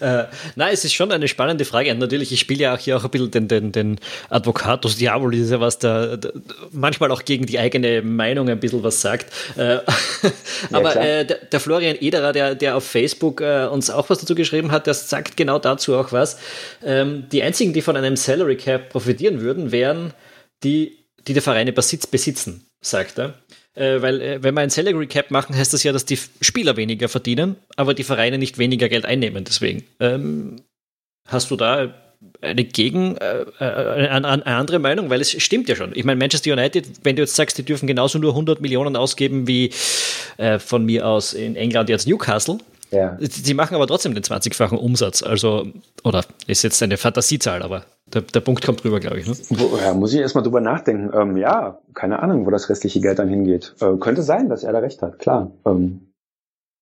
Äh, 0.00 0.24
nein, 0.56 0.72
es 0.72 0.84
ist 0.84 0.92
schon 0.92 1.12
eine 1.12 1.28
spannende 1.28 1.64
Frage. 1.64 1.94
natürlich, 1.94 2.32
ich 2.32 2.40
spiele 2.40 2.64
ja 2.64 2.74
auch 2.74 2.78
hier 2.78 2.96
auch 2.96 3.04
ein 3.04 3.10
bisschen 3.10 3.30
den, 3.30 3.48
den, 3.48 3.72
den 3.72 3.98
Advocatus 4.28 4.96
Diabolis, 4.96 5.50
was 5.52 5.78
da, 5.78 6.16
da, 6.16 6.30
manchmal 6.72 7.10
auch 7.12 7.24
gegen 7.24 7.46
die 7.46 7.58
eigene 7.58 8.02
Meinung 8.02 8.48
ein 8.48 8.58
bisschen 8.60 8.82
was 8.82 9.00
sagt. 9.00 9.32
Äh, 9.56 9.78
aber 10.72 10.96
äh, 10.96 11.24
der, 11.24 11.38
der, 11.38 11.60
Florian 11.60 11.96
Ederer, 12.00 12.32
der, 12.32 12.54
der 12.54 12.76
auf 12.76 12.84
Facebook 12.84 13.40
äh, 13.40 13.66
uns 13.66 13.88
auch 13.88 14.10
was 14.10 14.18
dazu 14.18 14.34
geschrieben 14.34 14.72
hat, 14.72 14.86
der 14.86 14.94
sagt 14.94 15.36
genau 15.36 15.58
dazu 15.58 15.94
auch 15.94 16.12
was. 16.12 16.38
Ähm, 16.84 17.24
die 17.30 17.42
einzigen, 17.42 17.72
die 17.72 17.82
von 17.82 17.96
einem 17.96 18.16
Salary 18.16 18.56
Cap 18.56 18.90
profitieren 18.90 19.40
würden, 19.40 19.72
wären 19.72 20.12
die 20.64 21.03
die 21.26 21.32
der 21.32 21.42
Vereine 21.42 21.72
besitz, 21.72 22.06
besitzen, 22.06 22.66
sagt 22.80 23.18
er. 23.18 23.34
Äh, 23.74 24.02
weil, 24.02 24.20
äh, 24.20 24.42
wenn 24.42 24.54
wir 24.54 24.60
ein 24.60 24.70
Salary 24.70 25.06
Cap 25.06 25.30
machen, 25.30 25.56
heißt 25.56 25.72
das 25.72 25.82
ja, 25.82 25.92
dass 25.92 26.04
die 26.04 26.18
Spieler 26.40 26.76
weniger 26.76 27.08
verdienen, 27.08 27.56
aber 27.76 27.94
die 27.94 28.04
Vereine 28.04 28.38
nicht 28.38 28.58
weniger 28.58 28.88
Geld 28.88 29.04
einnehmen. 29.04 29.44
Deswegen. 29.44 29.84
Ähm, 30.00 30.56
hast 31.26 31.50
du 31.50 31.56
da 31.56 31.94
eine 32.40 32.64
gegen 32.64 33.16
äh, 33.16 33.44
eine, 33.58 34.06
äh, 34.06 34.08
eine, 34.08 34.46
andere 34.46 34.78
Meinung, 34.78 35.10
weil 35.10 35.20
es 35.20 35.30
stimmt 35.42 35.68
ja 35.68 35.76
schon. 35.76 35.92
Ich 35.94 36.04
meine, 36.04 36.18
Manchester 36.18 36.52
United, 36.52 36.86
wenn 37.02 37.16
du 37.16 37.22
jetzt 37.22 37.34
sagst, 37.34 37.58
die 37.58 37.62
dürfen 37.62 37.86
genauso 37.86 38.18
nur 38.18 38.30
100 38.30 38.60
Millionen 38.60 38.96
ausgeben 38.96 39.46
wie 39.46 39.70
äh, 40.36 40.58
von 40.58 40.84
mir 40.84 41.06
aus 41.06 41.32
in 41.32 41.56
England 41.56 41.88
jetzt 41.88 42.06
Newcastle. 42.06 42.58
Ja. 42.94 43.16
Sie 43.20 43.54
machen 43.54 43.74
aber 43.74 43.86
trotzdem 43.86 44.14
den 44.14 44.22
20-fachen 44.22 44.78
Umsatz. 44.78 45.22
Also, 45.22 45.66
oder 46.04 46.24
ist 46.46 46.62
jetzt 46.62 46.82
eine 46.82 46.96
Fantasiezahl, 46.96 47.62
aber 47.62 47.84
der, 48.12 48.22
der 48.22 48.40
Punkt 48.40 48.64
kommt 48.64 48.84
drüber, 48.84 49.00
glaube 49.00 49.18
ich. 49.18 49.26
Ne? 49.26 49.34
Ja, 49.82 49.94
muss 49.94 50.14
ich 50.14 50.20
erstmal 50.20 50.44
drüber 50.44 50.60
nachdenken. 50.60 51.10
Ähm, 51.14 51.36
ja, 51.36 51.78
keine 51.94 52.22
Ahnung, 52.22 52.46
wo 52.46 52.50
das 52.50 52.68
restliche 52.68 53.00
Geld 53.00 53.18
dann 53.18 53.28
hingeht. 53.28 53.74
Äh, 53.80 53.96
könnte 53.98 54.22
sein, 54.22 54.48
dass 54.48 54.62
er 54.62 54.72
da 54.72 54.78
recht 54.78 55.02
hat, 55.02 55.18
klar. 55.18 55.50
Ähm, 55.66 56.12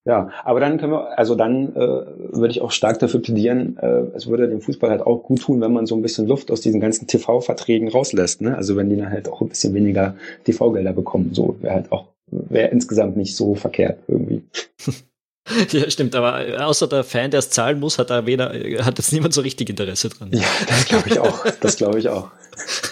ja, 0.05 0.31
aber 0.43 0.59
dann 0.59 0.77
können 0.79 0.91
wir, 0.91 1.17
also 1.17 1.35
dann 1.35 1.75
äh, 1.75 1.77
würde 1.77 2.49
ich 2.51 2.61
auch 2.61 2.71
stark 2.71 2.99
dafür 2.99 3.21
plädieren, 3.21 3.77
äh, 3.77 4.03
es 4.15 4.27
würde 4.27 4.49
dem 4.49 4.59
Fußball 4.59 4.89
halt 4.89 5.01
auch 5.01 5.23
gut 5.23 5.41
tun, 5.41 5.61
wenn 5.61 5.71
man 5.71 5.85
so 5.85 5.95
ein 5.95 6.01
bisschen 6.01 6.27
Luft 6.27 6.51
aus 6.51 6.59
diesen 6.59 6.81
ganzen 6.81 7.07
TV-Verträgen 7.07 7.87
rauslässt. 7.87 8.41
Ne? 8.41 8.57
Also 8.57 8.75
wenn 8.75 8.89
die 8.89 8.97
dann 8.97 9.11
halt 9.11 9.29
auch 9.29 9.39
ein 9.39 9.47
bisschen 9.47 9.73
weniger 9.73 10.15
TV-Gelder 10.43 10.91
bekommen, 10.91 11.33
so 11.33 11.55
wäre 11.61 11.75
halt 11.75 11.91
auch, 11.93 12.07
wäre 12.27 12.67
insgesamt 12.67 13.15
nicht 13.15 13.37
so 13.37 13.55
verkehrt 13.55 13.99
irgendwie. 14.09 14.43
Ja, 15.71 15.89
stimmt, 15.89 16.15
aber 16.15 16.65
außer 16.65 16.87
der 16.87 17.03
Fan, 17.03 17.31
der 17.31 17.39
es 17.39 17.49
zahlen 17.49 17.79
muss, 17.79 17.97
hat 17.99 18.09
da 18.09 18.25
weder, 18.25 18.53
hat 18.83 18.97
jetzt 18.97 19.11
niemand 19.11 19.33
so 19.33 19.41
richtig 19.41 19.69
Interesse 19.69 20.09
dran. 20.09 20.31
Ja, 20.31 20.47
das 20.67 20.85
glaube 20.85 21.09
ich 21.09 21.19
auch. 21.19 21.45
Das 21.59 21.75
glaube 21.77 21.99
ich 21.99 22.09
auch. 22.09 22.31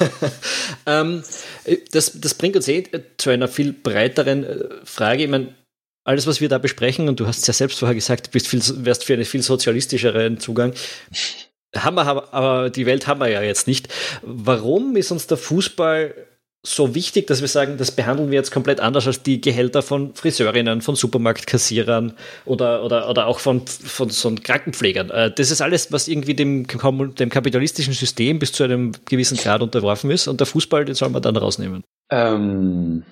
ähm, 0.86 1.24
das, 1.91 2.20
das 2.20 2.34
bringt 2.34 2.56
uns 2.56 2.68
eh 2.68 2.84
zu 3.18 3.30
einer 3.30 3.47
viel 3.47 3.74
breiteren 3.74 4.43
äh, 4.43 4.66
Frage. 4.84 5.24
Ich 5.24 5.30
meine, 5.30 5.56
alles, 6.04 6.28
was 6.28 6.41
wir 6.41 6.49
da 6.49 6.58
besprechen, 6.58 7.08
und 7.10 7.20
du 7.20 7.28
hast 7.28 7.39
es 7.39 7.47
ja 7.47 7.54
selbst 7.54 7.80
vorher 7.80 7.95
gesagt, 7.95 8.28
du 8.28 8.32
bist 8.32 8.47
viel, 8.47 8.62
wärst 8.86 9.04
für 9.04 9.14
einen 9.14 9.26
viel 9.26 9.43
sozialistischeren 9.43 10.39
Zugang. 10.39 10.74
haben 11.76 11.95
wir, 11.95 12.34
aber 12.34 12.70
die 12.70 12.86
Welt 12.86 13.08
haben 13.08 13.20
wir 13.20 13.30
ja 13.30 13.41
jetzt 13.41 13.68
nicht. 13.68 13.88
Warum 14.24 14.95
ist 14.95 15.12
uns 15.12 15.28
der 15.28 15.38
Fußball 15.38 16.14
so 16.64 16.93
wichtig, 16.93 17.26
dass 17.28 17.41
wir 17.41 17.47
sagen, 17.47 17.78
das 17.78 17.91
behandeln 17.91 18.30
wir 18.30 18.38
jetzt 18.38 18.51
komplett 18.51 18.80
anders 18.80 19.07
als 19.07 19.24
die 19.24 19.41
Gehälter 19.41 19.82
von 19.82 20.14
Friseurinnen, 20.14 20.82
von 20.82 20.95
Supermarktkassierern 20.95 22.14
oder, 22.45 22.84
oder, 22.84 23.09
oder 23.09 23.26
auch 23.26 23.39
von, 23.39 23.66
von 23.66 24.09
so 24.09 24.34
Krankenpflegern. 24.36 25.09
Äh, 25.09 25.32
das 25.32 25.49
ist 25.49 25.62
alles, 25.62 25.91
was 25.91 26.07
irgendwie 26.07 26.36
dem, 26.36 26.68
dem 26.68 27.30
kapitalistischen 27.30 27.93
System 27.93 28.38
bis 28.38 28.51
zu 28.51 28.64
einem 28.64 28.91
gewissen 29.09 29.38
Grad 29.38 29.62
unterworfen 29.62 30.12
ist 30.12 30.28
und 30.28 30.39
der 30.39 30.47
Fußball, 30.47 30.86
den 30.86 30.93
soll 30.93 31.09
man 31.09 31.24
dann 31.24 31.36
rausnehmen. 31.36 31.84
Ähm, 32.12 33.03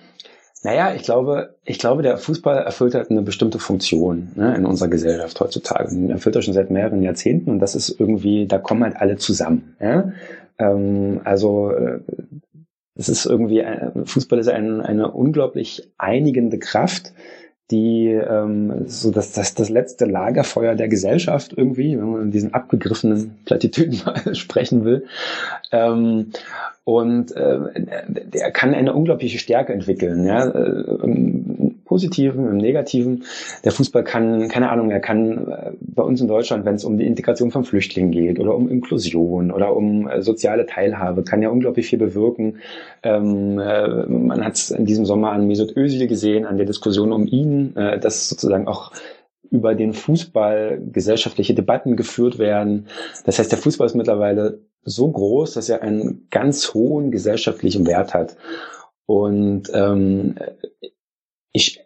naja, 0.61 0.93
ich 0.93 1.03
glaube, 1.03 1.55
ich 1.63 1.79
glaube, 1.79 2.03
der 2.03 2.17
Fußball 2.17 2.57
erfüllt 2.57 2.93
halt 2.93 3.09
eine 3.09 3.23
bestimmte 3.23 3.57
Funktion 3.57 4.31
ne, 4.35 4.55
in 4.55 4.65
unserer 4.65 4.89
Gesellschaft 4.89 5.39
heutzutage. 5.39 5.89
Und 5.89 6.11
erfüllt 6.11 6.35
er 6.35 6.43
schon 6.43 6.53
seit 6.53 6.69
mehreren 6.69 7.01
Jahrzehnten 7.01 7.49
und 7.49 7.59
das 7.59 7.73
ist 7.73 7.99
irgendwie, 7.99 8.45
da 8.45 8.59
kommen 8.59 8.83
halt 8.83 8.97
alle 8.97 9.17
zusammen. 9.17 9.75
Ja? 9.79 10.11
Ähm, 10.59 11.21
also 11.23 11.71
es 12.99 13.07
ist 13.07 13.25
irgendwie, 13.25 13.59
äh, 13.59 13.91
Fußball 14.03 14.39
ist 14.39 14.49
ein, 14.49 14.81
eine 14.81 15.11
unglaublich 15.11 15.89
einigende 15.97 16.59
Kraft, 16.59 17.13
die 17.71 18.09
ähm, 18.09 18.87
so 18.87 19.09
das, 19.11 19.31
das, 19.31 19.53
das 19.53 19.69
letzte 19.69 20.05
Lagerfeuer 20.05 20.75
der 20.75 20.89
Gesellschaft 20.89 21.53
irgendwie, 21.55 21.97
wenn 21.97 22.11
man 22.11 22.21
in 22.23 22.31
diesen 22.31 22.53
abgegriffenen 22.53 23.37
Plattitüden 23.45 24.01
sprechen 24.35 24.83
will. 24.83 25.05
Ähm, 25.71 26.31
und 26.89 27.35
äh, 27.35 27.59
der 28.07 28.49
kann 28.49 28.73
eine 28.73 28.95
unglaubliche 28.95 29.37
Stärke 29.37 29.73
entwickeln, 29.73 30.25
ja, 30.25 30.43
im 30.43 31.81
Positiven, 31.85 32.47
im 32.47 32.57
Negativen. 32.57 33.25
Der 33.63 33.71
Fußball 33.71 34.03
kann, 34.03 34.47
keine 34.47 34.71
Ahnung, 34.71 34.89
er 34.89 34.99
kann 34.99 35.51
äh, 35.51 35.71
bei 35.81 36.01
uns 36.01 36.19
in 36.19 36.27
Deutschland, 36.27 36.65
wenn 36.65 36.73
es 36.73 36.83
um 36.83 36.97
die 36.97 37.05
Integration 37.05 37.51
von 37.51 37.63
Flüchtlingen 37.63 38.09
geht 38.09 38.39
oder 38.39 38.55
um 38.55 38.69
Inklusion 38.69 39.51
oder 39.51 39.75
um 39.75 40.07
äh, 40.07 40.23
soziale 40.23 40.65
Teilhabe, 40.65 41.21
kann 41.21 41.43
ja 41.43 41.49
unglaublich 41.49 41.85
viel 41.85 41.99
bewirken. 41.99 42.57
Ähm, 43.03 43.59
äh, 43.59 44.07
man 44.07 44.43
hat 44.43 44.55
es 44.55 44.71
in 44.71 44.85
diesem 44.85 45.05
Sommer 45.05 45.31
an 45.31 45.45
Mesut 45.45 45.77
Özil 45.77 46.07
gesehen, 46.07 46.45
an 46.45 46.57
der 46.57 46.65
Diskussion 46.65 47.11
um 47.11 47.27
ihn, 47.27 47.75
äh, 47.75 47.99
dass 47.99 48.29
sozusagen 48.29 48.67
auch 48.67 48.93
über 49.51 49.75
den 49.75 49.93
Fußball 49.93 50.81
gesellschaftliche 50.91 51.53
Debatten 51.53 51.95
geführt 51.95 52.39
werden. 52.39 52.87
Das 53.25 53.37
heißt, 53.37 53.51
der 53.51 53.59
Fußball 53.59 53.85
ist 53.85 53.95
mittlerweile 53.95 54.59
so 54.89 55.09
groß, 55.11 55.53
dass 55.53 55.69
er 55.69 55.81
einen 55.81 56.27
ganz 56.29 56.73
hohen 56.73 57.11
gesellschaftlichen 57.11 57.85
Wert 57.87 58.13
hat. 58.13 58.37
Und 59.05 59.71
ähm, 59.73 60.35
ich, 61.51 61.83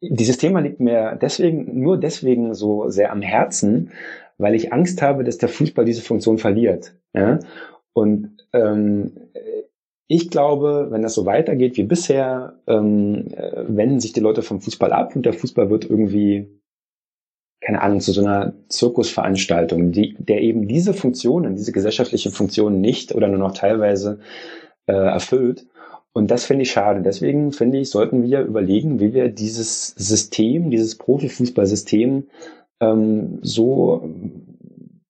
dieses 0.00 0.38
Thema 0.38 0.60
liegt 0.60 0.80
mir 0.80 1.18
deswegen, 1.20 1.80
nur 1.80 1.98
deswegen 1.98 2.54
so 2.54 2.88
sehr 2.88 3.12
am 3.12 3.22
Herzen, 3.22 3.92
weil 4.38 4.54
ich 4.54 4.72
Angst 4.72 5.02
habe, 5.02 5.24
dass 5.24 5.38
der 5.38 5.48
Fußball 5.48 5.84
diese 5.84 6.02
Funktion 6.02 6.38
verliert. 6.38 6.96
Ja? 7.14 7.38
Und 7.92 8.36
ähm, 8.52 9.12
ich 10.08 10.30
glaube, 10.30 10.88
wenn 10.90 11.02
das 11.02 11.14
so 11.14 11.24
weitergeht 11.24 11.76
wie 11.76 11.84
bisher, 11.84 12.60
ähm, 12.66 13.28
äh, 13.34 13.64
wenden 13.68 14.00
sich 14.00 14.12
die 14.12 14.20
Leute 14.20 14.42
vom 14.42 14.60
Fußball 14.60 14.92
ab 14.92 15.14
und 15.16 15.24
der 15.24 15.32
Fußball 15.32 15.70
wird 15.70 15.88
irgendwie 15.88 16.61
keine 17.62 17.80
Ahnung, 17.80 18.00
zu 18.00 18.12
so 18.12 18.22
einer 18.22 18.54
Zirkusveranstaltung, 18.68 19.92
die, 19.92 20.16
der 20.18 20.42
eben 20.42 20.66
diese 20.66 20.94
Funktionen, 20.94 21.54
diese 21.54 21.72
gesellschaftliche 21.72 22.30
Funktionen 22.30 22.80
nicht 22.80 23.14
oder 23.14 23.28
nur 23.28 23.38
noch 23.38 23.54
teilweise 23.54 24.18
äh, 24.86 24.92
erfüllt. 24.92 25.66
Und 26.12 26.30
das 26.30 26.44
finde 26.44 26.62
ich 26.62 26.72
schade. 26.72 27.02
Deswegen 27.02 27.52
finde 27.52 27.78
ich, 27.78 27.90
sollten 27.90 28.24
wir 28.24 28.42
überlegen, 28.42 29.00
wie 29.00 29.14
wir 29.14 29.28
dieses 29.28 29.88
System, 29.90 30.70
dieses 30.70 30.98
Profifußballsystem 30.98 32.24
ähm, 32.80 33.38
so 33.42 34.10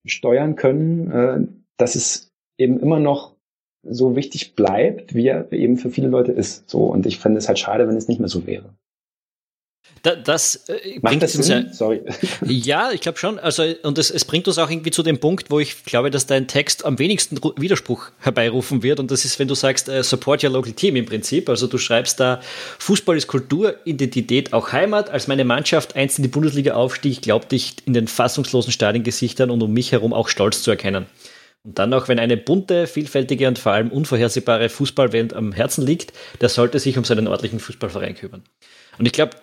steuern 0.05 0.55
können, 0.55 1.11
äh, 1.11 1.41
dass 1.79 1.95
es 1.95 2.33
eben 2.59 2.79
immer 2.79 3.01
noch 3.01 3.35
so 3.83 4.15
wichtig 4.15 4.55
bleibt, 4.55 5.15
wie 5.15 5.27
er 5.27 5.51
eben 5.53 5.79
für 5.79 5.91
viele 5.91 6.09
Leute 6.09 6.33
ist. 6.33 6.69
So 6.69 6.85
und 6.85 7.07
ich 7.07 7.19
finde 7.19 7.39
es 7.39 7.49
halt 7.49 7.59
schade, 7.59 7.89
wenn 7.89 7.97
es 7.97 8.09
nicht 8.09 8.21
mehr 8.21 8.29
so 8.29 8.47
wäre. 8.47 8.75
Da, 10.03 10.17
das 10.17 10.69
äh, 10.69 10.99
bringt 11.01 11.23
das 11.23 11.37
uns 11.37 11.47
Sinn? 11.47 11.67
ja. 11.69 11.73
Sorry. 11.73 12.01
Ja, 12.47 12.91
ich 12.91 13.01
glaube 13.01 13.19
schon. 13.19 13.39
Also, 13.39 13.65
und 13.83 13.99
es, 13.99 14.11
es 14.11 14.25
bringt 14.25 14.49
uns 14.49 14.59
auch 14.59 14.69
irgendwie 14.69 14.91
zu 14.91 15.03
dem 15.03 15.19
Punkt, 15.19 15.51
wo 15.51 15.61
ich 15.61 15.85
glaube, 15.85 16.11
dass 16.11 16.27
dein 16.27 16.49
Text 16.49 16.85
am 16.85 16.99
wenigsten 16.99 17.39
Widerspruch 17.57 18.11
herbeirufen 18.19 18.83
wird. 18.83 18.99
Und 18.99 19.11
das 19.11 19.25
ist, 19.25 19.39
wenn 19.39 19.49
du 19.49 19.55
sagst, 19.55 19.89
uh, 19.89 20.03
support 20.03 20.43
your 20.43 20.51
local 20.51 20.73
team 20.73 20.97
im 20.97 21.07
Prinzip. 21.07 21.49
Also 21.49 21.69
du 21.69 21.79
schreibst 21.79 22.19
da, 22.19 22.41
Fußball 22.79 23.17
ist 23.17 23.29
Kultur, 23.29 23.77
Identität, 23.85 24.53
auch 24.53 24.73
Heimat. 24.73 25.11
Als 25.11 25.29
meine 25.29 25.45
Mannschaft 25.45 25.95
einst 25.95 26.19
in 26.19 26.23
die 26.23 26.29
Bundesliga 26.29 26.75
aufstieg, 26.75 27.23
glaubte 27.23 27.55
ich 27.55 27.77
in 27.87 27.93
den 27.93 28.09
fassungslosen 28.09 28.73
Stadiengesichtern 28.73 29.51
und 29.51 29.63
um 29.63 29.73
mich 29.73 29.93
herum 29.93 30.13
auch 30.13 30.29
stolz 30.29 30.63
zu 30.63 30.71
erkennen. 30.73 31.07
Und 31.65 31.79
dann 31.79 31.95
auch, 31.95 32.09
wenn 32.09 32.19
eine 32.19 32.37
bunte, 32.37 32.89
vielfältige 32.89 33.47
und 33.47 33.59
vor 33.59 33.73
allem 33.73 33.91
unvorhersehbare 33.91 34.69
Fußballwelt 34.69 35.33
am 35.33 35.53
Herzen 35.53 35.87
liegt, 35.87 36.13
der 36.41 36.49
sollte 36.49 36.81
sich 36.81 36.99
um 36.99 37.05
seinen 37.05 37.29
örtlichen 37.29 37.61
Fußballverein 37.61 38.17
kümmern. 38.17 38.43
Und 38.99 39.07
ich 39.07 39.13
glaube, 39.13 39.37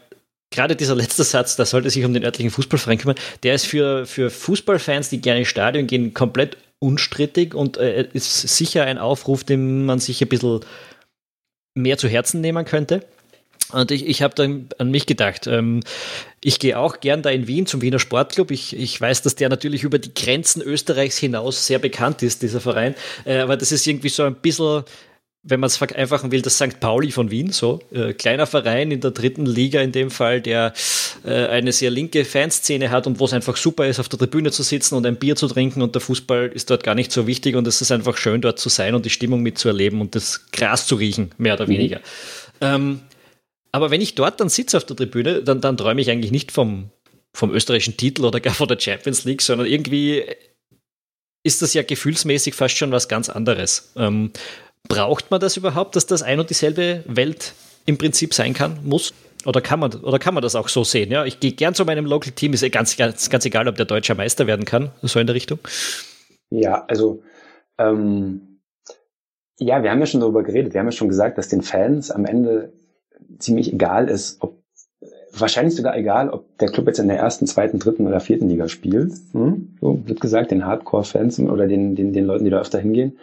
gerade 0.51 0.75
dieser 0.75 0.95
letzte 0.95 1.23
Satz, 1.23 1.55
da 1.55 1.65
sollte 1.65 1.89
sich 1.89 2.03
um 2.05 2.13
den 2.13 2.23
örtlichen 2.23 2.51
Fußballverein 2.51 2.97
kümmern, 2.97 3.17
der 3.43 3.55
ist 3.55 3.65
für, 3.65 4.05
für 4.05 4.29
Fußballfans, 4.29 5.09
die 5.09 5.21
gerne 5.21 5.39
ins 5.39 5.49
Stadion 5.49 5.87
gehen, 5.87 6.13
komplett 6.13 6.57
unstrittig 6.79 7.53
und 7.53 7.77
äh, 7.77 8.07
ist 8.13 8.41
sicher 8.41 8.85
ein 8.85 8.97
Aufruf, 8.97 9.43
den 9.43 9.85
man 9.85 9.99
sich 9.99 10.21
ein 10.21 10.29
bisschen 10.29 10.61
mehr 11.75 11.97
zu 11.97 12.07
Herzen 12.07 12.41
nehmen 12.41 12.65
könnte. 12.65 13.05
Und 13.71 13.91
ich, 13.91 14.07
ich 14.07 14.23
habe 14.23 14.33
dann 14.33 14.69
an 14.79 14.89
mich 14.89 15.05
gedacht. 15.05 15.45
Ähm, 15.45 15.81
ich 16.43 16.57
gehe 16.59 16.79
auch 16.79 17.01
gern 17.01 17.21
da 17.21 17.29
in 17.29 17.45
Wien 17.45 17.67
zum 17.67 17.81
Wiener 17.81 17.99
Sportclub. 17.99 18.49
Ich, 18.49 18.75
ich 18.75 18.99
weiß, 18.99 19.21
dass 19.21 19.35
der 19.35 19.49
natürlich 19.49 19.83
über 19.83 19.99
die 19.99 20.13
Grenzen 20.13 20.63
Österreichs 20.63 21.17
hinaus 21.19 21.67
sehr 21.67 21.77
bekannt 21.77 22.23
ist, 22.23 22.41
dieser 22.41 22.61
Verein. 22.61 22.95
Äh, 23.25 23.37
aber 23.39 23.57
das 23.57 23.71
ist 23.71 23.85
irgendwie 23.85 24.09
so 24.09 24.23
ein 24.23 24.35
bisschen 24.35 24.85
wenn 25.41 25.59
man 25.59 25.67
es 25.67 25.77
vereinfachen 25.77 26.31
will, 26.31 26.41
das 26.41 26.57
St. 26.57 26.79
Pauli 26.81 27.11
von 27.11 27.31
Wien, 27.31 27.51
so 27.51 27.79
äh, 27.93 28.13
kleiner 28.13 28.45
Verein 28.45 28.91
in 28.91 28.99
der 28.99 29.11
dritten 29.11 29.45
Liga 29.45 29.79
in 29.79 29.93
dem 29.93 30.11
Fall, 30.11 30.41
der 30.41 30.73
äh, 31.23 31.47
eine 31.47 31.71
sehr 31.71 31.91
linke 31.91 32.25
Fanszene 32.25 32.91
hat 32.91 33.07
und 33.07 33.19
wo 33.19 33.25
es 33.25 33.33
einfach 33.33 33.55
super 33.55 33.87
ist, 33.87 33.99
auf 33.99 34.09
der 34.09 34.19
Tribüne 34.19 34.51
zu 34.51 34.63
sitzen 34.63 34.95
und 34.95 35.05
ein 35.05 35.15
Bier 35.15 35.37
zu 35.37 35.47
trinken 35.47 35.81
und 35.81 35.95
der 35.95 36.01
Fußball 36.01 36.47
ist 36.53 36.69
dort 36.69 36.83
gar 36.83 36.93
nicht 36.93 37.11
so 37.11 37.25
wichtig 37.25 37.55
und 37.55 37.65
es 37.67 37.79
ist 37.79 37.91
einfach 37.91 38.17
schön 38.17 38.41
dort 38.41 38.59
zu 38.59 38.67
sein 38.67 38.95
und 38.95 39.05
die 39.05 39.09
Stimmung 39.09 39.41
mitzuerleben 39.41 40.01
und 40.01 40.13
das 40.13 40.51
Gras 40.51 40.85
zu 40.85 40.95
riechen, 40.95 41.31
mehr 41.37 41.53
oder 41.53 41.67
mhm. 41.67 41.71
weniger. 41.71 42.01
Ähm, 42.59 43.01
aber 43.71 43.91
wenn 43.91 44.01
ich 44.01 44.15
dort 44.15 44.41
dann 44.41 44.49
sitze 44.49 44.75
auf 44.75 44.85
der 44.85 44.97
Tribüne, 44.97 45.41
dann, 45.41 45.61
dann 45.61 45.77
träume 45.77 46.01
ich 46.01 46.11
eigentlich 46.11 46.31
nicht 46.31 46.51
vom, 46.51 46.89
vom 47.33 47.51
österreichischen 47.51 47.95
Titel 47.95 48.25
oder 48.25 48.41
gar 48.41 48.53
von 48.53 48.67
der 48.67 48.79
Champions 48.79 49.23
League, 49.23 49.41
sondern 49.41 49.67
irgendwie 49.67 50.25
ist 51.43 51.61
das 51.61 51.73
ja 51.73 51.83
gefühlsmäßig 51.83 52.53
fast 52.55 52.75
schon 52.75 52.91
was 52.91 53.07
ganz 53.07 53.29
anderes. 53.29 53.93
Ähm, 53.95 54.31
Braucht 54.89 55.31
man 55.31 55.39
das 55.39 55.55
überhaupt, 55.55 55.95
dass 55.95 56.07
das 56.07 56.23
ein 56.23 56.39
und 56.39 56.49
dieselbe 56.49 57.03
Welt 57.07 57.53
im 57.85 57.97
Prinzip 57.97 58.33
sein 58.33 58.53
kann, 58.53 58.79
muss? 58.83 59.13
Oder 59.45 59.61
kann 59.61 59.79
man, 59.79 59.93
oder 59.93 60.19
kann 60.19 60.33
man 60.33 60.43
das 60.43 60.55
auch 60.55 60.67
so 60.67 60.83
sehen? 60.83 61.11
Ja, 61.11 61.23
ich 61.23 61.39
gehe 61.39 61.53
gern 61.53 61.73
zu 61.73 61.85
meinem 61.85 62.05
Local 62.05 62.33
Team, 62.33 62.51
ist 62.53 62.69
ganz, 62.71 62.97
ganz, 62.97 63.29
ganz 63.29 63.45
egal, 63.45 63.67
ob 63.69 63.75
der 63.75 63.85
deutscher 63.85 64.15
Meister 64.15 64.47
werden 64.47 64.65
kann, 64.65 64.91
so 65.01 65.19
in 65.19 65.27
der 65.27 65.35
Richtung. 65.35 65.59
Ja, 66.49 66.83
also 66.87 67.23
ähm, 67.77 68.59
ja, 69.59 69.83
wir 69.83 69.91
haben 69.91 69.99
ja 69.99 70.05
schon 70.05 70.21
darüber 70.21 70.43
geredet. 70.43 70.73
Wir 70.73 70.79
haben 70.79 70.87
ja 70.87 70.91
schon 70.91 71.07
gesagt, 71.07 71.37
dass 71.37 71.49
den 71.49 71.61
Fans 71.61 72.11
am 72.11 72.25
Ende 72.25 72.73
ziemlich 73.37 73.71
egal 73.71 74.09
ist, 74.09 74.41
ob 74.41 74.59
wahrscheinlich 75.31 75.75
sogar 75.75 75.95
egal, 75.97 76.29
ob 76.29 76.57
der 76.57 76.69
Club 76.69 76.87
jetzt 76.87 76.99
in 76.99 77.07
der 77.07 77.17
ersten, 77.17 77.45
zweiten, 77.45 77.79
dritten 77.79 78.07
oder 78.07 78.19
vierten 78.19 78.49
Liga 78.49 78.67
spielt. 78.67 79.13
Hm? 79.33 79.77
So 79.79 80.01
wird 80.05 80.19
gesagt, 80.19 80.51
den 80.51 80.65
Hardcore-Fans 80.65 81.39
oder 81.39 81.67
den, 81.67 81.95
den, 81.95 82.13
den 82.13 82.25
Leuten, 82.25 82.45
die 82.45 82.49
da 82.49 82.59
öfter 82.59 82.79
hingehen. 82.79 83.19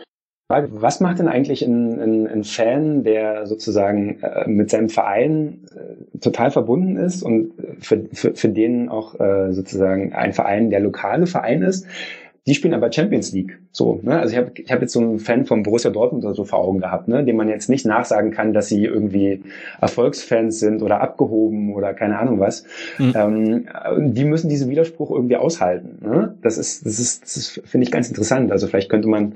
Was 0.49 1.01
macht 1.01 1.19
denn 1.19 1.27
eigentlich 1.27 1.63
ein, 1.63 2.01
ein, 2.01 2.27
ein 2.29 2.45
Fan, 2.45 3.03
der 3.03 3.47
sozusagen 3.47 4.21
äh, 4.23 4.49
mit 4.49 4.71
seinem 4.71 4.89
Verein 4.89 5.65
äh, 5.75 6.19
total 6.19 6.53
verbunden 6.53 6.97
ist 6.97 7.25
und 7.25 7.53
für, 7.81 8.05
für, 8.13 8.35
für 8.35 8.49
den 8.49 8.89
auch 8.89 9.19
äh, 9.19 9.53
sozusagen 9.53 10.13
ein 10.13 10.33
Verein 10.33 10.71
der 10.71 10.79
lokale 10.81 11.27
Verein 11.27 11.63
ist? 11.63 11.87
Die 12.47 12.55
spielen 12.55 12.75
aber 12.75 12.93
Champions 12.93 13.33
League. 13.33 13.59
So, 13.73 13.99
ne? 14.05 14.21
Also 14.21 14.33
ich 14.33 14.39
habe 14.39 14.53
ich 14.55 14.71
hab 14.71 14.81
jetzt 14.81 14.93
so 14.93 15.01
einen 15.01 15.19
Fan 15.19 15.47
von 15.47 15.65
Borussia 15.65 15.91
Dortmund 15.91 16.25
oder 16.25 16.35
so 16.35 16.45
vor 16.45 16.61
Augen 16.61 16.79
gehabt, 16.79 17.09
ne? 17.09 17.25
dem 17.25 17.35
man 17.35 17.49
jetzt 17.49 17.69
nicht 17.69 17.85
nachsagen 17.85 18.31
kann, 18.31 18.53
dass 18.53 18.69
sie 18.69 18.85
irgendwie 18.85 19.43
Erfolgsfans 19.81 20.61
sind 20.61 20.81
oder 20.81 21.01
abgehoben 21.01 21.75
oder 21.75 21.93
keine 21.93 22.21
Ahnung 22.21 22.39
was. 22.39 22.65
Mhm. 22.99 23.13
Ähm, 23.17 23.67
die 24.15 24.25
müssen 24.25 24.49
diesen 24.49 24.71
Widerspruch 24.71 25.11
irgendwie 25.11 25.37
aushalten. 25.37 25.99
Ne? 26.07 26.37
Das 26.41 26.57
ist, 26.57 26.87
das 26.87 27.01
ist, 27.01 27.25
das 27.25 27.37
ist 27.37 27.63
finde 27.65 27.85
ich 27.85 27.91
ganz 27.91 28.09
interessant. 28.09 28.53
Also 28.53 28.69
vielleicht 28.69 28.91
könnte 28.91 29.09
man 29.09 29.35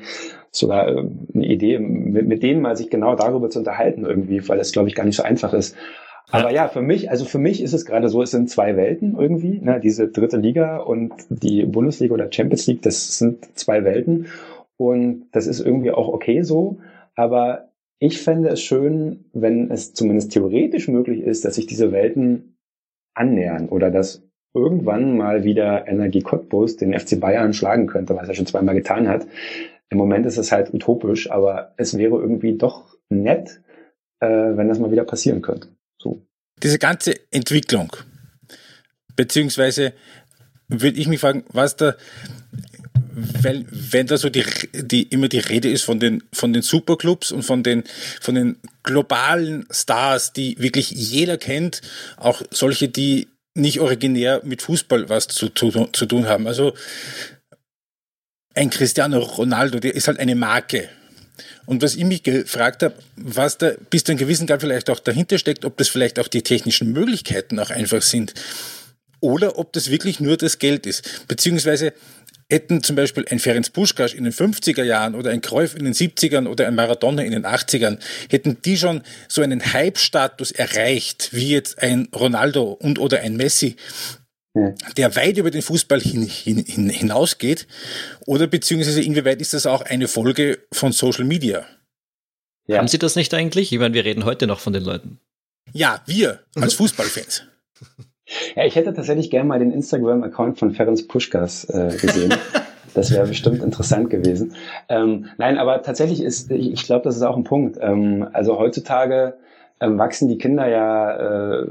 sogar 0.50 0.88
äh, 0.88 1.04
eine 1.34 1.46
Idee, 1.46 1.78
mit, 1.78 2.26
mit 2.26 2.42
denen 2.42 2.60
mal 2.60 2.76
sich 2.76 2.90
genau 2.90 3.14
darüber 3.16 3.50
zu 3.50 3.60
unterhalten 3.60 4.04
irgendwie, 4.04 4.46
weil 4.48 4.58
das 4.58 4.72
glaube 4.72 4.88
ich 4.88 4.94
gar 4.94 5.04
nicht 5.04 5.16
so 5.16 5.22
einfach 5.22 5.52
ist. 5.52 5.76
Aber 6.32 6.52
ja, 6.52 6.68
für 6.68 6.82
mich, 6.82 7.10
also 7.10 7.24
für 7.24 7.38
mich 7.38 7.62
ist 7.62 7.72
es 7.72 7.84
gerade 7.84 8.08
so, 8.08 8.22
es 8.22 8.30
sind 8.30 8.48
zwei 8.48 8.76
Welten 8.76 9.16
irgendwie. 9.18 9.58
Ne? 9.60 9.80
Diese 9.82 10.08
dritte 10.08 10.36
Liga 10.36 10.76
und 10.78 11.12
die 11.28 11.64
Bundesliga 11.64 12.14
oder 12.14 12.30
Champions 12.30 12.66
League, 12.68 12.82
das 12.82 13.18
sind 13.18 13.58
zwei 13.58 13.84
Welten. 13.84 14.26
Und 14.76 15.26
das 15.32 15.46
ist 15.46 15.60
irgendwie 15.60 15.90
auch 15.90 16.08
okay 16.08 16.42
so. 16.42 16.78
Aber 17.16 17.70
ich 17.98 18.22
fände 18.22 18.48
es 18.48 18.62
schön, 18.62 19.24
wenn 19.32 19.70
es 19.70 19.92
zumindest 19.92 20.32
theoretisch 20.32 20.88
möglich 20.88 21.20
ist, 21.20 21.44
dass 21.44 21.56
sich 21.56 21.66
diese 21.66 21.90
Welten 21.90 22.56
annähern 23.14 23.68
oder 23.68 23.90
dass 23.90 24.22
irgendwann 24.54 25.16
mal 25.16 25.44
wieder 25.44 25.86
Energie 25.86 26.22
Cottbus 26.22 26.76
den 26.76 26.98
FC 26.98 27.20
Bayern 27.20 27.52
schlagen 27.52 27.86
könnte, 27.86 28.16
was 28.16 28.28
er 28.28 28.34
schon 28.34 28.46
zweimal 28.46 28.74
getan 28.74 29.08
hat. 29.08 29.26
Im 29.90 29.98
Moment 29.98 30.24
ist 30.24 30.38
es 30.38 30.52
halt 30.52 30.72
utopisch, 30.72 31.30
aber 31.30 31.74
es 31.76 31.98
wäre 31.98 32.16
irgendwie 32.16 32.56
doch 32.56 32.96
nett, 33.08 33.60
äh, 34.20 34.26
wenn 34.28 34.68
das 34.68 34.78
mal 34.78 34.92
wieder 34.92 35.04
passieren 35.04 35.42
könnte. 35.42 35.68
So. 36.00 36.24
Diese 36.62 36.78
ganze 36.78 37.14
Entwicklung, 37.32 37.94
beziehungsweise 39.16 39.92
würde 40.68 40.98
ich 41.00 41.08
mich 41.08 41.20
fragen, 41.20 41.44
was 41.52 41.76
da, 41.76 41.96
weil 43.42 43.66
wenn 43.70 44.06
da 44.06 44.16
so 44.16 44.30
die, 44.30 44.44
die 44.74 45.02
immer 45.02 45.28
die 45.28 45.40
Rede 45.40 45.68
ist 45.68 45.82
von 45.82 45.98
den 45.98 46.22
von 46.32 46.52
den 46.52 46.62
Superclubs 46.62 47.32
und 47.32 47.42
von 47.42 47.64
den 47.64 47.82
von 48.20 48.36
den 48.36 48.56
globalen 48.84 49.66
Stars, 49.70 50.32
die 50.32 50.56
wirklich 50.60 50.90
jeder 50.92 51.36
kennt, 51.36 51.82
auch 52.16 52.42
solche, 52.50 52.88
die 52.88 53.26
nicht 53.54 53.80
originär 53.80 54.42
mit 54.44 54.62
Fußball 54.62 55.08
was 55.08 55.26
zu, 55.26 55.48
zu, 55.48 55.70
zu 55.92 56.06
tun 56.06 56.26
haben. 56.28 56.46
Also 56.46 56.72
ein 58.54 58.70
Cristiano 58.70 59.18
Ronaldo, 59.18 59.80
der 59.80 59.94
ist 59.94 60.08
halt 60.08 60.18
eine 60.18 60.34
Marke. 60.34 60.88
Und 61.66 61.82
was 61.82 61.94
ich 61.94 62.04
mich 62.04 62.22
gefragt 62.22 62.82
habe, 62.82 62.94
was 63.16 63.58
da 63.58 63.72
bis 63.90 64.04
zu 64.04 64.12
einem 64.12 64.18
gewissen 64.18 64.46
Grad 64.46 64.60
vielleicht 64.60 64.90
auch 64.90 64.98
dahinter 64.98 65.38
steckt, 65.38 65.64
ob 65.64 65.76
das 65.76 65.88
vielleicht 65.88 66.18
auch 66.18 66.28
die 66.28 66.42
technischen 66.42 66.92
Möglichkeiten 66.92 67.58
auch 67.58 67.70
einfach 67.70 68.02
sind 68.02 68.34
oder 69.20 69.58
ob 69.58 69.72
das 69.72 69.90
wirklich 69.90 70.18
nur 70.20 70.36
das 70.36 70.58
Geld 70.58 70.86
ist. 70.86 71.28
Beziehungsweise 71.28 71.92
hätten 72.50 72.82
zum 72.82 72.96
Beispiel 72.96 73.24
ein 73.30 73.38
Ferenc 73.38 73.72
Puschkasch 73.72 74.14
in 74.14 74.24
den 74.24 74.32
50er 74.32 74.82
Jahren 74.82 75.14
oder 75.14 75.30
ein 75.30 75.40
Cruyff 75.40 75.76
in 75.76 75.84
den 75.84 75.94
70ern 75.94 76.48
oder 76.48 76.66
ein 76.66 76.74
Maradona 76.74 77.22
in 77.22 77.30
den 77.30 77.46
80ern, 77.46 77.98
hätten 78.28 78.60
die 78.62 78.76
schon 78.76 79.02
so 79.28 79.40
einen 79.42 79.72
Hype-Status 79.72 80.50
erreicht, 80.50 81.28
wie 81.32 81.50
jetzt 81.50 81.80
ein 81.80 82.08
Ronaldo 82.14 82.72
und 82.72 82.98
oder 82.98 83.20
ein 83.20 83.36
Messi, 83.36 83.76
der 84.54 85.14
weit 85.16 85.36
über 85.36 85.50
den 85.50 85.62
Fußball 85.62 86.00
hin, 86.00 86.22
hin, 86.22 86.64
hin, 86.66 86.88
hinausgeht? 86.88 87.66
Oder 88.26 88.46
beziehungsweise 88.46 89.02
inwieweit 89.02 89.40
ist 89.40 89.54
das 89.54 89.66
auch 89.66 89.82
eine 89.82 90.08
Folge 90.08 90.58
von 90.72 90.92
Social 90.92 91.24
Media? 91.24 91.64
Ja. 92.66 92.78
Haben 92.78 92.88
Sie 92.88 92.98
das 92.98 93.16
nicht 93.16 93.32
eigentlich? 93.34 93.72
Ich 93.72 93.78
meine, 93.78 93.94
wir 93.94 94.04
reden 94.04 94.24
heute 94.24 94.46
noch 94.46 94.60
von 94.60 94.72
den 94.72 94.84
Leuten. 94.84 95.18
Ja, 95.72 96.02
wir 96.06 96.40
als 96.56 96.74
Fußballfans. 96.74 97.44
Ja, 98.54 98.64
ich 98.64 98.76
hätte 98.76 98.94
tatsächlich 98.94 99.28
gerne 99.28 99.48
mal 99.48 99.58
den 99.58 99.72
Instagram-Account 99.72 100.56
von 100.56 100.70
Ferenc 100.70 101.08
Puschkas 101.08 101.64
äh, 101.64 101.96
gesehen. 102.00 102.32
Das 102.94 103.12
wäre 103.12 103.26
bestimmt 103.26 103.62
interessant 103.62 104.10
gewesen. 104.10 104.54
Ähm, 104.88 105.26
nein, 105.38 105.58
aber 105.58 105.82
tatsächlich 105.82 106.20
ist, 106.22 106.50
ich, 106.50 106.72
ich 106.72 106.82
glaube, 106.82 107.04
das 107.04 107.16
ist 107.16 107.22
auch 107.22 107.36
ein 107.36 107.44
Punkt. 107.44 107.78
Ähm, 107.80 108.28
also 108.32 108.58
heutzutage 108.58 109.34
ähm, 109.80 109.98
wachsen 109.98 110.28
die 110.28 110.38
Kinder 110.38 110.68
ja 110.68 111.60
äh, 111.60 111.66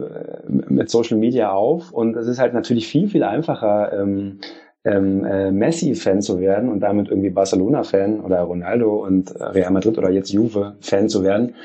mit 0.48 0.90
Social 0.90 1.18
Media 1.18 1.52
auf 1.52 1.92
und 1.92 2.16
es 2.16 2.28
ist 2.28 2.40
halt 2.40 2.54
natürlich 2.54 2.88
viel, 2.88 3.08
viel 3.08 3.24
einfacher, 3.24 3.94
ähm, 3.94 4.40
ähm, 4.86 5.26
äh, 5.26 5.52
Messi-Fan 5.52 6.22
zu 6.22 6.40
werden 6.40 6.70
und 6.70 6.80
damit 6.80 7.10
irgendwie 7.10 7.30
Barcelona-Fan 7.30 8.22
oder 8.22 8.42
Ronaldo 8.42 9.06
und 9.06 9.34
Real 9.40 9.72
Madrid 9.72 9.98
oder 9.98 10.10
jetzt 10.10 10.32
Juve-Fan 10.32 11.10
zu 11.10 11.24
werden, 11.24 11.56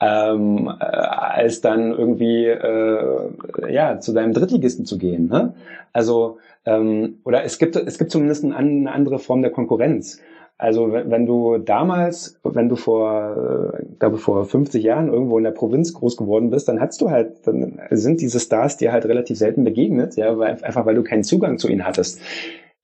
ähm, 0.00 0.68
äh, 0.80 0.84
als 0.84 1.60
dann 1.60 1.92
irgendwie 1.92 2.46
äh, 2.46 3.30
ja 3.68 4.00
zu 4.00 4.12
deinem 4.12 4.32
Drittligisten 4.32 4.84
zu 4.84 4.98
gehen. 4.98 5.28
Ne? 5.28 5.54
Also 5.92 6.38
ähm, 6.66 7.20
oder 7.24 7.44
es 7.44 7.58
gibt 7.58 7.76
es 7.76 7.98
gibt 7.98 8.10
zumindest 8.10 8.44
eine 8.44 8.92
andere 8.92 9.18
Form 9.18 9.42
der 9.42 9.50
Konkurrenz. 9.50 10.20
Also 10.60 10.92
wenn, 10.92 11.24
du 11.24 11.56
damals, 11.56 12.38
wenn 12.44 12.68
du 12.68 12.76
vor, 12.76 13.72
äh, 13.78 13.82
glaube 13.98 14.18
vor 14.18 14.44
50 14.44 14.84
Jahren 14.84 15.08
irgendwo 15.08 15.38
in 15.38 15.44
der 15.44 15.52
Provinz 15.52 15.94
groß 15.94 16.18
geworden 16.18 16.50
bist, 16.50 16.68
dann 16.68 16.80
hast 16.80 17.00
du 17.00 17.08
halt, 17.10 17.46
dann 17.46 17.80
sind 17.90 18.20
diese 18.20 18.40
Stars 18.40 18.76
dir 18.76 18.92
halt 18.92 19.06
relativ 19.06 19.38
selten 19.38 19.64
begegnet, 19.64 20.16
ja, 20.16 20.36
weil, 20.36 20.62
einfach 20.62 20.84
weil 20.84 20.96
du 20.96 21.02
keinen 21.02 21.24
Zugang 21.24 21.56
zu 21.56 21.68
ihnen 21.68 21.86
hattest. 21.86 22.20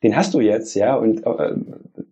Den 0.02 0.16
hast 0.16 0.32
du 0.32 0.40
jetzt, 0.40 0.74
ja, 0.74 0.96
und 0.96 1.26
äh, 1.26 1.52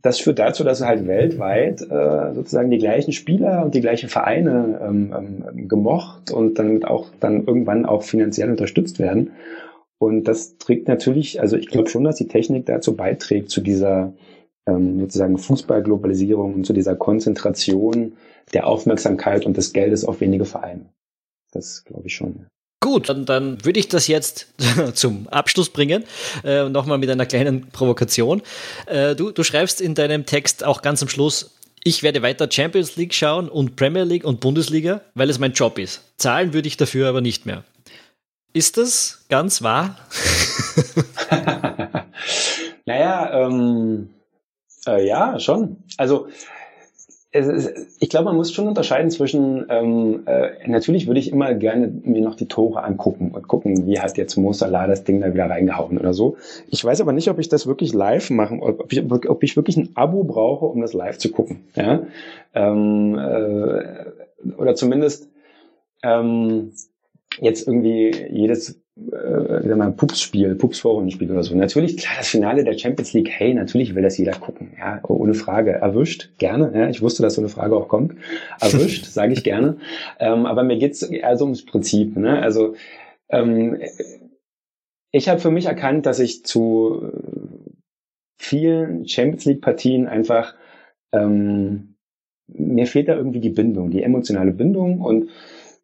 das 0.02 0.18
führt 0.18 0.38
dazu, 0.38 0.64
dass 0.64 0.84
halt 0.84 1.06
weltweit 1.06 1.80
äh, 1.80 2.34
sozusagen 2.34 2.70
die 2.70 2.76
gleichen 2.76 3.12
Spieler 3.12 3.64
und 3.64 3.74
die 3.74 3.80
gleichen 3.80 4.10
Vereine 4.10 4.80
ähm, 4.86 5.14
ähm, 5.16 5.66
gemocht 5.66 6.30
und 6.30 6.58
dann 6.58 6.84
auch 6.84 7.08
dann 7.20 7.46
irgendwann 7.46 7.86
auch 7.86 8.02
finanziell 8.02 8.50
unterstützt 8.50 8.98
werden. 8.98 9.30
Und 9.96 10.28
das 10.28 10.58
trägt 10.58 10.88
natürlich, 10.88 11.40
also 11.40 11.56
ich 11.56 11.68
glaube 11.68 11.88
schon, 11.88 12.04
dass 12.04 12.16
die 12.16 12.28
Technik 12.28 12.66
dazu 12.66 12.94
beiträgt, 12.94 13.48
zu 13.48 13.62
dieser 13.62 14.12
ähm, 14.66 15.00
sozusagen 15.00 15.38
Fußballglobalisierung 15.38 16.54
und 16.54 16.66
zu 16.66 16.72
dieser 16.72 16.96
Konzentration 16.96 18.14
der 18.52 18.66
Aufmerksamkeit 18.66 19.46
und 19.46 19.56
des 19.56 19.72
Geldes 19.72 20.04
auf 20.04 20.20
wenige 20.20 20.44
Vereine. 20.44 20.86
Das 21.52 21.84
glaube 21.84 22.06
ich 22.06 22.14
schon. 22.14 22.46
Gut, 22.80 23.08
dann, 23.08 23.24
dann 23.24 23.64
würde 23.64 23.80
ich 23.80 23.88
das 23.88 24.08
jetzt 24.08 24.48
zum 24.94 25.28
Abschluss 25.28 25.70
bringen. 25.70 26.04
Äh, 26.44 26.68
Nochmal 26.68 26.98
mit 26.98 27.08
einer 27.08 27.26
kleinen 27.26 27.68
Provokation. 27.68 28.42
Äh, 28.86 29.14
du, 29.14 29.30
du 29.30 29.42
schreibst 29.42 29.80
in 29.80 29.94
deinem 29.94 30.26
Text 30.26 30.64
auch 30.64 30.82
ganz 30.82 31.00
am 31.00 31.08
Schluss, 31.08 31.54
ich 31.82 32.02
werde 32.02 32.22
weiter 32.22 32.48
Champions 32.50 32.96
League 32.96 33.12
schauen 33.14 33.48
und 33.48 33.76
Premier 33.76 34.04
League 34.04 34.24
und 34.24 34.40
Bundesliga, 34.40 35.02
weil 35.14 35.28
es 35.28 35.38
mein 35.38 35.52
Job 35.52 35.78
ist. 35.78 36.00
Zahlen 36.16 36.54
würde 36.54 36.68
ich 36.68 36.78
dafür 36.78 37.08
aber 37.08 37.20
nicht 37.20 37.44
mehr. 37.46 37.64
Ist 38.54 38.78
das 38.78 39.24
ganz 39.28 39.62
wahr? 39.62 39.98
naja, 42.86 43.46
ähm, 43.46 44.10
äh, 44.86 45.06
ja, 45.06 45.38
schon. 45.38 45.78
Also 45.96 46.26
ich 47.34 48.08
glaube, 48.10 48.26
man 48.26 48.36
muss 48.36 48.52
schon 48.52 48.68
unterscheiden 48.68 49.10
zwischen, 49.10 49.66
ähm, 49.68 50.22
äh, 50.26 50.68
natürlich 50.68 51.08
würde 51.08 51.18
ich 51.18 51.32
immer 51.32 51.52
gerne 51.54 51.88
mir 51.88 52.22
noch 52.22 52.36
die 52.36 52.46
Tore 52.46 52.84
angucken 52.84 53.32
und 53.32 53.48
gucken, 53.48 53.88
wie 53.88 53.98
hat 53.98 54.16
jetzt 54.16 54.36
Mo 54.36 54.52
Salah 54.52 54.86
das 54.86 55.02
Ding 55.02 55.20
da 55.20 55.34
wieder 55.34 55.50
reingehauen 55.50 55.98
oder 55.98 56.14
so. 56.14 56.36
Ich 56.68 56.84
weiß 56.84 57.00
aber 57.00 57.12
nicht, 57.12 57.28
ob 57.30 57.40
ich 57.40 57.48
das 57.48 57.66
wirklich 57.66 57.92
live 57.92 58.30
machen, 58.30 58.62
ob 58.62 58.92
ich, 58.92 59.02
ob 59.02 59.42
ich 59.42 59.56
wirklich 59.56 59.76
ein 59.76 59.90
Abo 59.96 60.22
brauche, 60.22 60.66
um 60.66 60.80
das 60.80 60.92
live 60.92 61.18
zu 61.18 61.32
gucken. 61.32 61.64
Ja? 61.74 62.06
Ähm, 62.54 63.18
äh, 63.18 64.52
oder 64.56 64.76
zumindest 64.76 65.28
ähm, 66.04 66.70
jetzt 67.40 67.66
irgendwie 67.66 68.12
jedes 68.30 68.80
äh, 68.96 69.74
mal 69.74 69.92
Pups-Spiel, 69.92 70.54
Pups-Vorrundenspiel 70.54 71.30
oder 71.30 71.42
so. 71.42 71.54
Natürlich, 71.54 71.96
klar, 71.96 72.14
das 72.18 72.28
Finale 72.28 72.64
der 72.64 72.78
Champions 72.78 73.12
League, 73.12 73.30
hey, 73.30 73.54
natürlich 73.54 73.94
will 73.94 74.02
das 74.02 74.18
jeder 74.18 74.32
gucken, 74.32 74.72
ja, 74.78 75.00
ohne 75.02 75.34
Frage. 75.34 75.72
Erwischt, 75.72 76.30
gerne, 76.38 76.72
ja, 76.74 76.88
ich 76.88 77.02
wusste, 77.02 77.22
dass 77.22 77.34
so 77.34 77.40
eine 77.40 77.48
Frage 77.48 77.76
auch 77.76 77.88
kommt. 77.88 78.14
Erwischt, 78.60 79.04
sage 79.06 79.32
ich 79.32 79.42
gerne. 79.42 79.78
Ähm, 80.20 80.46
aber 80.46 80.62
mir 80.62 80.78
geht's 80.78 81.02
eher 81.02 81.36
so 81.36 81.44
ums 81.44 81.64
Prinzip, 81.64 82.16
ne, 82.16 82.40
also 82.40 82.74
ähm, 83.30 83.80
ich 85.10 85.28
habe 85.28 85.40
für 85.40 85.50
mich 85.50 85.66
erkannt, 85.66 86.06
dass 86.06 86.18
ich 86.18 86.44
zu 86.44 87.10
vielen 88.36 89.06
Champions 89.06 89.44
League-Partien 89.44 90.08
einfach 90.08 90.54
ähm, 91.12 91.94
mir 92.46 92.86
fehlt 92.86 93.08
da 93.08 93.14
irgendwie 93.14 93.40
die 93.40 93.50
Bindung, 93.50 93.90
die 93.90 94.02
emotionale 94.02 94.52
Bindung 94.52 95.00
und 95.00 95.30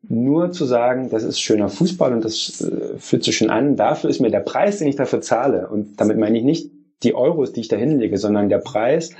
nur 0.08 0.50
zu 0.52 0.64
sagen, 0.64 1.10
das 1.10 1.22
ist 1.22 1.40
schöner 1.40 1.68
Fußball 1.68 2.12
und 2.12 2.24
das 2.24 2.60
äh, 2.62 2.98
fühlt 2.98 3.24
sich 3.24 3.36
schön 3.36 3.50
an, 3.50 3.76
dafür 3.76 4.10
ist 4.10 4.20
mir 4.20 4.30
der 4.30 4.40
Preis, 4.40 4.78
den 4.78 4.88
ich 4.88 4.96
dafür 4.96 5.20
zahle, 5.20 5.68
und 5.68 6.00
damit 6.00 6.18
meine 6.18 6.38
ich 6.38 6.44
nicht 6.44 6.70
die 7.02 7.14
Euros, 7.14 7.52
die 7.52 7.60
ich 7.60 7.68
da 7.68 7.76
hinlege, 7.76 8.18
sondern 8.18 8.48
der 8.48 8.58
Preis, 8.58 9.10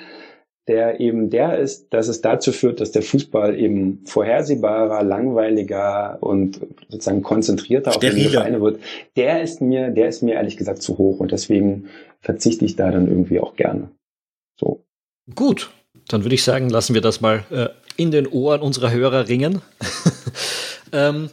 der 0.69 1.01
eben 1.01 1.31
der 1.31 1.59
ist, 1.59 1.93
dass 1.93 2.09
es 2.09 2.21
dazu 2.21 2.53
führt, 2.53 2.81
dass 2.81 2.93
der 2.93 3.03
Fußball 3.03 3.59
eben 3.59 4.03
vorhersehbarer, 4.05 5.03
langweiliger 5.03 6.19
und 6.21 6.61
sozusagen 6.89 7.23
konzentrierter 7.23 7.91
auf 7.91 7.99
die 7.99 8.29
Vereine 8.29 8.61
wird, 8.61 8.81
der 9.17 9.43
ist 9.43 9.61
mir, 9.61 9.91
der 9.91 10.09
ist 10.09 10.23
mir 10.23 10.35
ehrlich 10.35 10.57
gesagt 10.57 10.83
zu 10.83 10.99
hoch 10.99 11.19
und 11.19 11.33
deswegen 11.33 11.89
verzichte 12.21 12.65
ich 12.65 12.77
da 12.77 12.91
dann 12.91 13.09
irgendwie 13.09 13.41
auch 13.41 13.57
gerne. 13.57 13.91
So. 14.59 14.85
Gut, 15.35 15.71
dann 16.09 16.25
würde 16.25 16.35
ich 16.35 16.45
sagen, 16.45 16.69
lassen 16.69 16.95
wir 16.95 17.01
das 17.01 17.21
mal 17.21 17.45
äh, 17.51 17.69
in 17.97 18.11
den 18.11 18.27
Ohren 18.27 18.61
unserer 18.61 18.93
Hörer 18.93 19.29
ringen. 19.29 19.63
Ähm, 20.93 21.31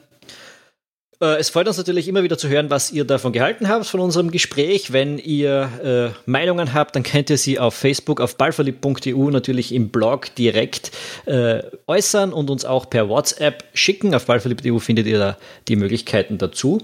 äh, 1.20 1.40
es 1.40 1.50
freut 1.50 1.68
uns 1.68 1.78
natürlich 1.78 2.08
immer 2.08 2.24
wieder 2.24 2.38
zu 2.38 2.48
hören, 2.48 2.70
was 2.70 2.92
ihr 2.92 3.04
davon 3.04 3.34
gehalten 3.34 3.68
habt, 3.68 3.86
von 3.86 4.00
unserem 4.00 4.32
Gespräch. 4.32 4.94
Wenn 4.94 5.18
ihr 5.18 6.14
äh, 6.16 6.30
Meinungen 6.30 6.74
habt, 6.74 6.96
dann 6.96 7.04
könnt 7.04 7.30
ihr 7.30 7.38
sie 7.38 7.60
auf 7.60 7.74
Facebook, 7.74 8.22
auf 8.22 8.38
ballverliebt.eu, 8.38 9.30
natürlich 9.32 9.74
im 9.74 9.90
Blog 9.90 10.34
direkt 10.36 10.92
äh, 11.26 11.64
äußern 11.88 12.34
und 12.34 12.50
uns 12.50 12.66
auch 12.66 12.90
per 12.90 13.10
WhatsApp 13.10 13.64
schicken. 13.74 14.14
Auf 14.14 14.26
ballverliebt.eu 14.26 14.80
findet 14.80 15.08
ihr 15.08 15.18
da 15.18 15.38
die 15.68 15.76
Möglichkeiten 15.76 16.38
dazu. 16.38 16.84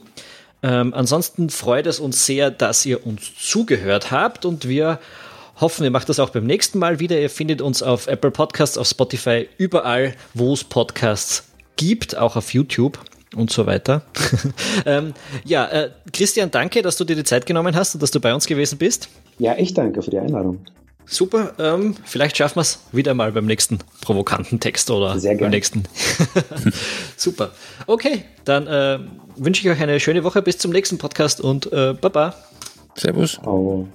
Ähm, 0.64 0.94
ansonsten 0.94 1.50
freut 1.50 1.86
es 1.86 2.00
uns 2.00 2.26
sehr, 2.26 2.50
dass 2.50 2.86
ihr 2.86 3.06
uns 3.06 3.32
zugehört 3.38 4.12
habt 4.12 4.46
und 4.46 4.68
wir 4.68 5.00
hoffen, 5.60 5.84
ihr 5.84 5.92
macht 5.92 6.10
das 6.10 6.20
auch 6.20 6.32
beim 6.32 6.46
nächsten 6.46 6.80
Mal 6.80 7.00
wieder. 7.00 7.20
Ihr 7.20 7.30
findet 7.30 7.62
uns 7.62 7.84
auf 7.84 8.08
Apple 8.08 8.32
Podcasts, 8.32 8.78
auf 8.78 8.88
Spotify, 8.88 9.48
überall, 9.58 10.16
wo 10.34 10.54
es 10.54 10.64
Podcasts 10.64 11.53
gibt, 11.76 12.18
auch 12.18 12.36
auf 12.36 12.54
YouTube 12.54 13.00
und 13.36 13.52
so 13.52 13.66
weiter. 13.66 14.04
ähm, 14.86 15.14
ja, 15.44 15.66
äh, 15.68 15.90
Christian, 16.12 16.52
danke, 16.52 16.82
dass 16.82 16.98
du 16.98 17.04
dir 17.04 17.16
die 17.16 17.24
Zeit 17.24 17.46
genommen 17.46 17.76
hast 17.76 17.96
und 17.96 18.04
dass 18.04 18.12
du 18.12 18.20
bei 18.20 18.34
uns 18.34 18.48
gewesen 18.48 18.78
bist. 18.78 19.10
Ja, 19.40 19.56
ich 19.58 19.74
danke 19.74 20.02
für 20.02 20.12
die 20.12 20.20
Einladung. 20.20 20.60
Super. 21.06 21.54
Ähm, 21.60 21.96
vielleicht 22.06 22.38
schaffen 22.38 22.58
wir 22.58 22.62
es 22.62 22.80
wieder 22.92 23.14
mal 23.14 23.32
beim 23.32 23.46
nächsten 23.46 23.80
provokanten 24.02 24.60
Text 24.60 24.90
oder 24.90 25.20
Sehr 25.20 25.36
beim 25.36 25.50
nächsten. 25.50 25.84
Super. 27.18 27.52
Okay, 27.88 28.24
dann 28.46 28.68
äh, 28.68 29.00
wünsche 29.36 29.62
ich 29.62 29.70
euch 29.70 29.82
eine 29.82 30.00
schöne 30.00 30.24
Woche. 30.24 30.42
Bis 30.42 30.58
zum 30.58 30.72
nächsten 30.72 30.98
Podcast 30.98 31.42
und 31.42 31.72
äh, 31.74 31.94
Baba. 31.94 32.36
Servus. 32.96 33.40
Oh. 33.46 33.86